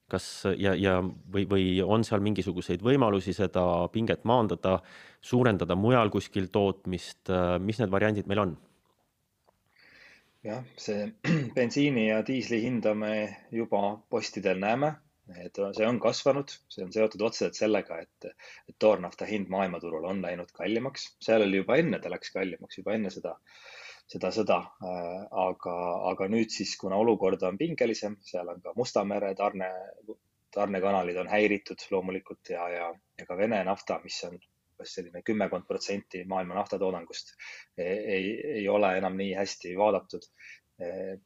kas 0.09 0.25
ja, 0.57 0.71
ja 0.73 1.03
või, 1.05 1.43
või 1.45 1.65
on 1.85 2.01
seal 2.03 2.21
mingisuguseid 2.25 2.81
võimalusi 2.81 3.29
seda 3.33 3.61
pinget 3.93 4.23
maandada, 4.25 4.79
suurendada 5.21 5.75
mujal 5.77 6.09
kuskil 6.09 6.47
tootmist, 6.49 7.29
äh, 7.29 7.59
mis 7.61 7.77
need 7.79 7.91
variandid 7.93 8.25
meil 8.27 8.39
on? 8.39 8.55
jah, 10.43 10.63
see 10.77 11.11
bensiini 11.57 12.07
ja 12.07 12.23
diisli 12.25 12.61
hinda 12.63 12.95
me 12.95 13.13
juba 13.51 13.99
postidel 14.09 14.57
näeme, 14.57 14.95
et 15.37 15.61
see 15.77 15.85
on 15.85 15.99
kasvanud, 16.01 16.55
see 16.73 16.85
on 16.87 16.93
seotud 16.95 17.21
otseselt 17.21 17.59
sellega, 17.59 17.99
et, 18.01 18.33
et 18.69 18.77
toornafta 18.79 19.29
hind 19.29 19.49
maailmaturul 19.53 20.09
on 20.09 20.23
läinud 20.25 20.49
kallimaks, 20.57 21.11
seal 21.21 21.45
oli 21.45 21.61
juba 21.61 21.77
enne, 21.77 21.99
ta 22.01 22.09
läks 22.09 22.33
kallimaks 22.33 22.81
juba 22.81 22.97
enne 22.97 23.13
seda 23.13 23.35
äh, 23.35 23.78
seda 24.09 24.31
sõda. 24.33 24.59
Äh, 24.85 25.25
aga, 25.45 25.75
aga 26.11 26.29
nüüd 26.31 26.53
siis, 26.53 26.75
kuna 26.81 26.99
olukord 26.99 27.43
on 27.47 27.59
pingelisem, 27.59 28.17
seal 28.25 28.49
on 28.51 28.61
ka 28.63 28.73
Musta 28.77 29.05
mere 29.07 29.33
tarne, 29.37 29.69
tarnekanalid 30.55 31.19
on 31.21 31.29
häiritud 31.29 31.85
loomulikult 31.93 32.53
ja, 32.55 32.69
ja, 32.73 32.87
ja 33.19 33.27
ka 33.27 33.37
Vene 33.37 33.61
nafta, 33.67 33.99
mis 34.03 34.17
on 34.27 34.39
umbes 34.39 34.95
selline 34.95 35.21
kümmekond 35.27 35.67
protsenti 35.67 36.23
maailma 36.25 36.55
naftatoodangust, 36.55 37.33
ei, 37.77 38.31
ei 38.59 38.67
ole 38.71 38.93
enam 38.97 39.17
nii 39.19 39.33
hästi 39.37 39.75
vaadatud. 39.77 40.25
Äh, 40.81 41.17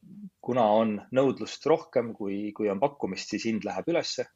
kuna 0.42 0.68
on 0.76 0.96
nõudlust 1.14 1.66
rohkem, 1.70 2.12
kui, 2.18 2.50
kui 2.56 2.68
on 2.72 2.82
pakkumist, 2.82 3.30
siis 3.32 3.46
hind 3.48 3.68
läheb 3.68 3.94
ülesse 3.94 4.28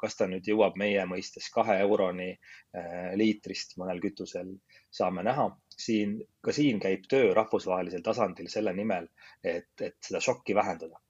kas 0.00 0.16
ta 0.18 0.26
nüüd 0.28 0.48
jõuab 0.48 0.76
meie 0.80 1.04
mõistes 1.08 1.48
kahe 1.54 1.78
euroni 1.84 2.28
äh, 2.32 3.12
liitrist 3.18 3.76
mõnel 3.80 4.00
kütusel, 4.02 4.50
saame 4.90 5.24
näha. 5.26 5.50
siin, 5.82 6.18
ka 6.44 6.52
siin 6.52 6.80
käib 6.80 7.06
töö 7.08 7.32
rahvusvahelisel 7.34 8.02
tasandil 8.04 8.50
selle 8.52 8.74
nimel, 8.76 9.08
et, 9.42 9.72
et 9.80 9.96
seda 10.00 10.20
šokki 10.20 10.54
vähendada. 10.54 11.00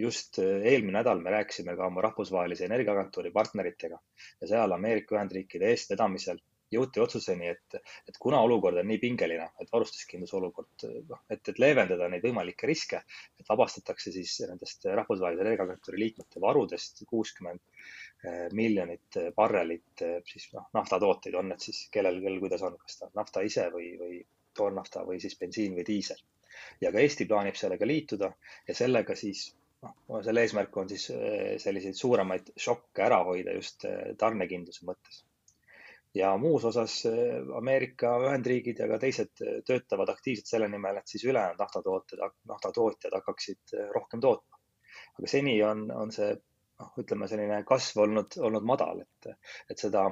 just 0.00 0.38
äh, 0.38 0.64
eelmine 0.72 0.98
nädal 0.98 1.20
me 1.20 1.30
rääkisime 1.30 1.76
ka 1.76 1.86
oma 1.86 2.02
rahvusvahelise 2.02 2.64
energiaagentuuri 2.64 3.30
partneritega 3.30 3.98
ja 4.40 4.48
seal 4.48 4.72
Ameerika 4.72 5.14
Ühendriikide 5.14 5.68
eestvedamisel 5.70 6.40
jõuti 6.72 7.00
otsuseni, 7.00 7.48
et, 7.48 7.76
et 8.08 8.18
kuna 8.20 8.40
olukord 8.44 8.78
on 8.80 8.88
nii 8.88 9.00
pingeline, 9.02 9.48
et 9.60 9.70
varustuskindluse 9.72 10.36
olukord, 10.38 10.84
noh, 11.08 11.22
et, 11.32 11.42
et 11.52 11.60
leevendada 11.62 12.08
neid 12.12 12.24
võimalikke 12.24 12.68
riske, 12.68 13.00
et 13.40 13.48
vabastatakse 13.48 14.12
siis 14.14 14.34
nendest 14.48 14.84
rahvusvahelise 14.88 15.44
energiaagentuuri 15.46 16.02
liikmete 16.04 16.42
varudest 16.44 17.04
kuuskümmend 17.08 17.62
eh, 17.62 18.48
miljonit 18.58 19.20
barrelit 19.36 20.04
eh, 20.04 20.18
siis 20.28 20.50
noh, 20.56 20.68
naftatooteid, 20.76 21.38
on 21.40 21.54
need 21.54 21.64
siis 21.64 21.86
kellel, 21.94 22.20
kellel 22.24 22.42
kuidas 22.44 22.64
on, 22.68 22.76
kas 22.82 23.00
ta 23.00 23.08
on 23.08 23.16
nafta 23.22 23.44
ise 23.46 23.68
või, 23.74 23.92
või 24.00 24.18
toornafta 24.58 25.06
või 25.06 25.22
siis 25.22 25.38
bensiin 25.40 25.76
või 25.78 25.86
diisel. 25.88 26.20
ja 26.82 26.92
ka 26.92 27.00
Eesti 27.00 27.28
plaanib 27.30 27.56
sellega 27.56 27.86
liituda 27.86 28.32
ja 28.68 28.74
sellega 28.74 29.16
siis 29.16 29.48
noh, 29.84 30.20
selle 30.26 30.44
eesmärk 30.44 30.76
on 30.76 30.92
siis 30.92 31.08
eh, 31.14 31.56
selliseid 31.62 31.96
suuremaid 31.96 32.52
šokke 32.56 33.08
ära 33.08 33.22
hoida 33.24 33.56
just 33.56 33.86
tarnekindluse 34.18 34.84
mõttes 34.88 35.24
ja 36.18 36.30
muus 36.40 36.64
osas 36.68 36.94
eh, 37.08 37.38
Ameerika 37.56 38.12
Ühendriigid 38.24 38.80
ja 38.82 38.88
ka 38.90 38.98
teised 39.02 39.42
eh, 39.44 39.58
töötavad 39.66 40.10
aktiivselt 40.12 40.50
selle 40.50 40.68
nimel, 40.72 41.00
et 41.00 41.10
siis 41.10 41.24
ülejäänud 41.28 41.60
naftatooted, 41.62 42.22
naftatootjad 42.52 43.18
hakkaksid 43.20 43.74
eh, 43.78 43.90
rohkem 43.94 44.22
tootma. 44.24 44.60
aga 45.18 45.30
seni 45.30 45.56
on, 45.66 45.84
on 45.94 46.14
see 46.14 46.30
noh, 46.34 46.94
ütleme 47.02 47.28
selline 47.30 47.60
kasv 47.68 48.02
olnud, 48.06 48.38
olnud 48.48 48.66
madal, 48.66 49.02
et, 49.04 49.52
et 49.70 49.84
seda, 49.86 50.08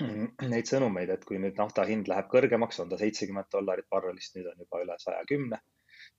neid 0.00 0.68
sõnumeid, 0.68 1.12
et 1.12 1.24
kui 1.28 1.40
nüüd 1.40 1.58
nafta 1.60 1.84
hind 1.88 2.08
läheb 2.08 2.28
kõrgemaks, 2.32 2.80
on 2.80 2.92
ta 2.92 2.98
seitsekümmend 3.00 3.50
dollarit 3.52 3.88
barrelist, 3.92 4.36
nüüd 4.36 4.48
on 4.48 4.64
juba 4.64 4.80
üle 4.84 4.96
saja 5.00 5.24
kümne 5.28 5.60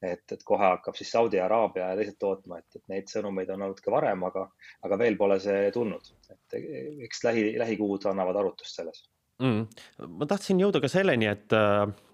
et, 0.01 0.23
et 0.33 0.43
kohe 0.45 0.65
hakkab 0.65 0.97
siis 0.97 1.11
Saudi 1.13 1.39
Araabia 1.41 1.91
ja 1.91 1.97
teised 1.99 2.17
tootma, 2.21 2.59
et, 2.61 2.79
et 2.79 2.83
neid 2.91 3.09
sõnumeid 3.11 3.51
on 3.53 3.67
olnud 3.67 3.81
ka 3.83 3.93
varem, 3.93 4.25
aga, 4.27 4.47
aga 4.87 4.99
veel 5.01 5.17
pole 5.19 5.37
see 5.43 5.69
tulnud, 5.75 6.11
et 6.33 6.59
eks 7.07 7.25
lähi, 7.27 7.47
lähikuud 7.61 8.07
annavad 8.11 8.41
arutust 8.41 8.81
selles. 8.81 9.03
Mm.. 9.41 9.65
ma 10.19 10.27
tahtsin 10.29 10.59
jõuda 10.61 10.81
ka 10.83 10.89
selleni, 10.91 11.25
et, 11.31 11.53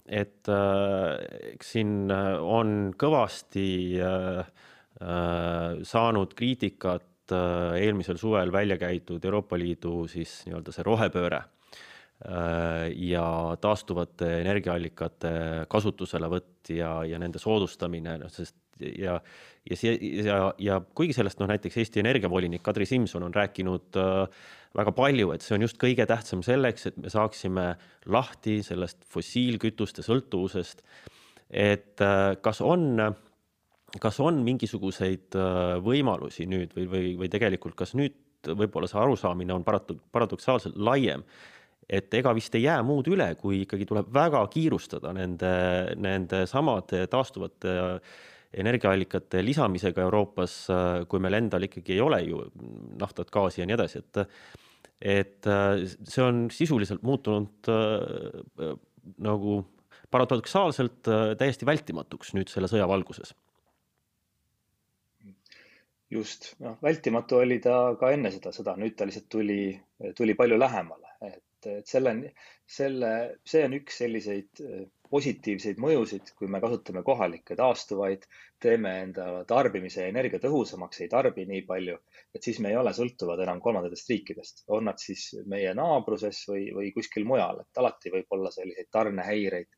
et 0.08 0.52
eks 1.52 1.74
siin 1.76 2.08
on 2.08 2.94
kõvasti 2.96 3.68
äh, 4.00 4.48
saanud 5.84 6.36
kriitikat 6.38 7.04
eelmisel 7.28 8.16
suvel 8.16 8.54
välja 8.56 8.78
käidud 8.80 9.26
Euroopa 9.28 9.60
Liidu 9.60 10.06
siis 10.08 10.40
nii-öelda 10.48 10.72
see 10.72 10.86
rohepööre 10.88 11.42
Äh, 12.26 12.90
ja 12.98 13.54
taastuvate 13.62 14.40
energiaallikate 14.42 15.32
kasutuselevõtt 15.70 16.57
ja, 16.70 16.92
ja 17.08 17.20
nende 17.22 17.40
soodustamine, 17.42 18.18
noh, 18.22 18.32
sest 18.34 18.56
ja, 18.80 19.18
ja 19.68 19.78
see 19.78 19.96
ja, 20.26 20.38
ja 20.62 20.80
kuigi 20.98 21.16
sellest 21.18 21.42
noh, 21.42 21.50
näiteks 21.50 21.80
Eesti 21.82 22.02
energiavolinik 22.04 22.64
Kadri 22.66 22.86
Simson 22.90 23.26
on 23.28 23.36
rääkinud 23.36 23.98
äh, 24.00 24.46
väga 24.78 24.94
palju, 24.96 25.32
et 25.34 25.46
see 25.46 25.56
on 25.58 25.66
just 25.66 25.80
kõige 25.82 26.06
tähtsam 26.10 26.44
selleks, 26.46 26.90
et 26.90 27.00
me 27.02 27.12
saaksime 27.14 27.68
lahti 28.14 28.60
sellest 28.66 29.04
fossiilkütuste 29.14 30.06
sõltuvusest. 30.06 30.84
et 31.50 32.02
äh, 32.04 32.36
kas 32.42 32.62
on, 32.62 33.02
kas 34.04 34.20
on 34.20 34.44
mingisuguseid 34.46 35.38
äh, 35.40 35.78
võimalusi 35.84 36.48
nüüd 36.50 36.76
või, 36.76 36.88
või, 36.92 37.12
või 37.24 37.30
tegelikult, 37.32 37.76
kas 37.76 37.96
nüüd 37.96 38.18
võib-olla 38.48 38.88
see 38.88 39.00
arusaamine 39.02 39.54
on 39.56 39.64
paratu-, 39.66 39.98
paradoksaalselt 40.12 40.78
laiem 40.78 41.24
et 41.88 42.14
ega 42.20 42.34
vist 42.36 42.56
ei 42.58 42.66
jää 42.66 42.82
muud 42.84 43.08
üle, 43.12 43.30
kui 43.40 43.62
ikkagi 43.64 43.88
tuleb 43.88 44.10
väga 44.14 44.42
kiirustada 44.52 45.14
nende, 45.16 45.52
nende 45.96 46.44
samade 46.50 47.06
taastuvate 47.12 47.76
energiaallikate 48.58 49.42
lisamisega 49.44 50.04
Euroopas, 50.04 50.60
kui 51.08 51.24
meil 51.24 51.40
endal 51.40 51.68
ikkagi 51.68 51.96
ei 51.96 52.04
ole 52.04 52.22
ju 52.26 52.44
naftat, 53.00 53.32
gaasi 53.32 53.62
ja 53.62 53.68
nii 53.68 53.78
edasi, 53.78 54.04
et 54.04 54.24
et 54.98 55.46
see 55.46 56.24
on 56.26 56.48
sisuliselt 56.50 57.04
muutunud 57.06 57.68
äh, 57.70 58.72
nagu 59.22 59.60
paradoksaalselt 60.10 61.10
äh, 61.12 61.26
täiesti 61.38 61.68
vältimatuks 61.70 62.34
nüüd 62.34 62.50
selle 62.50 62.70
sõja 62.72 62.88
valguses. 62.90 63.36
Just, 66.10 66.54
noh, 66.64 66.78
vältimatu 66.82 67.42
oli 67.44 67.60
ta 67.60 67.94
ka 68.00 68.14
enne 68.16 68.32
seda 68.32 68.54
sõda, 68.56 68.78
nüüd 68.80 68.96
ta 68.96 69.06
lihtsalt 69.06 69.28
tuli, 69.30 69.76
tuli 70.16 70.38
palju 70.40 70.58
lähemale, 70.58 71.07
et 71.72 71.88
et 71.88 71.92
selle, 71.94 72.14
selle, 72.78 73.12
see 73.48 73.64
on 73.66 73.76
üks 73.78 74.00
selliseid 74.02 74.62
positiivseid 75.10 75.80
mõjusid, 75.80 76.34
kui 76.36 76.50
me 76.52 76.60
kasutame 76.64 77.04
kohalikke 77.08 77.56
taastuvaid, 77.56 78.26
teeme 78.60 78.92
enda 79.06 79.28
tarbimise 79.48 80.08
energia 80.10 80.42
tõhusamaks, 80.44 81.00
ei 81.04 81.12
tarbi 81.12 81.46
nii 81.48 81.64
palju, 81.70 81.96
et 82.36 82.44
siis 82.44 82.60
me 82.64 82.74
ei 82.74 82.80
ole 82.80 82.92
sõltuvad 82.96 83.40
enam 83.46 83.62
kolmandatest 83.64 84.12
riikidest, 84.12 84.66
on 84.68 84.90
nad 84.90 85.00
siis 85.00 85.30
meie 85.48 85.72
naabruses 85.78 86.42
või, 86.50 86.68
või 86.76 86.92
kuskil 86.96 87.28
mujal, 87.30 87.64
et 87.64 87.82
alati 87.84 88.12
võib 88.18 88.38
olla 88.38 88.52
selliseid 88.52 88.92
tarnehäireid 88.92 89.72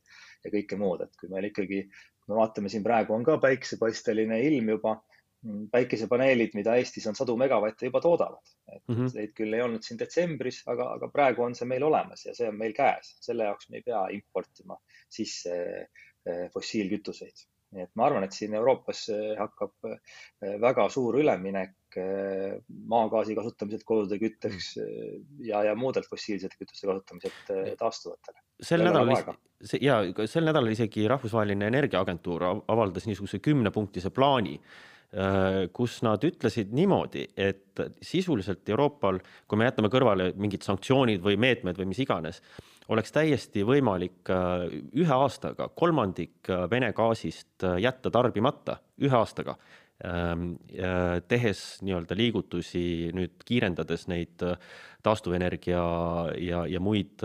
ja 0.46 0.54
kõike 0.56 0.80
muud, 0.80 1.06
et 1.06 1.20
kui 1.20 1.30
meil 1.30 1.52
ikkagi, 1.52 1.84
me 2.30 2.40
vaatame 2.42 2.72
siin 2.74 2.86
praegu 2.86 3.14
on 3.14 3.26
ka 3.28 3.38
päiksepaisteline 3.44 4.42
ilm 4.48 4.74
juba 4.78 4.98
päikesepaneelid, 5.72 6.56
mida 6.58 6.76
Eestis 6.80 7.06
on 7.08 7.16
sadu 7.16 7.36
megavatte 7.40 7.88
juba 7.88 8.02
toodavad. 8.04 8.56
et 8.76 8.84
mm 8.88 8.96
-hmm. 8.96 9.14
neid 9.16 9.32
küll 9.36 9.54
ei 9.54 9.62
olnud 9.62 9.84
siin 9.84 10.00
detsembris, 10.00 10.64
aga, 10.68 10.92
aga 10.98 11.08
praegu 11.08 11.44
on 11.44 11.56
see 11.56 11.68
meil 11.68 11.84
olemas 11.84 12.26
ja 12.26 12.36
see 12.36 12.48
on 12.48 12.58
meil 12.58 12.74
käes. 12.74 13.16
selle 13.22 13.44
jaoks 13.44 13.70
me 13.70 13.78
ei 13.78 13.84
pea 13.86 14.08
importima 14.12 14.78
sisse 15.10 15.56
eh, 16.26 16.50
fossiilkütuseid. 16.54 17.46
nii 17.72 17.84
et 17.84 17.92
ma 17.96 18.06
arvan, 18.06 18.24
et 18.24 18.34
siin 18.34 18.54
Euroopas 18.54 19.10
eh, 19.10 19.38
hakkab 19.40 19.72
eh, 19.88 20.60
väga 20.62 20.90
suur 20.90 21.20
üleminek 21.20 21.76
maagaasi 22.94 23.36
kasutamiselt 23.36 23.84
kodude 23.84 24.20
kütteks 24.22 24.76
ja, 25.42 25.64
ja 25.64 25.76
muudelt 25.76 26.06
fossiilsete 26.10 26.60
kütuste 26.60 26.88
kasutamiselt 26.88 27.50
taastuvatele. 27.80 28.38
sel 28.62 28.84
nädalal, 28.84 29.34
ja 29.82 30.28
sel 30.28 30.46
nädalal 30.46 30.72
isegi 30.72 31.08
Rahvusvaheline 31.08 31.68
Energiaagentuur 31.68 32.44
avaldas 32.68 33.08
niisuguse 33.08 33.40
kümnepunktise 33.40 34.10
plaani 34.10 34.60
kus 35.74 35.96
nad 36.06 36.22
ütlesid 36.22 36.70
niimoodi, 36.78 37.24
et 37.34 37.80
sisuliselt 38.06 38.68
Euroopal, 38.70 39.18
kui 39.50 39.58
me 39.58 39.66
jätame 39.66 39.90
kõrvale 39.90 40.28
mingid 40.38 40.62
sanktsioonid 40.62 41.24
või 41.26 41.40
meetmed 41.42 41.80
või 41.82 41.88
mis 41.90 42.04
iganes, 42.04 42.44
oleks 42.94 43.14
täiesti 43.14 43.64
võimalik 43.66 44.30
äh, 44.34 44.66
ühe 45.02 45.16
aastaga 45.16 45.70
kolmandik 45.78 46.50
äh, 46.50 46.66
Vene 46.72 46.92
gaasist 46.98 47.66
jätta 47.82 48.12
tarbimata, 48.14 48.80
ühe 49.02 49.16
aastaga. 49.18 49.58
Ähm, 50.00 50.54
tehes 51.28 51.82
nii-öelda 51.84 52.16
liigutusi 52.16 53.10
nüüd 53.12 53.42
kiirendades 53.44 54.06
neid 54.08 54.46
taastuvenergia 55.04 55.82
ja, 56.40 56.62
ja 56.72 56.80
muid, 56.80 57.20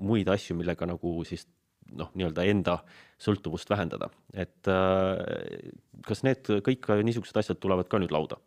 muid 0.00 0.30
asju, 0.32 0.56
millega 0.56 0.88
nagu 0.88 1.12
siis 1.28 1.44
noh, 1.92 2.10
nii-öelda 2.14 2.44
enda 2.50 2.80
sõltuvust 3.22 3.70
vähendada, 3.70 4.10
et 4.34 4.68
äh, 4.70 5.70
kas 6.06 6.22
need 6.26 6.48
kõik 6.66 6.90
niisugused 7.06 7.38
asjad 7.40 7.60
tulevad 7.62 7.88
ka 7.90 8.00
nüüd 8.02 8.14
lauda? 8.14 8.40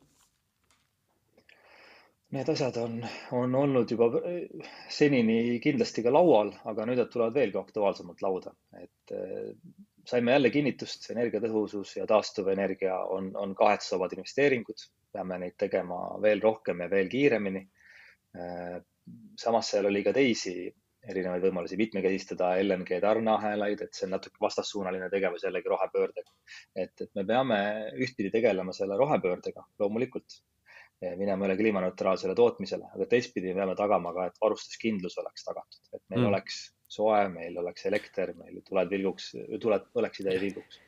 Need 2.36 2.50
asjad 2.54 2.76
on, 2.78 3.00
on 3.34 3.56
olnud 3.58 3.90
juba 3.90 4.12
senini 4.94 5.58
kindlasti 5.64 6.04
ka 6.06 6.12
laual, 6.14 6.52
aga 6.70 6.86
nüüd 6.86 7.00
nad 7.02 7.10
tulevad 7.10 7.34
veelgi 7.34 7.58
aktuaalsemalt 7.58 8.22
lauda, 8.22 8.54
et 8.78 9.16
äh, 9.18 9.50
saime 10.10 10.36
jälle 10.36 10.52
kinnitust, 10.54 11.10
energiatõhusus 11.14 11.96
ja 11.98 12.06
taastuvenergia 12.10 13.00
on, 13.16 13.32
on 13.38 13.56
kahetsusvabad 13.58 14.14
investeeringud, 14.18 14.86
peame 15.14 15.40
neid 15.42 15.58
tegema 15.58 15.98
veel 16.22 16.42
rohkem 16.44 16.86
ja 16.86 16.90
veel 16.92 17.10
kiiremini. 17.10 17.66
Äh, 18.38 18.78
samas 19.42 19.74
seal 19.74 19.90
oli 19.90 20.04
ka 20.06 20.14
teisi 20.14 20.70
erinevaid 21.08 21.44
võimalusi 21.48 21.78
mitmekesistada, 21.80 22.52
LNG 22.64 23.00
tarneahelaid, 23.04 23.86
et 23.86 23.96
see 23.96 24.08
on 24.08 24.16
natuke 24.18 24.42
vastassuunaline 24.44 25.10
tegevus 25.14 25.46
jällegi 25.48 25.72
rohepöördega. 25.72 26.32
et, 26.76 26.94
et 27.02 27.12
me 27.16 27.26
peame 27.26 27.60
ühtpidi 27.96 28.32
tegelema 28.34 28.76
selle 28.76 28.98
rohepöördega 29.00 29.64
loomulikult, 29.80 30.42
minema 31.00 31.48
üle 31.48 31.56
kliimaneutraalsele 31.60 32.36
tootmisele, 32.36 32.90
aga 32.96 33.08
teistpidi 33.08 33.54
me 33.54 33.62
peame 33.62 33.76
tagama 33.80 34.12
ka, 34.16 34.28
et 34.28 34.42
varustuskindlus 34.44 35.16
oleks 35.22 35.48
tagatud, 35.48 35.82
et 35.94 36.04
meil 36.10 36.26
mm. 36.26 36.32
oleks 36.34 36.60
soe, 36.92 37.22
meil 37.32 37.56
oleks 37.62 37.86
elekter, 37.88 38.34
meil 38.36 38.60
tuled 38.68 38.92
vilguks, 38.92 39.32
tuled 39.62 39.86
põleksid 39.96 40.28
ja 40.28 40.36
ei 40.36 40.42
vilguks. 40.44 40.82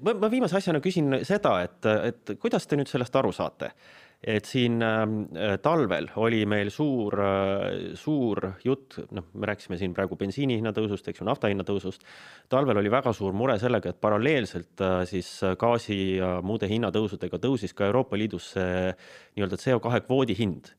ma, 0.00 0.14
ma 0.24 0.30
viimase 0.32 0.56
asjana 0.56 0.80
küsin 0.80 1.18
seda, 1.28 1.58
et, 1.66 1.90
et 2.08 2.34
kuidas 2.40 2.66
te 2.66 2.80
nüüd 2.80 2.88
sellest 2.88 3.20
aru 3.20 3.34
saate 3.36 3.74
et 4.22 4.46
siin 4.46 4.78
ähm, 4.86 5.14
äh, 5.34 5.56
talvel 5.62 6.06
oli 6.22 6.44
meil 6.46 6.70
suur 6.70 7.16
äh,, 7.18 7.94
suur 7.98 8.52
jutt, 8.62 9.00
noh, 9.10 9.26
me 9.34 9.48
rääkisime 9.50 9.78
siin 9.80 9.94
praegu 9.96 10.16
bensiini 10.18 10.60
hinna 10.60 10.70
tõusust, 10.76 11.08
eks 11.10 11.22
ju, 11.22 11.26
nafta 11.26 11.50
hinna 11.50 11.66
tõusust. 11.66 12.06
talvel 12.52 12.78
oli 12.78 12.92
väga 12.92 13.12
suur 13.16 13.34
mure 13.34 13.58
sellega, 13.58 13.90
et 13.90 14.00
paralleelselt 14.00 14.84
äh, 14.86 15.00
siis 15.10 15.32
gaasi 15.58 15.98
ja 16.20 16.36
muude 16.42 16.70
hinnatõusudega 16.70 17.42
tõusis 17.42 17.74
ka 17.74 17.90
Euroopa 17.90 18.18
Liidus 18.20 18.52
see 18.54 18.94
nii-öelda 19.34 19.58
CO2 19.58 20.04
kvoodi 20.06 20.38
hind 20.38 20.70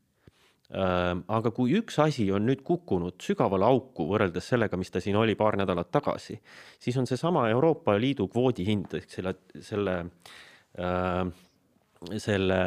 ähm, 0.72 1.28
aga 1.28 1.52
kui 1.52 1.76
üks 1.82 2.00
asi 2.00 2.30
on 2.32 2.48
nüüd 2.48 2.64
kukkunud 2.64 3.20
sügavale 3.20 3.68
auku 3.68 4.08
võrreldes 4.08 4.54
sellega, 4.56 4.80
mis 4.80 4.94
ta 4.94 5.04
siin 5.04 5.20
oli 5.20 5.36
paar 5.36 5.60
nädalat 5.60 5.92
tagasi, 5.92 6.40
siis 6.80 6.96
on 6.96 7.12
seesama 7.12 7.50
Euroopa 7.52 8.00
Liidu 8.00 8.32
kvoodi 8.32 8.72
hind 8.72 9.02
ehk 9.02 9.12
selle, 9.12 9.36
selle 9.60 10.04
äh, 10.80 11.28
selle 12.22 12.58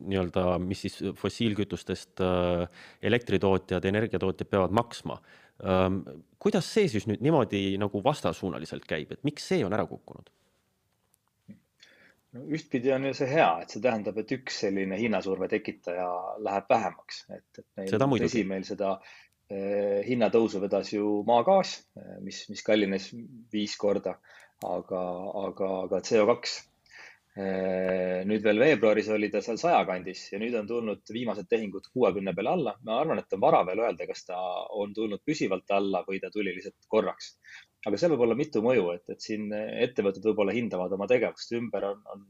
nii-öelda, 0.00 0.58
mis 0.62 0.84
siis 0.86 0.98
fossiilkütustest 1.18 2.22
äh, 2.24 2.82
elektritootjad, 3.02 3.84
energiatootjad 3.90 4.50
peavad 4.50 4.74
maksma. 4.76 5.20
Ähm, 5.60 6.02
kuidas 6.40 6.68
see 6.72 6.88
siis 6.88 7.06
nüüd 7.08 7.22
niimoodi 7.24 7.78
nagu 7.80 8.02
vastassuunaliselt 8.04 8.86
käib, 8.88 9.12
et 9.12 9.24
miks 9.28 9.48
see 9.52 9.64
on 9.66 9.76
ära 9.76 9.86
kukkunud? 9.88 10.30
no 12.30 12.44
ühtpidi 12.54 12.92
on 12.94 13.08
ju 13.08 13.14
see 13.18 13.26
hea, 13.26 13.48
et 13.62 13.72
see 13.74 13.82
tähendab, 13.82 14.20
et 14.22 14.32
üks 14.36 14.60
selline 14.62 14.96
hinnasurve 15.00 15.48
tekitaja 15.50 16.06
läheb 16.46 16.68
vähemaks, 16.70 17.24
et, 17.34 17.48
et 17.58 17.66
meil, 17.80 18.22
tõsi, 18.22 18.44
meil 18.46 18.64
seda 18.68 18.92
eh, 19.50 19.98
hinnatõusu 20.06 20.62
vedas 20.62 20.92
ju 20.94 21.24
maagaas, 21.26 21.74
äh, 21.98 22.16
mis, 22.22 22.44
mis 22.52 22.62
kallines 22.64 23.10
viis 23.52 23.74
korda, 23.80 24.14
aga, 24.62 25.02
aga, 25.42 25.72
aga 25.88 26.02
CO2 26.06 26.38
Äh, 26.38 26.69
nüüd 28.26 28.42
veel 28.44 28.60
veebruaris 28.60 29.08
oli 29.14 29.28
ta 29.32 29.40
seal 29.44 29.58
saja 29.60 29.80
kandis 29.88 30.26
ja 30.32 30.38
nüüd 30.42 30.54
on 30.58 30.66
tulnud 30.68 31.12
viimased 31.14 31.48
tehingud 31.50 31.86
kuuekümne 31.92 32.34
peale 32.36 32.52
alla. 32.52 32.74
ma 32.86 32.98
arvan, 33.00 33.20
et 33.22 33.36
on 33.36 33.42
vara 33.42 33.60
veel 33.66 33.82
öelda, 33.84 34.06
kas 34.08 34.24
ta 34.28 34.38
on 34.82 34.94
tulnud 34.94 35.22
püsivalt 35.26 35.70
alla 35.76 36.02
või 36.08 36.20
ta 36.22 36.30
tuli 36.34 36.54
lihtsalt 36.56 36.88
korraks. 36.88 37.36
aga 37.86 38.00
seal 38.00 38.12
võib 38.14 38.26
olla 38.26 38.36
mitu 38.38 38.62
mõju, 38.64 38.90
et, 38.96 39.04
et 39.14 39.20
siin 39.24 39.52
ettevõtted 39.54 40.26
võib-olla 40.30 40.56
hindavad 40.56 40.92
oma 40.92 41.08
tegevust 41.10 41.54
ümber, 41.56 41.86
on, 41.92 42.02
on 42.14 42.26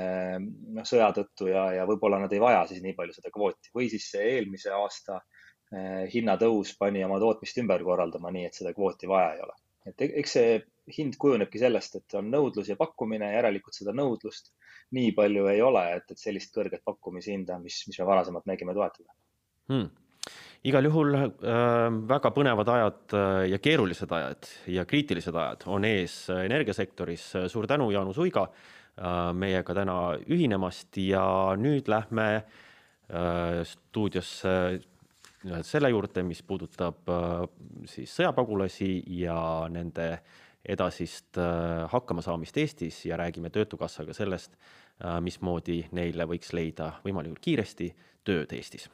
äh, 0.00 0.36
noh, 0.78 0.86
sõja 0.88 1.10
tõttu 1.16 1.50
ja, 1.50 1.66
ja 1.80 1.88
võib-olla 1.88 2.20
nad 2.22 2.32
ei 2.32 2.42
vaja 2.42 2.64
siis 2.70 2.82
nii 2.84 2.94
palju 2.98 3.16
seda 3.16 3.32
kvooti 3.34 3.74
või 3.76 3.90
siis 3.92 4.08
eelmise 4.20 4.72
aasta 4.76 5.20
eh, 5.72 6.06
hinnatõus 6.12 6.76
pani 6.78 7.04
oma 7.04 7.18
tootmist 7.22 7.58
ümber 7.62 7.84
korraldama 7.84 8.32
nii, 8.34 8.46
et 8.48 8.58
seda 8.58 8.74
kvooti 8.76 9.10
vaja 9.10 9.34
ei 9.36 9.44
ole. 9.46 9.60
et 9.90 10.08
eks 10.08 10.38
see 10.38 10.56
hind 10.96 11.16
kujunebki 11.18 11.60
sellest, 11.60 11.98
et 11.98 12.16
on 12.18 12.30
nõudlus 12.30 12.70
ja 12.70 12.76
pakkumine, 12.78 13.32
järelikult 13.34 13.74
seda 13.74 13.94
nõudlust 13.96 14.52
nii 14.96 15.12
palju 15.16 15.46
ei 15.50 15.62
ole, 15.64 15.84
et, 15.98 16.10
et 16.12 16.20
sellist 16.20 16.54
kõrget 16.54 16.84
pakkumishinda, 16.86 17.58
mis, 17.62 17.82
mis 17.88 17.98
me 18.00 18.08
varasemalt 18.08 18.46
nägime, 18.46 18.74
toetada 18.76 19.16
hmm 19.72 19.94
igal 20.66 20.86
juhul 20.88 21.14
äh, 21.14 21.28
väga 22.10 22.32
põnevad 22.34 22.70
ajad 22.72 23.14
äh, 23.14 23.42
ja 23.52 23.58
keerulised 23.62 24.10
ajad 24.10 24.48
ja 24.74 24.82
kriitilised 24.88 25.34
ajad 25.34 25.66
on 25.70 25.84
ees 25.86 26.16
energiasektoris. 26.30 27.28
suur 27.52 27.68
tänu, 27.70 27.90
Jaanus 27.94 28.18
Uiga 28.18 28.48
äh,, 28.48 29.30
meiega 29.34 29.74
täna 29.74 30.16
ühinemast 30.26 30.98
ja 30.98 31.54
nüüd 31.60 31.86
lähme 31.90 32.26
äh, 32.34 33.62
stuudiosse 33.62 34.56
selle 35.62 35.90
juurde, 35.92 36.24
mis 36.26 36.42
puudutab 36.42 37.06
äh, 37.12 37.46
siis 37.86 38.16
sõjapagulasi 38.18 38.90
ja 39.20 39.38
nende 39.70 40.08
äh, 40.16 40.34
edasist 40.68 41.38
äh, 41.38 41.86
hakkamasaamist 41.90 42.56
Eestis 42.56 43.04
ja 43.06 43.16
räägime 43.16 43.50
Töötukassaga 43.50 44.14
sellest, 44.14 44.56
äh, 45.04 45.20
mismoodi 45.20 45.84
neile 45.94 46.26
võiks 46.26 46.52
leida 46.56 46.96
võimalikult 47.04 47.42
kiiresti 47.42 47.92
tööd 48.26 48.52
Eestis. 48.56 48.90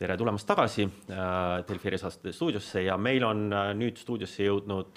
tere 0.00 0.14
tulemast 0.16 0.46
tagasi 0.48 0.86
äh, 0.86 1.58
Delfi 1.68 1.90
erisaastate 1.90 2.32
stuudiosse 2.32 2.86
ja 2.86 2.96
meil 2.96 3.24
on 3.24 3.50
nüüd 3.76 3.98
stuudiosse 4.00 4.46
jõudnud 4.46 4.96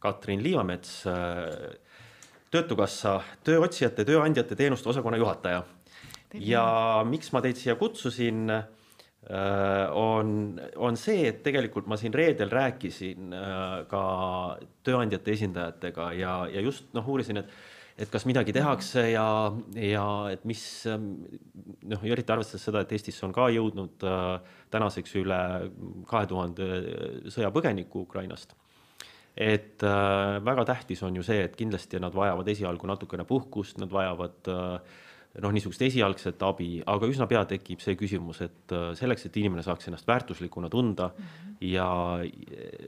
Katrin 0.00 0.42
Liivamets, 0.44 1.06
Töötukassa 2.50 3.14
tööotsijate, 3.46 4.04
tööandjate 4.04 4.56
teenuste 4.58 4.90
osakonna 4.92 5.16
juhataja 5.16 5.62
ja 6.34 6.64
miks 7.08 7.32
ma 7.34 7.42
teid 7.44 7.58
siia 7.58 7.74
kutsusin, 7.80 8.50
äh, 8.50 9.96
on, 9.96 10.60
on 10.76 11.00
see, 11.00 11.26
et 11.30 11.42
tegelikult 11.46 11.90
ma 11.90 11.98
siin 12.00 12.14
reedel 12.14 12.52
rääkisin 12.52 13.34
äh, 13.36 13.66
ka 13.90 14.04
tööandjate 14.86 15.36
esindajatega 15.36 16.12
ja, 16.18 16.38
ja 16.52 16.64
just 16.64 16.90
noh, 16.96 17.08
uurisin, 17.08 17.42
et 17.44 17.52
et 18.00 18.08
kas 18.08 18.24
midagi 18.24 18.52
tehakse 18.56 19.02
ja, 19.12 19.26
ja 19.76 20.04
et 20.32 20.46
mis 20.48 20.62
noh, 20.88 22.04
eriti 22.08 22.32
arvestades 22.32 22.64
seda, 22.64 22.80
et 22.80 22.94
Eestisse 22.96 23.26
on 23.26 23.34
ka 23.36 23.50
jõudnud 23.52 24.06
äh, 24.08 24.56
tänaseks 24.72 25.18
üle 25.20 25.40
kahe 26.08 26.30
tuhande 26.30 26.68
sõjapõgeniku 27.32 28.06
Ukrainast. 28.06 28.54
Et 29.36 29.84
äh, 29.86 30.38
väga 30.44 30.64
tähtis 30.72 31.04
on 31.06 31.16
ju 31.16 31.24
see, 31.26 31.44
et 31.44 31.58
kindlasti 31.58 32.00
nad 32.02 32.16
vajavad 32.16 32.48
esialgu 32.50 32.88
natukene 32.88 33.26
puhkust, 33.28 33.78
nad 33.82 33.92
vajavad 33.92 34.50
äh, 34.50 34.98
noh, 35.38 35.54
niisugust 35.54 35.82
esialgset 35.86 36.42
abi, 36.42 36.80
aga 36.90 37.08
üsna 37.10 37.28
pea 37.30 37.44
tekib 37.48 37.82
see 37.84 37.96
küsimus, 37.98 38.42
et 38.46 38.74
äh, 38.74 38.90
selleks, 38.98 39.26
et 39.26 39.40
inimene 39.40 39.64
saaks 39.66 39.90
ennast 39.90 40.08
väärtuslikuna 40.10 40.70
tunda 40.72 41.10
mm 41.10 41.24
-hmm. 41.24 41.58
ja 41.70 41.88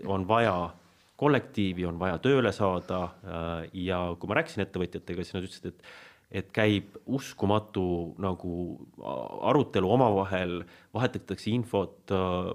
on 0.07 0.29
vaja 0.29 0.71
kollektiivi, 1.17 1.87
on 1.87 1.99
vaja 1.99 2.19
tööle 2.19 2.53
saada 2.53 3.09
ja 3.73 4.17
kui 4.19 4.29
ma 4.29 4.35
rääkisin 4.35 4.65
ettevõtjatega, 4.65 5.23
siis 5.23 5.35
nad 5.35 5.45
ütlesid, 5.45 5.67
et 5.69 5.83
et 6.33 6.49
käib 6.53 6.97
uskumatu 7.07 8.15
nagu 8.19 8.81
arutelu 9.43 9.91
omavahel, 9.93 10.65
vahetatakse 10.95 11.51
infot, 11.51 12.09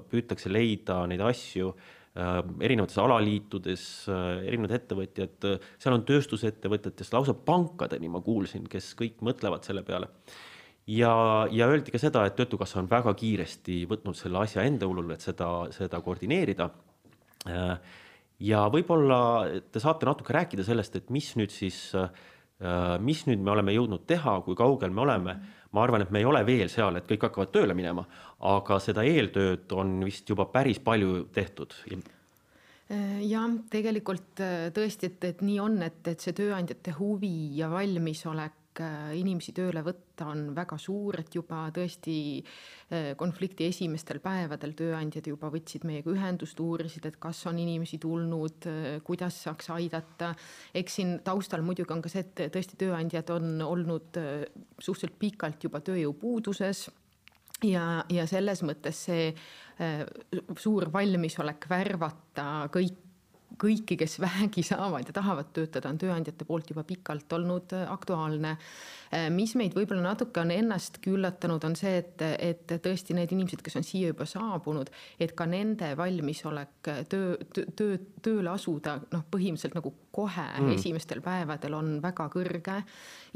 püütakse 0.10 0.50
leida 0.50 1.06
neid 1.08 1.22
asju 1.22 1.76
Äh, 1.78 1.97
erinevates 2.18 2.98
alaliitudes, 3.02 3.84
äh, 4.10 4.44
erinevad 4.50 4.74
ettevõtjad, 4.78 5.38
äh, 5.46 5.66
seal 5.82 5.98
on 5.98 6.06
tööstusettevõtetest 6.08 7.14
lausa 7.14 7.36
pankadeni 7.38 8.10
ma 8.10 8.22
kuulsin, 8.26 8.66
kes 8.72 8.94
kõik 8.98 9.22
mõtlevad 9.26 9.68
selle 9.68 9.84
peale. 9.86 10.10
ja, 10.88 11.12
ja 11.52 11.68
öeldi 11.68 11.92
ka 11.92 12.00
seda, 12.00 12.26
et 12.26 12.36
Töötukassa 12.36 12.80
on 12.80 12.90
väga 12.90 13.14
kiiresti 13.14 13.86
võtnud 13.90 14.16
selle 14.16 14.40
asja 14.40 14.64
enda 14.64 14.88
õlule, 14.88 15.14
et 15.14 15.22
seda, 15.22 15.68
seda 15.72 16.02
koordineerida. 16.02 16.70
ja 18.40 18.64
võib-olla 18.72 19.20
te 19.72 19.80
saate 19.80 20.06
natuke 20.06 20.34
rääkida 20.34 20.64
sellest, 20.64 20.96
et 20.96 21.10
mis 21.10 21.36
nüüd 21.36 21.52
siis, 21.52 21.94
mis 23.00 23.26
nüüd 23.28 23.40
me 23.40 23.52
oleme 23.52 23.76
jõudnud 23.76 24.08
teha, 24.08 24.42
kui 24.42 24.56
kaugel 24.56 24.90
me 24.92 25.02
oleme 25.02 25.38
ma 25.72 25.84
arvan, 25.84 26.04
et 26.04 26.12
me 26.12 26.22
ei 26.22 26.28
ole 26.28 26.44
veel 26.48 26.70
seal, 26.72 26.98
et 26.98 27.08
kõik 27.10 27.28
hakkavad 27.28 27.52
tööle 27.54 27.76
minema, 27.78 28.06
aga 28.40 28.80
seda 28.84 29.04
eeltööd 29.08 29.72
on 29.74 29.98
vist 30.06 30.30
juba 30.30 30.46
päris 30.52 30.80
palju 30.80 31.28
tehtud. 31.34 31.74
jah, 32.88 33.50
tegelikult 33.70 34.40
äh, 34.40 34.70
tõesti, 34.74 35.12
et, 35.12 35.24
et 35.24 35.42
nii 35.42 35.60
on, 35.60 35.82
et, 35.84 36.06
et 36.08 36.20
see 36.20 36.34
tööandjate 36.38 36.94
huvi 37.00 37.58
ja 37.58 37.70
valmisolek 37.70 38.68
Äh, 38.78 39.14
inimesi 39.18 39.54
tööle 39.58 39.82
võtta 39.86 40.28
on 40.30 40.52
väga 40.56 40.78
suur, 40.82 41.16
et 41.22 41.34
juba 41.34 41.64
tõesti 41.74 42.18
äh, 42.38 43.14
konflikti 43.18 43.66
esimestel 43.72 44.20
päevadel 44.22 44.76
tööandjad 44.78 45.30
juba 45.32 45.50
võtsid 45.54 45.88
meiega 45.88 46.12
ühendust, 46.14 46.60
uurisid, 46.62 47.08
et 47.10 47.18
kas 47.22 47.42
on 47.50 47.58
inimesi 47.62 47.98
tulnud, 48.02 48.68
kuidas 49.08 49.42
saaks 49.48 49.72
aidata. 49.74 50.34
eks 50.78 51.00
siin 51.00 51.18
taustal 51.26 51.66
muidugi 51.66 51.96
on 51.96 52.04
ka 52.06 52.12
see, 52.12 52.26
et 52.26 52.54
tõesti 52.54 52.78
tööandjad 52.84 53.34
on 53.34 53.66
olnud 53.66 54.22
suhteliselt 54.78 55.18
pikalt 55.20 55.64
juba 55.66 55.82
tööjõupuuduses 55.82 56.88
ja, 57.64 58.04
ja 58.10 58.28
selles 58.30 58.64
mõttes 58.66 59.06
see 59.08 59.32
suur 60.58 60.88
valmisolek 60.90 61.68
värvata 61.70 62.46
kõik 62.74 63.04
kõiki, 63.62 63.98
kes 63.98 64.20
vähegi 64.22 64.64
saavad 64.66 65.08
ja 65.08 65.16
tahavad 65.16 65.50
töötada, 65.56 65.90
on 65.90 66.00
tööandjate 66.02 66.46
poolt 66.46 66.70
juba 66.72 66.84
pikalt 66.88 67.32
olnud 67.34 67.74
äh, 67.78 67.88
aktuaalne. 67.92 68.56
Äh, 69.14 69.28
mis 69.34 69.54
meid 69.60 69.76
võib-olla 69.78 70.04
natuke 70.10 70.42
on 70.42 70.52
ennastki 70.52 71.14
üllatanud, 71.16 71.64
on 71.68 71.76
see, 71.80 72.02
et, 72.02 72.24
et 72.44 72.74
tõesti 72.84 73.16
need 73.18 73.32
inimesed, 73.36 73.62
kes 73.64 73.80
on 73.80 73.86
siia 73.88 74.12
juba 74.12 74.28
saabunud, 74.28 74.92
et 75.24 75.34
ka 75.38 75.48
nende 75.50 75.94
valmisolek 76.00 76.92
töö, 77.12 77.38
töö, 77.54 77.98
tööle 78.24 78.52
asuda 78.52 78.98
noh, 79.14 79.24
põhimõtteliselt 79.32 79.78
nagu 79.78 79.94
kohe 80.18 80.46
mm. 80.58 80.74
esimestel 80.76 81.22
päevadel 81.26 81.78
on 81.78 81.98
väga 82.04 82.28
kõrge. 82.34 82.82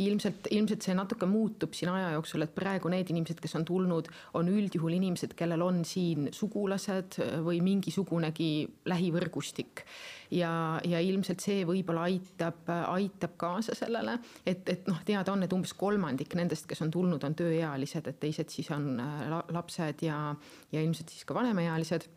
ilmselt, 0.01 0.47
ilmselt 0.51 0.82
see 0.82 0.95
natuke 0.97 1.28
muutub 1.30 1.76
siin 1.78 1.91
aja 1.93 2.13
jooksul, 2.15 2.41
et 2.45 2.55
praegu 2.55 2.89
need 2.89 3.11
inimesed, 3.13 3.39
kes 3.43 3.55
on 3.59 3.65
tulnud, 3.67 4.09
on 4.39 4.49
üldjuhul 4.49 4.95
inimesed, 4.97 5.36
kellel 5.38 5.61
on 5.61 5.84
siin 5.86 6.32
sugulased 6.34 7.19
või 7.45 7.61
mingisugunegi 7.63 8.51
lähivõrgustik 8.89 9.86
ja, 10.32 10.53
ja 10.88 11.01
ilmselt 11.03 11.43
see 11.43 11.65
võib-olla 11.67 12.05
aitab, 12.09 12.69
aitab 12.93 13.36
kaasa 13.41 13.75
sellele, 13.77 14.17
et, 14.45 14.63
et 14.69 14.88
noh, 14.89 15.01
teada 15.07 15.34
on, 15.34 15.43
et 15.45 15.53
umbes 15.55 15.73
kolmandik 15.77 16.36
nendest, 16.39 16.67
kes 16.69 16.82
on 16.86 16.93
tulnud, 16.93 17.23
on 17.27 17.36
tööealised, 17.38 18.07
et 18.07 18.19
teised 18.21 18.53
siis 18.53 18.71
on 18.75 18.93
äh, 19.03 19.27
lapsed 19.51 20.05
ja, 20.07 20.23
ja 20.71 20.84
ilmselt 20.84 21.13
siis 21.13 21.27
ka 21.27 21.38
vanemaealised 21.38 22.07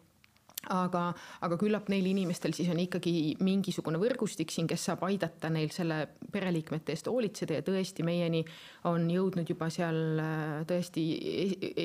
aga, 0.72 1.08
aga 1.44 1.58
küllap 1.60 1.88
neil 1.92 2.06
inimestel 2.08 2.54
siis 2.56 2.70
on 2.72 2.80
ikkagi 2.82 3.36
mingisugune 3.44 3.98
võrgustik 4.00 4.52
siin, 4.54 4.68
kes 4.70 4.86
saab 4.90 5.04
aidata 5.08 5.50
neil 5.52 5.72
selle 5.74 6.00
pereliikmete 6.32 6.94
eest 6.94 7.08
hoolitseda 7.10 7.58
ja 7.58 7.64
tõesti 7.66 8.06
meieni 8.06 8.44
on 8.90 9.06
jõudnud 9.10 9.48
juba 9.48 9.68
seal 9.72 10.20
äh, 10.22 10.62
tõesti 10.68 11.04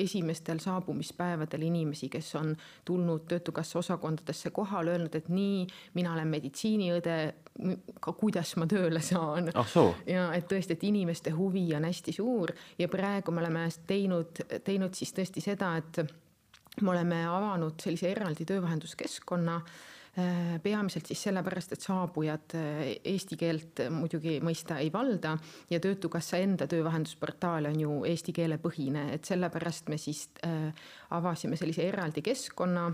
esimestel 0.02 0.60
saabumispäevadel 0.62 1.66
inimesi, 1.68 2.10
kes 2.12 2.34
on 2.40 2.54
tulnud 2.84 3.26
Töötukassa 3.30 3.78
osakondadesse 3.78 4.50
kohale, 4.54 4.94
öelnud, 4.94 5.14
et 5.14 5.28
nii, 5.30 5.66
mina 5.94 6.14
olen 6.14 6.30
meditsiiniõde, 6.32 7.18
ka 8.00 8.14
kuidas 8.18 8.54
ma 8.60 8.66
tööle 8.70 9.02
saan 9.04 9.50
ah,. 9.54 9.76
ja 10.08 10.30
et 10.36 10.48
tõesti, 10.50 10.76
et 10.76 10.88
inimeste 10.88 11.34
huvi 11.36 11.68
on 11.76 11.86
hästi 11.88 12.14
suur 12.16 12.52
ja 12.78 12.88
praegu 12.88 13.34
me 13.34 13.44
oleme 13.44 13.66
teinud, 13.86 14.42
teinud 14.64 14.96
siis 14.96 15.12
tõesti 15.16 15.42
seda, 15.44 15.74
et 15.80 16.02
me 16.80 16.90
oleme 16.90 17.24
avanud 17.28 17.80
sellise 17.82 18.10
eraldi 18.10 18.46
töövahenduskeskkonna 18.48 19.56
äh, 19.56 20.60
peamiselt 20.62 21.10
siis 21.10 21.22
sellepärast, 21.28 21.74
et 21.74 21.84
saabujad 21.84 22.56
äh, 22.58 22.80
eesti 23.12 23.38
keelt 23.40 23.84
muidugi 23.92 24.38
mõista 24.44 24.78
ei 24.80 24.92
valda 24.92 25.36
ja 25.70 25.80
Töötukassa 25.80 26.40
enda 26.40 26.68
töövahendusportaal 26.70 27.70
on 27.72 27.80
ju 27.80 28.00
eesti 28.08 28.34
keele 28.36 28.60
põhine, 28.62 29.10
et 29.14 29.28
sellepärast 29.28 29.90
me 29.92 29.98
siis 30.00 30.28
äh, 30.46 30.70
avasime 31.16 31.58
sellise 31.60 31.88
eraldi 31.88 32.22
keskkonna 32.22 32.90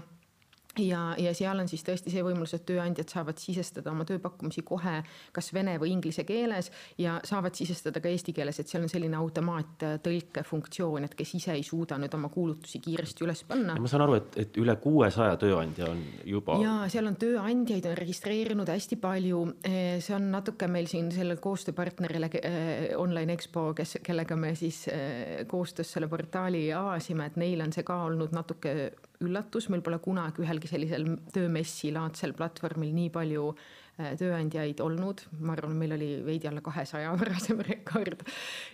ja, 0.78 1.14
ja 1.18 1.34
seal 1.34 1.58
on 1.62 1.68
siis 1.70 1.84
tõesti 1.86 2.12
see 2.12 2.24
võimalus, 2.24 2.54
et 2.56 2.66
tööandjad 2.68 3.10
saavad 3.12 3.40
sisestada 3.40 3.92
oma 3.92 4.06
tööpakkumisi 4.08 4.64
kohe 4.66 4.98
kas 5.34 5.52
vene 5.54 5.76
või 5.80 5.92
inglise 5.94 6.24
keeles 6.28 6.70
ja 6.98 7.18
saavad 7.26 7.56
sisestada 7.56 8.00
ka 8.02 8.10
eesti 8.12 8.34
keeles, 8.36 8.60
et 8.60 8.70
seal 8.70 8.84
on 8.86 8.92
selline 8.92 9.18
automaattõlke 9.18 10.44
funktsioon, 10.46 11.06
et 11.06 11.16
kes 11.18 11.34
ise 11.38 11.54
ei 11.56 11.64
suuda 11.66 11.98
nüüd 12.00 12.14
oma 12.18 12.30
kuulutusi 12.32 12.80
kiiresti 12.84 13.26
üles 13.26 13.42
panna. 13.48 13.76
ma 13.80 13.90
saan 13.90 14.06
aru, 14.06 14.18
et, 14.20 14.38
et 14.46 14.60
üle 14.60 14.76
kuuesaja 14.82 15.36
tööandja 15.40 15.90
on 15.92 16.02
juba. 16.26 16.58
ja 16.62 16.76
seal 16.92 17.08
on 17.10 17.18
tööandjaid 17.20 17.90
on 17.90 17.96
registreerinud 17.98 18.70
hästi 18.70 19.00
palju. 19.02 19.42
Eh, 19.66 19.98
see 20.04 20.16
on 20.16 20.30
natuke 20.32 20.68
meil 20.70 20.88
siin 20.90 21.10
sellele 21.14 21.40
koostööpartnerile 21.42 22.30
eh, 22.40 22.86
Online 23.00 23.36
Expo, 23.36 23.68
kes, 23.76 23.98
kellega 24.06 24.36
me 24.38 24.54
siis 24.58 24.84
eh, 24.92 25.44
koostöös 25.48 25.92
selle 25.96 26.08
portaali 26.12 26.68
avasime, 26.74 27.30
et 27.30 27.40
neil 27.40 27.62
on 27.64 27.72
see 27.74 27.86
ka 27.86 28.02
olnud 28.06 28.34
natuke 28.36 28.76
üllatus, 29.24 29.70
meil 29.72 29.82
pole 29.84 29.98
kunagi 30.02 30.44
ühelgi 30.44 30.70
sellisel 30.70 31.08
töömessi 31.34 31.92
laadsel 31.94 32.34
platvormil 32.36 32.92
nii 32.94 33.10
palju 33.14 33.48
äh, 33.52 34.12
tööandjaid 34.20 34.80
olnud, 34.84 35.22
ma 35.40 35.54
arvan, 35.54 35.76
meil 35.80 35.94
oli 35.96 36.08
veidi 36.26 36.50
alla 36.50 36.62
kahesaja 36.64 37.14
varasem 37.20 37.62
rekord. 37.64 38.26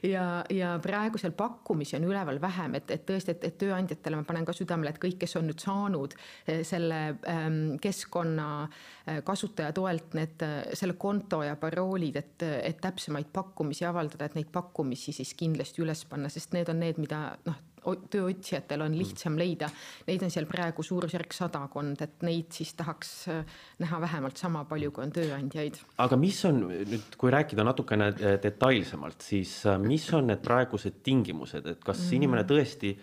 ja, 0.07 0.43
ja 0.51 0.75
praegu 0.83 1.21
seal 1.23 1.35
pakkumisi 1.39 1.97
on 1.99 2.09
üleval 2.11 2.41
vähem, 2.43 2.77
et, 2.81 2.91
et 2.91 3.07
tõesti, 3.09 3.37
et, 3.37 3.47
et 3.51 3.59
tööandjatele 3.63 4.19
ma 4.19 4.27
panen 4.29 4.49
ka 4.49 4.57
südamele, 4.57 4.95
et 4.95 5.03
kõik, 5.03 5.21
kes 5.23 5.39
on 5.41 5.49
nüüd 5.51 5.63
saanud 5.63 6.17
äh, 6.19 6.63
selle 6.67 7.03
ähm, 7.31 7.61
keskkonna 7.83 8.49
äh, 8.67 9.23
kasutaja 9.27 9.73
toelt 9.77 10.17
need, 10.19 10.43
selle 10.79 10.99
konto 11.01 11.43
ja 11.47 11.55
paroolid, 11.61 12.19
et, 12.19 12.49
et 12.63 12.81
täpsemaid 12.83 13.31
pakkumisi 13.33 13.87
avaldada, 13.87 14.27
et 14.27 14.41
neid 14.41 14.51
pakkumisi 14.53 15.15
siis 15.15 15.37
kindlasti 15.39 15.85
üles 15.85 16.07
panna, 16.11 16.33
sest 16.33 16.57
need 16.57 16.71
on 16.73 16.83
need, 16.83 16.99
mida 17.03 17.29
noh 17.47 17.69
tööotsijatel 17.83 18.85
on 18.87 18.97
lihtsam 18.97 19.37
leida. 19.39 19.69
Neid 20.09 20.23
on 20.27 20.33
seal 20.33 20.47
praegu 20.51 20.85
suurusjärk 20.87 21.35
sadakond, 21.37 22.03
et 22.05 22.27
neid 22.27 22.53
siis 22.55 22.75
tahaks 22.79 23.15
äh, 23.33 23.57
näha 23.83 24.01
vähemalt 24.05 24.41
sama 24.41 24.65
palju, 24.69 24.93
kui 24.95 25.07
on 25.07 25.15
tööandjaid. 25.15 25.81
aga 26.03 26.19
mis 26.21 26.39
on 26.49 26.63
nüüd, 26.69 27.17
kui 27.19 27.33
rääkida 27.35 27.67
natukene 27.67 28.13
detailsemalt, 28.43 29.23
siis 29.23 29.59
äh, 29.67 29.81
mis 29.83 30.07
on 30.15 30.31
need 30.31 30.45
praegused 30.45 31.03
tingimused, 31.03 31.67
et 31.67 31.83
kas 31.85 32.07
mm. 32.07 32.17
inimene 32.21 32.47
tõesti 32.49 32.95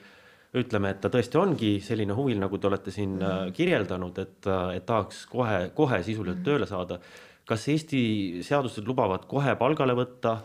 ütleme, 0.59 0.95
et 0.95 1.01
ta 1.01 1.11
tõesti 1.13 1.37
ongi 1.37 1.73
selline 1.85 2.15
huviline, 2.17 2.41
nagu 2.47 2.57
te 2.57 2.69
olete 2.69 2.93
siin 2.93 3.19
mm. 3.19 3.51
kirjeldanud, 3.57 4.21
et, 4.23 4.47
et 4.75 4.85
tahaks 4.85 5.25
kohe, 5.29 5.67
kohe 5.77 6.01
sisuliselt 6.05 6.39
mm. 6.39 6.47
tööle 6.47 6.69
saada. 6.69 7.01
kas 7.49 7.67
Eesti 7.67 7.99
seadused 8.45 8.87
lubavad 8.87 9.25
kohe 9.29 9.55
palgale 9.57 9.95
võtta? 9.97 10.39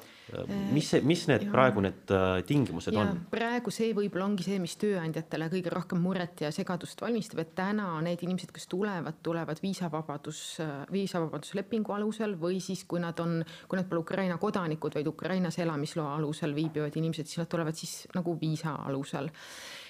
Mis 0.73 0.89
see, 0.89 1.03
mis 1.05 1.27
need 1.29 1.45
ja. 1.45 1.51
praegu 1.53 1.83
need 1.85 2.13
äh, 2.15 2.39
tingimused 2.49 2.95
ja, 2.95 3.03
on? 3.03 3.21
praegu 3.33 3.73
see 3.75 3.91
võib-olla 3.97 4.25
ongi 4.31 4.47
see, 4.47 4.57
mis 4.63 4.77
tööandjatele 4.81 5.51
kõige 5.53 5.73
rohkem 5.75 6.01
muret 6.01 6.45
ja 6.47 6.51
segadust 6.55 7.03
valmistab, 7.05 7.43
et 7.45 7.53
täna 7.59 7.91
need 8.05 8.25
inimesed, 8.25 8.53
kes 8.55 8.67
tulevad, 8.73 9.21
tulevad 9.27 9.61
viisavabadus, 9.63 10.41
äh, 10.65 10.75
viisavabaduslepingu 10.95 11.97
alusel 11.99 12.39
või 12.41 12.61
siis, 12.65 12.87
kui 12.89 13.03
nad 13.05 13.21
on, 13.21 13.43
kui 13.69 13.81
nad 13.81 13.89
pole 13.91 14.05
Ukraina 14.05 14.41
kodanikud, 14.41 14.97
vaid 14.97 15.13
Ukrainas 15.13 15.61
elamisloa 15.61 16.17
alusel 16.17 16.57
viibivad 16.57 16.97
inimesed, 17.01 17.29
siis 17.29 17.43
nad 17.45 17.53
tulevad 17.53 17.77
siis 17.77 18.05
nagu 18.17 18.39
viisa 18.41 18.79
alusel 18.89 19.29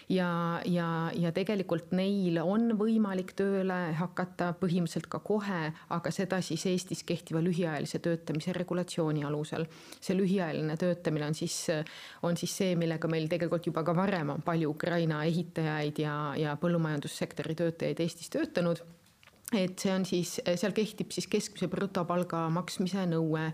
ja, 0.09 0.61
ja, 0.65 1.11
ja 1.17 1.33
tegelikult 1.35 1.93
neil 1.97 2.39
on 2.43 2.75
võimalik 2.79 3.35
tööle 3.39 3.79
hakata 3.99 4.53
põhimõtteliselt 4.61 5.09
ka 5.13 5.21
kohe, 5.25 5.61
aga 5.97 6.13
seda 6.15 6.41
siis 6.45 6.67
Eestis 6.71 7.05
kehtiva 7.07 7.43
lühiajalise 7.45 8.01
töötamise 8.05 8.53
regulatsiooni 8.57 9.25
alusel. 9.25 9.67
see 10.01 10.17
lühiajaline 10.17 10.77
töötamine 10.81 11.27
on 11.27 11.35
siis, 11.35 11.57
on 12.23 12.37
siis 12.37 12.57
see, 12.57 12.75
millega 12.77 13.09
meil 13.09 13.29
tegelikult 13.29 13.67
juba 13.67 13.85
ka 13.85 13.97
varem 13.97 14.35
on 14.37 14.43
palju 14.43 14.71
Ukraina 14.71 15.25
ehitajaid 15.25 15.99
ja, 15.99 16.17
ja 16.37 16.59
põllumajandussektori 16.61 17.55
töötajaid 17.55 18.01
Eestis 18.01 18.31
töötanud 18.31 18.83
et 19.57 19.79
see 19.79 19.93
on 19.95 20.05
siis, 20.09 20.37
seal 20.61 20.75
kehtib 20.77 21.13
siis 21.15 21.29
keskmise 21.31 21.69
brutopalga 21.71 22.45
maksmise 22.53 23.07
nõue, 23.11 23.47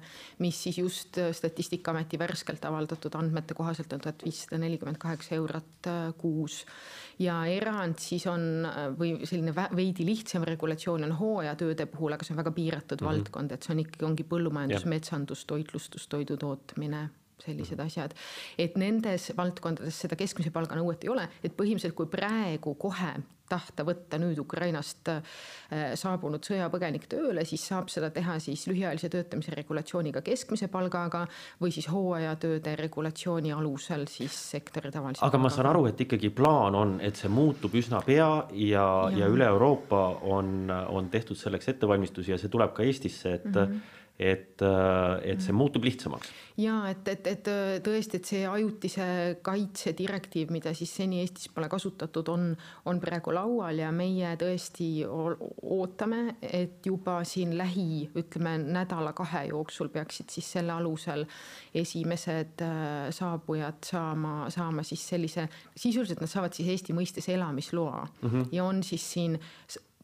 mis 0.42 0.62
siis 0.64 0.80
just 0.80 1.20
Statistikaameti 1.36 2.18
värskelt 2.20 2.64
avaldatud 2.64 3.14
andmete 3.18 3.54
kohaselt 3.58 3.92
on 3.92 4.02
tuhat 4.04 4.24
viissada 4.24 4.60
nelikümmend 4.62 5.00
kaheksa 5.02 5.36
eurot 5.38 5.90
äh, 5.90 6.00
kuus. 6.18 6.64
ja 7.20 7.44
erand 7.46 7.98
siis 8.00 8.26
on 8.26 8.66
või 8.98 9.26
selline 9.28 9.52
veidi 9.76 10.06
lihtsam 10.08 10.44
regulatsioon 10.48 11.04
on 11.04 11.16
hooajatööde 11.18 11.86
puhul, 11.92 12.16
aga 12.16 12.24
see 12.24 12.34
on 12.34 12.42
väga 12.42 12.52
piiratud 12.56 13.00
mm 13.00 13.06
-hmm. 13.06 13.10
valdkond, 13.10 13.52
et 13.52 13.62
see 13.62 13.74
on 13.74 13.84
ikkagi, 13.84 14.04
ongi 14.04 14.24
põllumajandus, 14.24 14.86
metsandus, 14.88 15.44
toitlustus, 15.44 16.08
toidu 16.08 16.36
tootmine 16.36 17.08
sellised 17.44 17.78
mhm. 17.78 17.86
asjad. 17.86 18.14
et 18.58 18.76
nendes 18.80 19.30
valdkondades 19.36 20.00
seda 20.06 20.16
keskmise 20.16 20.50
palga 20.54 20.78
nõuet 20.78 21.04
ei 21.04 21.12
ole, 21.12 21.28
et 21.42 21.56
põhimõtteliselt 21.56 21.98
kui 21.98 22.10
praegu 22.10 22.74
kohe 22.74 23.14
tahta 23.50 23.84
võtta 23.86 24.18
nüüd 24.20 24.38
Ukrainast 24.40 25.10
äh, 25.10 25.20
saabunud 25.98 26.44
sõjapõgenik 26.46 27.08
tööle, 27.10 27.44
siis 27.48 27.64
saab 27.70 27.90
seda 27.92 28.10
teha 28.14 28.38
siis 28.42 28.66
lühiajalise 28.70 29.10
töötamise 29.12 29.54
regulatsiooniga 29.56 30.22
keskmise 30.26 30.70
palgaga 30.72 31.24
või 31.60 31.74
siis 31.74 31.90
hooajatööde 31.90 32.76
regulatsiooni 32.80 33.54
alusel 33.56 34.06
siis 34.10 34.36
sektori 34.54 34.92
tavalise. 34.94 35.24
aga 35.26 35.42
ma 35.42 35.52
saan 35.52 35.70
aru, 35.72 35.86
et 35.90 36.00
ikkagi 36.06 36.32
plaan 36.34 36.78
on, 36.78 36.96
et 37.04 37.18
see 37.18 37.30
muutub 37.32 37.74
üsna 37.78 38.02
pea 38.06 38.30
ja, 38.54 38.86
ja., 39.10 39.24
ja 39.24 39.30
üle 39.30 39.48
Euroopa 39.50 40.04
on, 40.30 40.70
on 40.70 41.10
tehtud 41.10 41.38
selleks 41.38 41.72
ettevalmistusi 41.74 42.34
ja 42.34 42.38
see 42.38 42.52
tuleb 42.52 42.74
ka 42.76 42.86
Eestisse, 42.86 43.34
et 43.40 43.50
mm. 43.50 43.64
-hmm 43.64 43.98
et, 44.20 44.60
äh, 44.62 45.32
et 45.32 45.40
see 45.40 45.54
muutub 45.56 45.84
lihtsamaks. 45.86 46.28
ja 46.60 46.74
et, 46.90 47.08
et, 47.08 47.26
et 47.30 47.48
äh, 47.48 47.78
tõesti, 47.84 48.20
et 48.20 48.28
see 48.28 48.42
ajutise 48.44 49.06
kaitse 49.42 49.94
direktiiv, 49.96 50.52
mida 50.52 50.74
siis 50.76 50.92
seni 51.00 51.22
Eestis 51.22 51.48
pole 51.54 51.70
kasutatud, 51.72 52.28
on, 52.28 52.50
on 52.90 53.00
praegu 53.00 53.32
laual 53.32 53.80
ja 53.80 53.88
meie 53.94 54.34
tõesti 54.40 54.90
ootame, 55.08 56.36
et 56.44 56.84
juba 56.86 57.20
siin 57.24 57.56
lähi, 57.56 58.10
ütleme 58.20 58.58
nädala-kahe 58.60 59.46
jooksul 59.54 59.88
peaksid 59.94 60.28
siis 60.36 60.52
selle 60.58 60.76
alusel 60.76 61.24
esimesed 61.80 62.66
äh, 62.66 63.08
saabujad 63.16 63.80
saama, 63.88 64.34
saama 64.52 64.84
siis 64.84 65.06
sellise, 65.14 65.48
sisuliselt 65.72 66.20
nad 66.20 66.30
saavad 66.30 66.56
siis 66.56 66.68
Eesti 66.74 66.96
mõistes 66.96 67.32
elamisloa 67.32 68.04
mm 68.04 68.28
-hmm. 68.28 68.50
ja 68.52 68.68
on 68.68 68.82
siis 68.84 69.12
siin 69.12 69.40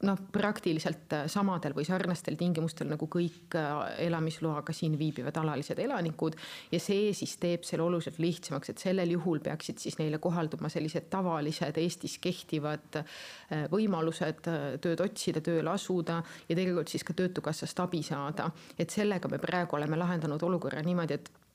noh, 0.05 0.19
praktiliselt 0.33 1.13
äh, 1.17 1.25
samadel 1.31 1.73
või 1.77 1.87
sarnastel 1.89 2.37
tingimustel 2.37 2.89
nagu 2.91 3.09
kõik 3.11 3.57
äh, 3.57 3.95
elamisloaga 4.07 4.75
siin 4.77 4.97
viibivad 5.01 5.39
alalised 5.41 5.79
elanikud 5.81 6.37
ja 6.73 6.81
see 6.83 7.15
siis 7.17 7.37
teeb 7.41 7.65
selle 7.65 7.87
oluliselt 7.87 8.19
lihtsamaks, 8.21 8.73
et 8.73 8.83
sellel 8.83 9.15
juhul 9.17 9.41
peaksid 9.45 9.81
siis 9.81 9.97
neile 10.01 10.21
kohalduma 10.23 10.69
sellised 10.73 11.09
tavalised 11.13 11.81
Eestis 11.81 12.19
kehtivad 12.23 13.01
äh, 13.01 13.65
võimalused 13.73 14.45
tööd 14.85 15.01
otsida, 15.05 15.41
tööle 15.41 15.73
asuda 15.73 16.21
ja 16.49 16.53
tegelikult 16.53 16.93
siis 16.93 17.05
ka 17.07 17.17
Töötukassast 17.17 17.81
abi 17.81 18.03
saada. 18.05 18.51
et 18.79 18.91
sellega 18.91 19.29
me 19.29 19.41
praegu 19.41 19.77
oleme 19.77 19.97
lahendanud 19.97 20.43
olukorra 20.43 20.83
niimoodi, 20.85 21.15
et 21.15 21.46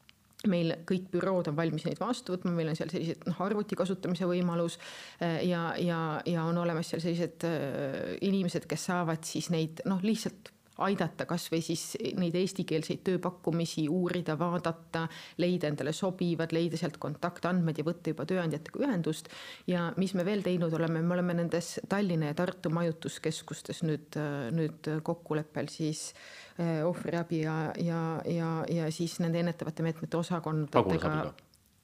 meil 0.50 0.74
kõik 0.90 1.10
bürood 1.14 1.52
on 1.52 1.58
valmis 1.58 1.86
neid 1.86 2.00
vastu 2.02 2.36
võtma, 2.36 2.54
meil 2.56 2.72
on 2.72 2.78
seal 2.78 2.90
sellised 2.94 3.28
noh, 3.30 3.42
arvuti 3.46 3.78
kasutamise 3.78 4.30
võimalus 4.30 4.78
äh, 5.22 5.42
ja, 5.50 5.72
ja, 5.82 6.00
ja 6.26 6.48
on 6.50 6.58
olemas 6.62 6.90
seal 6.92 7.04
sellised 7.04 7.46
äh, 7.48 8.16
inimesed, 8.26 8.66
kes 8.70 8.90
saavad 8.90 9.26
siis 9.28 9.52
neid 9.54 9.84
noh, 9.90 10.02
lihtsalt 10.06 10.54
aidata 10.86 11.26
kasvõi 11.30 11.62
siis 11.66 11.84
neid 12.20 12.36
eestikeelseid 12.38 13.04
tööpakkumisi 13.08 13.88
uurida, 13.92 14.38
vaadata, 14.40 15.06
leida 15.42 15.70
endale 15.72 15.94
sobivad, 15.96 16.54
leida 16.56 16.80
sealt 16.80 16.98
kontaktandmed 17.02 17.82
ja 17.82 17.86
võtta 17.88 18.14
juba 18.14 18.26
tööandjatega 18.30 18.84
ühendust. 18.86 19.30
ja 19.68 19.92
mis 19.98 20.14
me 20.18 20.26
veel 20.26 20.44
teinud 20.46 20.74
oleme, 20.74 21.02
me 21.02 21.16
oleme 21.18 21.38
nendes 21.42 21.80
Tallinna 21.90 22.32
ja 22.32 22.38
Tartu 22.38 22.72
majutuskeskustes 22.74 23.84
nüüd, 23.88 24.18
nüüd 24.56 24.92
kokkuleppel 25.04 25.70
siis 25.72 26.12
eh, 26.58 26.82
ohvriabi 26.88 27.44
ja, 27.46 27.60
ja, 27.78 28.02
ja, 28.26 28.52
ja 28.70 28.92
siis 28.92 29.20
nende 29.24 29.42
ennetavate 29.44 29.84
meetmete 29.86 30.18
osakondadega 30.18 31.32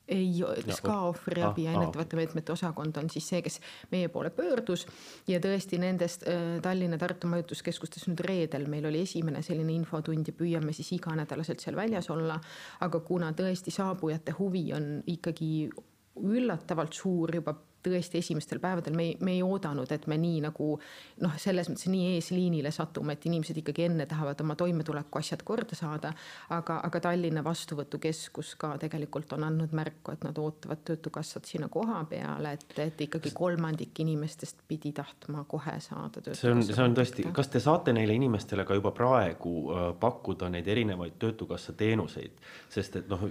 ei, 0.07 0.43
SKA 0.71 0.99
ohvriabi 1.09 1.65
ja 1.67 1.73
ennetavate 1.75 2.15
meetmete 2.19 2.51
osakond 2.51 2.95
on 2.97 3.09
siis 3.09 3.27
see, 3.29 3.41
kes 3.45 3.59
meie 3.91 4.09
poole 4.13 4.29
pöördus 4.33 4.85
ja 5.27 5.39
tõesti 5.43 5.79
nendest 5.81 6.23
äh, 6.27 6.57
Tallinna-Tartu 6.63 7.29
majutuskeskustes 7.31 8.07
nüüd 8.07 8.23
reedel 8.27 8.67
meil 8.71 8.87
oli 8.87 9.03
esimene 9.03 9.43
selline 9.45 9.75
infotund 9.75 10.31
ja 10.31 10.35
püüame 10.37 10.75
siis 10.75 10.93
iganädalaselt 10.97 11.63
seal 11.63 11.75
väljas 11.75 12.09
olla. 12.13 12.39
aga 12.79 12.99
kuna 12.99 13.31
tõesti 13.35 13.73
saabujate 13.73 14.35
huvi 14.39 14.65
on 14.73 14.91
ikkagi 15.07 15.69
üllatavalt 16.17 16.93
suur 16.93 17.35
juba 17.35 17.53
tõesti 17.91 18.21
esimestel 18.21 18.59
päevadel 18.63 18.95
me 18.97 19.09
ei, 19.09 19.17
me 19.21 19.33
ei 19.35 19.43
oodanud, 19.45 19.91
et 19.91 20.07
me 20.07 20.17
nii 20.21 20.41
nagu 20.47 20.69
noh, 21.23 21.35
selles 21.41 21.69
mõttes 21.71 21.89
nii 21.91 22.15
eesliinile 22.17 22.71
satume, 22.73 23.17
et 23.17 23.25
inimesed 23.29 23.57
ikkagi 23.61 23.87
enne 23.87 24.07
tahavad 24.09 24.41
oma 24.43 24.55
toimetuleku 24.59 25.19
asjad 25.19 25.43
korda 25.47 25.75
saada. 25.77 26.13
aga, 26.49 26.79
aga 26.83 26.99
Tallinna 27.07 27.43
vastuvõtukeskus 27.43 28.55
ka 28.59 28.73
tegelikult 28.81 29.33
on 29.37 29.47
andnud 29.47 29.73
märku, 29.75 30.13
et 30.13 30.23
nad 30.27 30.37
ootavad 30.37 30.83
Töötukassat 30.87 31.45
sinna 31.45 31.67
koha 31.71 32.03
peale, 32.09 32.53
et, 32.57 32.79
et 32.79 33.01
ikkagi 33.07 33.31
kolmandik 33.35 33.99
inimestest 33.99 34.63
pidi 34.67 34.91
tahtma 34.95 35.43
kohe 35.47 35.79
saada. 35.83 36.23
see 36.33 36.51
on, 36.51 36.63
see 36.63 36.83
on 36.83 36.95
tõesti, 36.97 37.27
kas 37.33 37.51
te 37.53 37.61
saate 37.63 37.93
neile 37.93 38.15
inimestele 38.17 38.65
ka 38.67 38.77
juba 38.77 38.91
praegu 38.95 39.55
äh, 39.71 39.87
pakkuda 39.99 40.49
neid 40.53 40.67
erinevaid 40.67 41.17
Töötukassa 41.19 41.73
teenuseid, 41.73 42.37
sest 42.69 42.95
et 43.01 43.09
noh, 43.09 43.23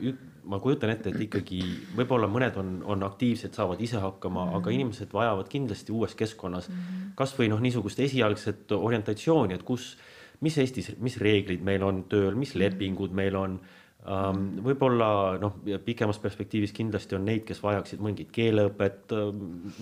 ma 0.47 0.59
kujutan 0.63 0.91
ette, 0.93 1.11
et 1.11 1.21
ikkagi 1.27 1.61
võib-olla 1.97 2.29
mõned 2.31 2.57
on, 2.61 2.73
on 2.87 3.07
aktiivsed, 3.07 3.55
saavad 3.57 3.81
ise 3.83 4.01
hakkama 4.03 4.46
mm, 4.47 4.53
-hmm. 4.53 4.57
aga 4.63 4.71
inimesed 4.71 5.13
vajavad 5.13 5.49
kindlasti 5.49 5.93
uues 5.93 6.15
keskkonnas 6.15 6.69
mm 6.69 6.75
-hmm. 6.75 7.15
kasvõi 7.15 7.49
noh, 7.49 7.61
niisugust 7.61 8.01
esialgset 8.01 8.73
orientatsiooni, 8.73 9.55
et 9.55 9.63
kus, 9.63 9.97
mis 10.41 10.59
Eestis, 10.59 10.93
mis 10.99 11.19
reeglid 11.19 11.63
meil 11.63 11.83
on 11.83 12.05
tööl, 12.09 12.35
mis 12.35 12.55
lepingud 12.55 13.13
meil 13.13 13.37
on 13.37 13.61
võib-olla 14.07 15.09
noh, 15.43 15.57
pikemas 15.85 16.21
perspektiivis 16.23 16.73
kindlasti 16.77 17.17
on 17.19 17.25
neid, 17.27 17.43
kes 17.47 17.59
vajaksid 17.63 18.03
mingit 18.05 18.31
keeleõpet, 18.35 19.15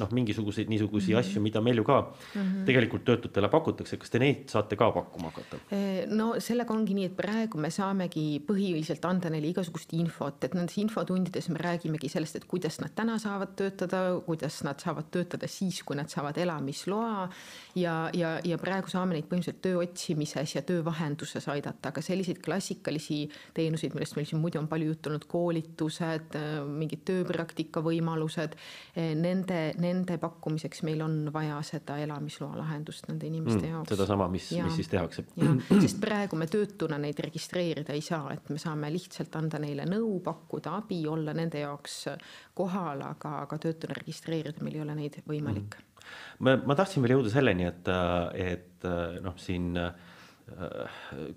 noh, 0.01 0.15
mingisuguseid 0.17 0.71
niisuguseid 0.73 1.13
mm 1.13 1.21
-hmm. 1.21 1.31
asju, 1.31 1.43
mida 1.45 1.61
meil 1.61 1.77
ju 1.77 1.85
ka 1.85 2.01
mm 2.01 2.41
-hmm. 2.41 2.65
tegelikult 2.65 3.05
töötutele 3.05 3.49
pakutakse, 3.49 3.97
kas 3.97 4.11
te 4.11 4.19
neid 4.19 4.49
saate 4.49 4.77
ka 4.77 4.91
pakkuma 4.91 5.31
hakata? 5.31 5.61
no 6.09 6.35
sellega 6.39 6.75
ongi 6.75 6.95
nii, 6.95 7.05
et 7.05 7.17
praegu 7.17 7.59
me 7.59 7.71
saamegi 7.71 8.41
põhiliselt 8.47 9.05
anda 9.05 9.31
neile 9.31 9.49
igasugust 9.49 9.93
infot, 9.93 10.45
et 10.45 10.55
nendes 10.55 10.79
infotundides 10.79 11.49
me 11.49 11.59
räägimegi 11.59 12.09
sellest, 12.09 12.37
et 12.37 12.45
kuidas 12.45 12.81
nad 12.81 12.95
täna 12.95 13.19
saavad 13.19 13.55
töötada, 13.57 14.21
kuidas 14.27 14.63
nad 14.65 14.81
saavad 14.81 15.11
töötada 15.11 15.47
siis, 15.47 15.83
kui 15.83 15.97
nad 15.97 16.09
saavad 16.09 16.39
elamisloa 16.39 17.29
ja, 17.75 18.11
ja, 18.13 18.41
ja 18.45 18.59
praegu 18.59 18.89
saame 18.89 19.15
neid 19.15 19.29
põhimõtteliselt 19.29 19.61
töö 19.61 19.83
otsimises 19.83 20.55
ja 20.55 20.63
töövahenduses 20.63 21.49
aidata, 21.49 21.89
aga 21.89 22.01
selliseid 22.01 22.41
klassikalisi 22.45 23.29
teenuseid, 23.55 23.95
millest 23.95 24.14
millest 24.15 24.17
meil 24.17 24.29
siin 24.29 24.41
muidu 24.41 24.59
on 24.59 24.69
palju 24.69 24.87
juttu 24.87 25.11
olnud, 25.11 25.25
koolitused, 25.29 26.37
mingid 26.69 27.03
tööpraktika 27.07 27.83
võimalused. 27.85 28.57
Nende, 28.95 29.61
nende 29.81 30.19
pakkumiseks 30.23 30.85
meil 30.87 31.03
on 31.05 31.31
vaja 31.35 31.61
seda 31.67 31.99
elamisloa 32.03 32.57
lahendust 32.59 33.09
nende 33.09 33.27
inimeste 33.27 33.61
mm, 33.61 33.73
jaoks. 33.73 33.93
sedasama, 33.95 34.29
mis, 34.33 34.51
mis 34.65 34.79
siis 34.79 34.91
tehakse. 34.93 35.27
sest 35.81 36.01
praegu 36.03 36.39
me 36.39 36.49
töötuna 36.51 36.99
neid 36.99 37.19
registreerida 37.25 37.95
ei 37.95 38.05
saa, 38.05 38.33
et 38.35 38.49
me 38.51 38.59
saame 38.61 38.91
lihtsalt 38.95 39.35
anda 39.41 39.61
neile 39.63 39.87
nõu, 39.89 40.21
pakkuda 40.25 40.79
abi, 40.81 41.03
olla 41.11 41.35
nende 41.37 41.65
jaoks 41.65 42.05
kohal, 42.55 43.03
aga, 43.09 43.41
aga 43.45 43.59
töötuna 43.59 43.99
registreerida 43.99 44.65
meil 44.65 44.79
ei 44.79 44.87
ole 44.87 44.99
neid 44.99 45.21
võimalik 45.29 45.79
mm. 45.79 45.93
ma, 46.47 46.59
ma 46.63 46.79
tahtsin 46.79 47.05
veel 47.05 47.19
jõuda 47.19 47.33
selleni, 47.35 47.69
et, 47.71 47.91
et 48.45 48.91
noh, 49.25 49.39
siin 49.41 49.73
äh, 49.81 50.13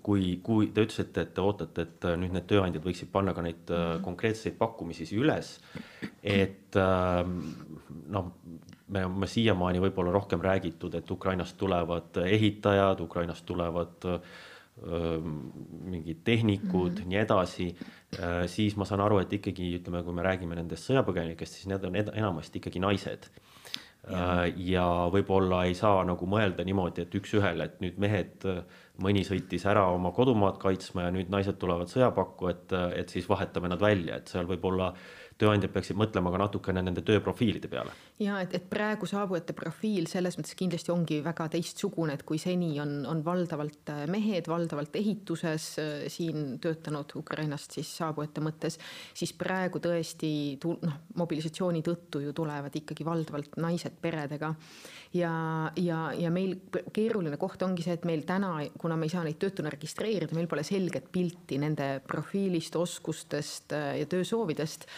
kui, 0.04 0.34
kui 0.44 0.66
te 0.74 0.84
ütlesite, 0.84 1.22
et 1.24 1.30
te 1.34 1.40
ootate, 1.40 1.86
et 1.86 2.08
nüüd 2.20 2.34
need 2.34 2.44
tööandjad 2.50 2.84
võiksid 2.84 3.08
panna 3.12 3.32
ka 3.36 3.44
neid 3.44 3.70
mhm. 3.70 4.02
konkreetseid 4.04 4.58
pakkumisi 4.60 5.08
üles, 5.16 5.54
et 6.22 6.76
ähm, 6.76 7.38
noh, 8.12 8.32
me 8.88 9.04
oleme 9.04 9.28
siiamaani 9.28 9.80
võib-olla 9.82 10.12
rohkem 10.14 10.42
räägitud, 10.44 10.94
et 10.96 11.10
Ukrainast 11.10 11.56
tulevad 11.60 12.20
ehitajad, 12.24 13.00
Ukrainast 13.04 13.44
tulevad 13.46 14.06
ähm, 14.08 15.34
mingid 15.90 16.22
tehnikud 16.24 16.90
mm, 16.90 17.02
-hmm. 17.02 17.08
nii 17.08 17.18
edasi, 17.18 17.68
äh, 18.18 18.46
siis 18.46 18.76
ma 18.76 18.84
saan 18.84 19.00
aru, 19.04 19.18
et 19.18 19.32
ikkagi 19.32 19.74
ütleme, 19.80 20.02
kui 20.02 20.14
me 20.14 20.22
räägime 20.22 20.56
nendest 20.56 20.88
sõjapõgenikest, 20.88 21.58
siis 21.58 21.66
need 21.66 21.84
on 21.84 21.96
enamasti 21.96 22.58
ikkagi 22.58 22.80
naised 22.80 23.28
ja, 24.08 24.42
äh, 24.44 24.52
ja 24.56 24.86
võib-olla 25.12 25.64
ei 25.66 25.74
saa 25.74 26.04
nagu 26.04 26.26
mõelda 26.26 26.64
niimoodi, 26.64 27.04
et 27.04 27.14
üks-ühele, 27.14 27.64
et 27.64 27.80
nüüd 27.84 27.98
mehed 27.98 28.46
mõni 29.02 29.22
sõitis 29.26 29.64
ära 29.70 29.86
oma 29.94 30.10
kodumaad 30.14 30.58
kaitsma 30.62 31.06
ja 31.06 31.14
nüüd 31.14 31.30
naised 31.30 31.58
tulevad 31.60 31.90
sõjapakku, 31.92 32.50
et, 32.50 32.76
et 32.98 33.14
siis 33.14 33.28
vahetame 33.30 33.70
nad 33.70 33.80
välja, 33.82 34.18
et 34.18 34.30
seal 34.32 34.48
võib 34.48 34.64
olla 34.72 34.92
tööandjad 35.38 35.70
peaksid 35.70 35.98
mõtlema 35.98 36.32
ka 36.34 36.40
natukene 36.42 36.82
nende 36.82 37.02
tööprofiilide 37.06 37.70
peale. 37.70 37.92
ja 38.18 38.40
et, 38.42 38.54
et 38.58 38.64
praegu 38.70 39.06
saabujate 39.06 39.54
profiil 39.54 40.08
selles 40.10 40.34
mõttes 40.38 40.56
kindlasti 40.58 40.90
ongi 40.90 41.20
väga 41.22 41.46
teistsugune, 41.52 42.16
et 42.18 42.24
kui 42.26 42.40
seni 42.42 42.72
on, 42.82 43.04
on 43.06 43.22
valdavalt 43.24 43.92
mehed, 44.10 44.50
valdavalt 44.50 44.98
ehituses 44.98 45.68
siin 46.10 46.58
töötanud 46.62 47.14
Ukrainast 47.20 47.78
siis 47.78 47.92
saabujate 48.00 48.42
mõttes, 48.42 48.80
siis 49.14 49.34
praegu 49.38 49.78
tõesti 49.82 50.32
noh, 50.66 50.98
mobilisatsiooni 51.22 51.84
tõttu 51.86 52.24
ju 52.26 52.34
tulevad 52.34 52.74
ikkagi 52.82 53.06
valdavalt 53.06 53.60
naised 53.62 54.02
peredega 54.02 54.54
ja, 55.14 55.72
ja, 55.76 55.98
ja 56.12 56.30
meil 56.32 56.56
keeruline 56.92 57.38
koht 57.40 57.62
ongi 57.64 57.84
see, 57.84 57.96
et 57.96 58.04
meil 58.08 58.24
täna, 58.28 58.50
kuna 58.80 58.96
me 58.98 59.08
ei 59.08 59.12
saa 59.12 59.24
neid 59.24 59.38
töötuna 59.40 59.70
registreerida, 59.72 60.36
meil 60.36 60.48
pole 60.50 60.64
selget 60.66 61.08
pilti 61.12 61.58
nende 61.60 61.88
profiilist, 62.06 62.76
oskustest 62.76 63.72
äh, 63.76 63.90
ja 64.02 64.08
töösoovidest. 64.10 64.88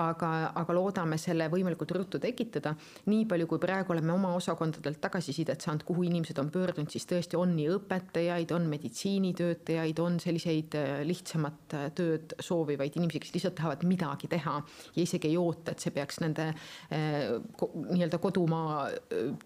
aga, 0.00 0.52
aga 0.54 0.74
loodame 0.74 1.16
selle 1.18 1.48
võimalikult 1.50 1.90
ruttu 1.96 2.20
tekitada. 2.22 2.74
nii 3.10 3.24
palju, 3.30 3.46
kui 3.50 3.58
praegu 3.62 3.92
oleme 3.92 4.12
oma 4.12 4.32
osakondadelt 4.38 5.00
tagasisidet 5.02 5.60
saanud, 5.60 5.84
kuhu 5.86 6.04
inimesed 6.06 6.38
on 6.38 6.50
pöördunud, 6.50 6.90
siis 6.90 7.06
tõesti 7.10 7.38
on 7.38 7.54
nii 7.56 7.68
õpetajaid, 7.76 8.54
on 8.54 8.66
meditsiinitöötajaid, 8.70 9.98
on 9.98 10.18
selliseid 10.22 10.78
äh, 10.78 10.90
lihtsamat 11.06 11.76
äh, 11.78 11.88
tööd 11.94 12.34
soovivaid 12.40 12.98
inimesi, 12.98 13.22
kes 13.22 13.34
lihtsalt 13.34 13.58
tahavad 13.60 13.86
midagi 13.86 14.30
teha 14.30 14.58
ja 14.96 15.02
isegi 15.02 15.30
ei 15.30 15.38
oota, 15.38 15.74
et 15.74 15.82
see 15.82 15.94
peaks 15.94 16.20
nende 16.22 16.50
nii-öelda 16.90 18.18
kodumaa 18.22 18.86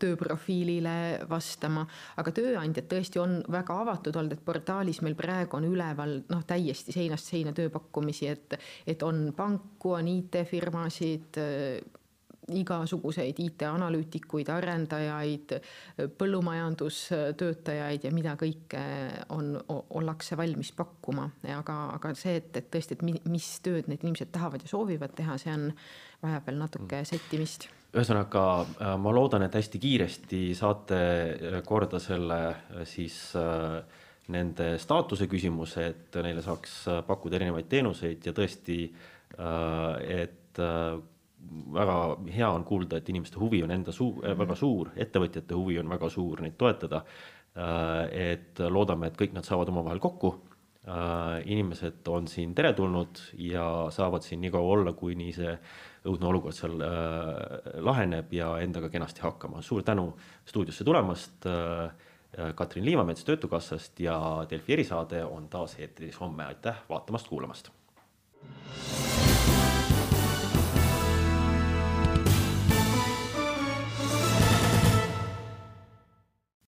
töö 0.01 0.14
tööprofiilile 0.15 0.97
vastama, 1.31 1.85
aga 2.21 2.35
tööandjad 2.35 2.89
tõesti 2.91 3.21
on 3.23 3.41
väga 3.51 3.81
avatud 3.85 4.17
olnud, 4.21 4.37
et 4.37 4.45
portaalis 4.45 5.03
meil 5.05 5.19
praegu 5.19 5.59
on 5.59 5.69
üleval 5.69 6.21
noh, 6.31 6.47
täiesti 6.47 6.95
seinast 6.95 7.31
seina 7.31 7.53
tööpakkumisi, 7.57 8.31
et, 8.31 8.57
et 8.87 9.03
on 9.07 9.27
panku, 9.37 9.97
on 9.99 10.09
IT-firmasid 10.15 11.43
igasuguseid 12.53 13.39
IT-analüütikuid, 13.41 14.51
arendajaid, 14.53 15.55
põllumajandustöötajaid 16.19 18.05
ja 18.05 18.13
mida 18.15 18.35
kõike 18.41 18.83
on, 19.33 19.55
ollakse 19.69 20.37
valmis 20.37 20.73
pakkuma, 20.77 21.31
aga, 21.57 21.79
aga 21.97 22.13
see, 22.19 22.37
et, 22.43 22.51
et 22.61 22.69
tõesti, 22.73 22.99
et 22.99 23.31
mis 23.31 23.49
tööd 23.65 23.89
need 23.89 24.05
inimesed 24.05 24.33
tahavad 24.35 24.65
ja 24.65 24.75
soovivad 24.75 25.17
teha, 25.17 25.39
see 25.41 25.55
on, 25.55 25.71
vajab 26.25 26.51
veel 26.51 26.61
natuke 26.61 27.03
settimist 27.09 27.69
ühesõnaga 27.95 28.45
äh, 28.63 28.95
ma 28.99 29.13
loodan, 29.15 29.45
et 29.47 29.55
hästi 29.55 29.81
kiiresti 29.83 30.41
saate 30.59 30.99
äh, 30.99 31.59
korda 31.67 32.01
selle 32.03 32.41
äh, 32.51 32.83
siis 32.89 33.19
nende 34.35 34.75
staatuse 34.81 35.29
küsimuse, 35.29 35.87
et 35.93 36.17
neile 36.25 36.41
saaks 36.43 36.79
pakkuda 37.05 37.37
erinevaid 37.37 37.67
teenuseid 37.69 38.25
ja 38.25 38.33
tõesti, 38.33 38.79
et 40.09 40.61
väga 41.77 41.97
hea 42.33 42.49
on 42.49 42.65
kuulda, 42.65 43.03
et 43.03 43.11
inimeste 43.13 43.37
huvi 43.37 43.61
on 43.67 43.75
enda 43.75 43.93
suu-, 43.93 44.23
väga 44.25 44.57
suur, 44.57 44.95
ettevõtjate 44.97 45.59
huvi 45.59 45.77
on 45.83 45.93
väga 45.93 46.09
suur 46.09 46.41
neid 46.41 46.57
toetada. 46.57 47.03
et 48.17 48.59
loodame, 48.59 49.13
et 49.13 49.21
kõik 49.21 49.37
nad 49.37 49.45
saavad 49.45 49.69
omavahel 49.69 50.01
kokku. 50.01 50.33
inimesed 51.45 52.09
on 52.09 52.27
siin 52.29 52.55
teretulnud 52.55 53.21
ja 53.37 53.91
saavad 53.91 54.23
siin 54.23 54.41
nii 54.41 54.51
kaua 54.51 54.73
olla, 54.73 54.93
kuni 54.93 55.33
see 55.33 55.53
õudne 56.05 56.29
olukord 56.29 56.57
seal 56.57 56.81
äh, 56.85 57.71
laheneb 57.85 58.33
ja 58.33 58.55
endaga 58.65 58.91
kenasti 58.93 59.25
hakkama. 59.25 59.63
suur 59.63 59.83
tänu 59.83 60.13
stuudiosse 60.45 60.85
tulemast 60.85 61.47
äh,. 61.47 62.11
Katrin 62.55 62.85
Liivamets 62.85 63.23
Töötukassast 63.25 64.01
ja 64.01 64.17
Delfi 64.51 64.73
erisaade 64.73 65.21
on 65.25 65.47
taas 65.49 65.77
eetris 65.79 66.19
homme, 66.21 66.45
aitäh 66.45 66.81
vaatamast-kuulamast. 66.89 67.71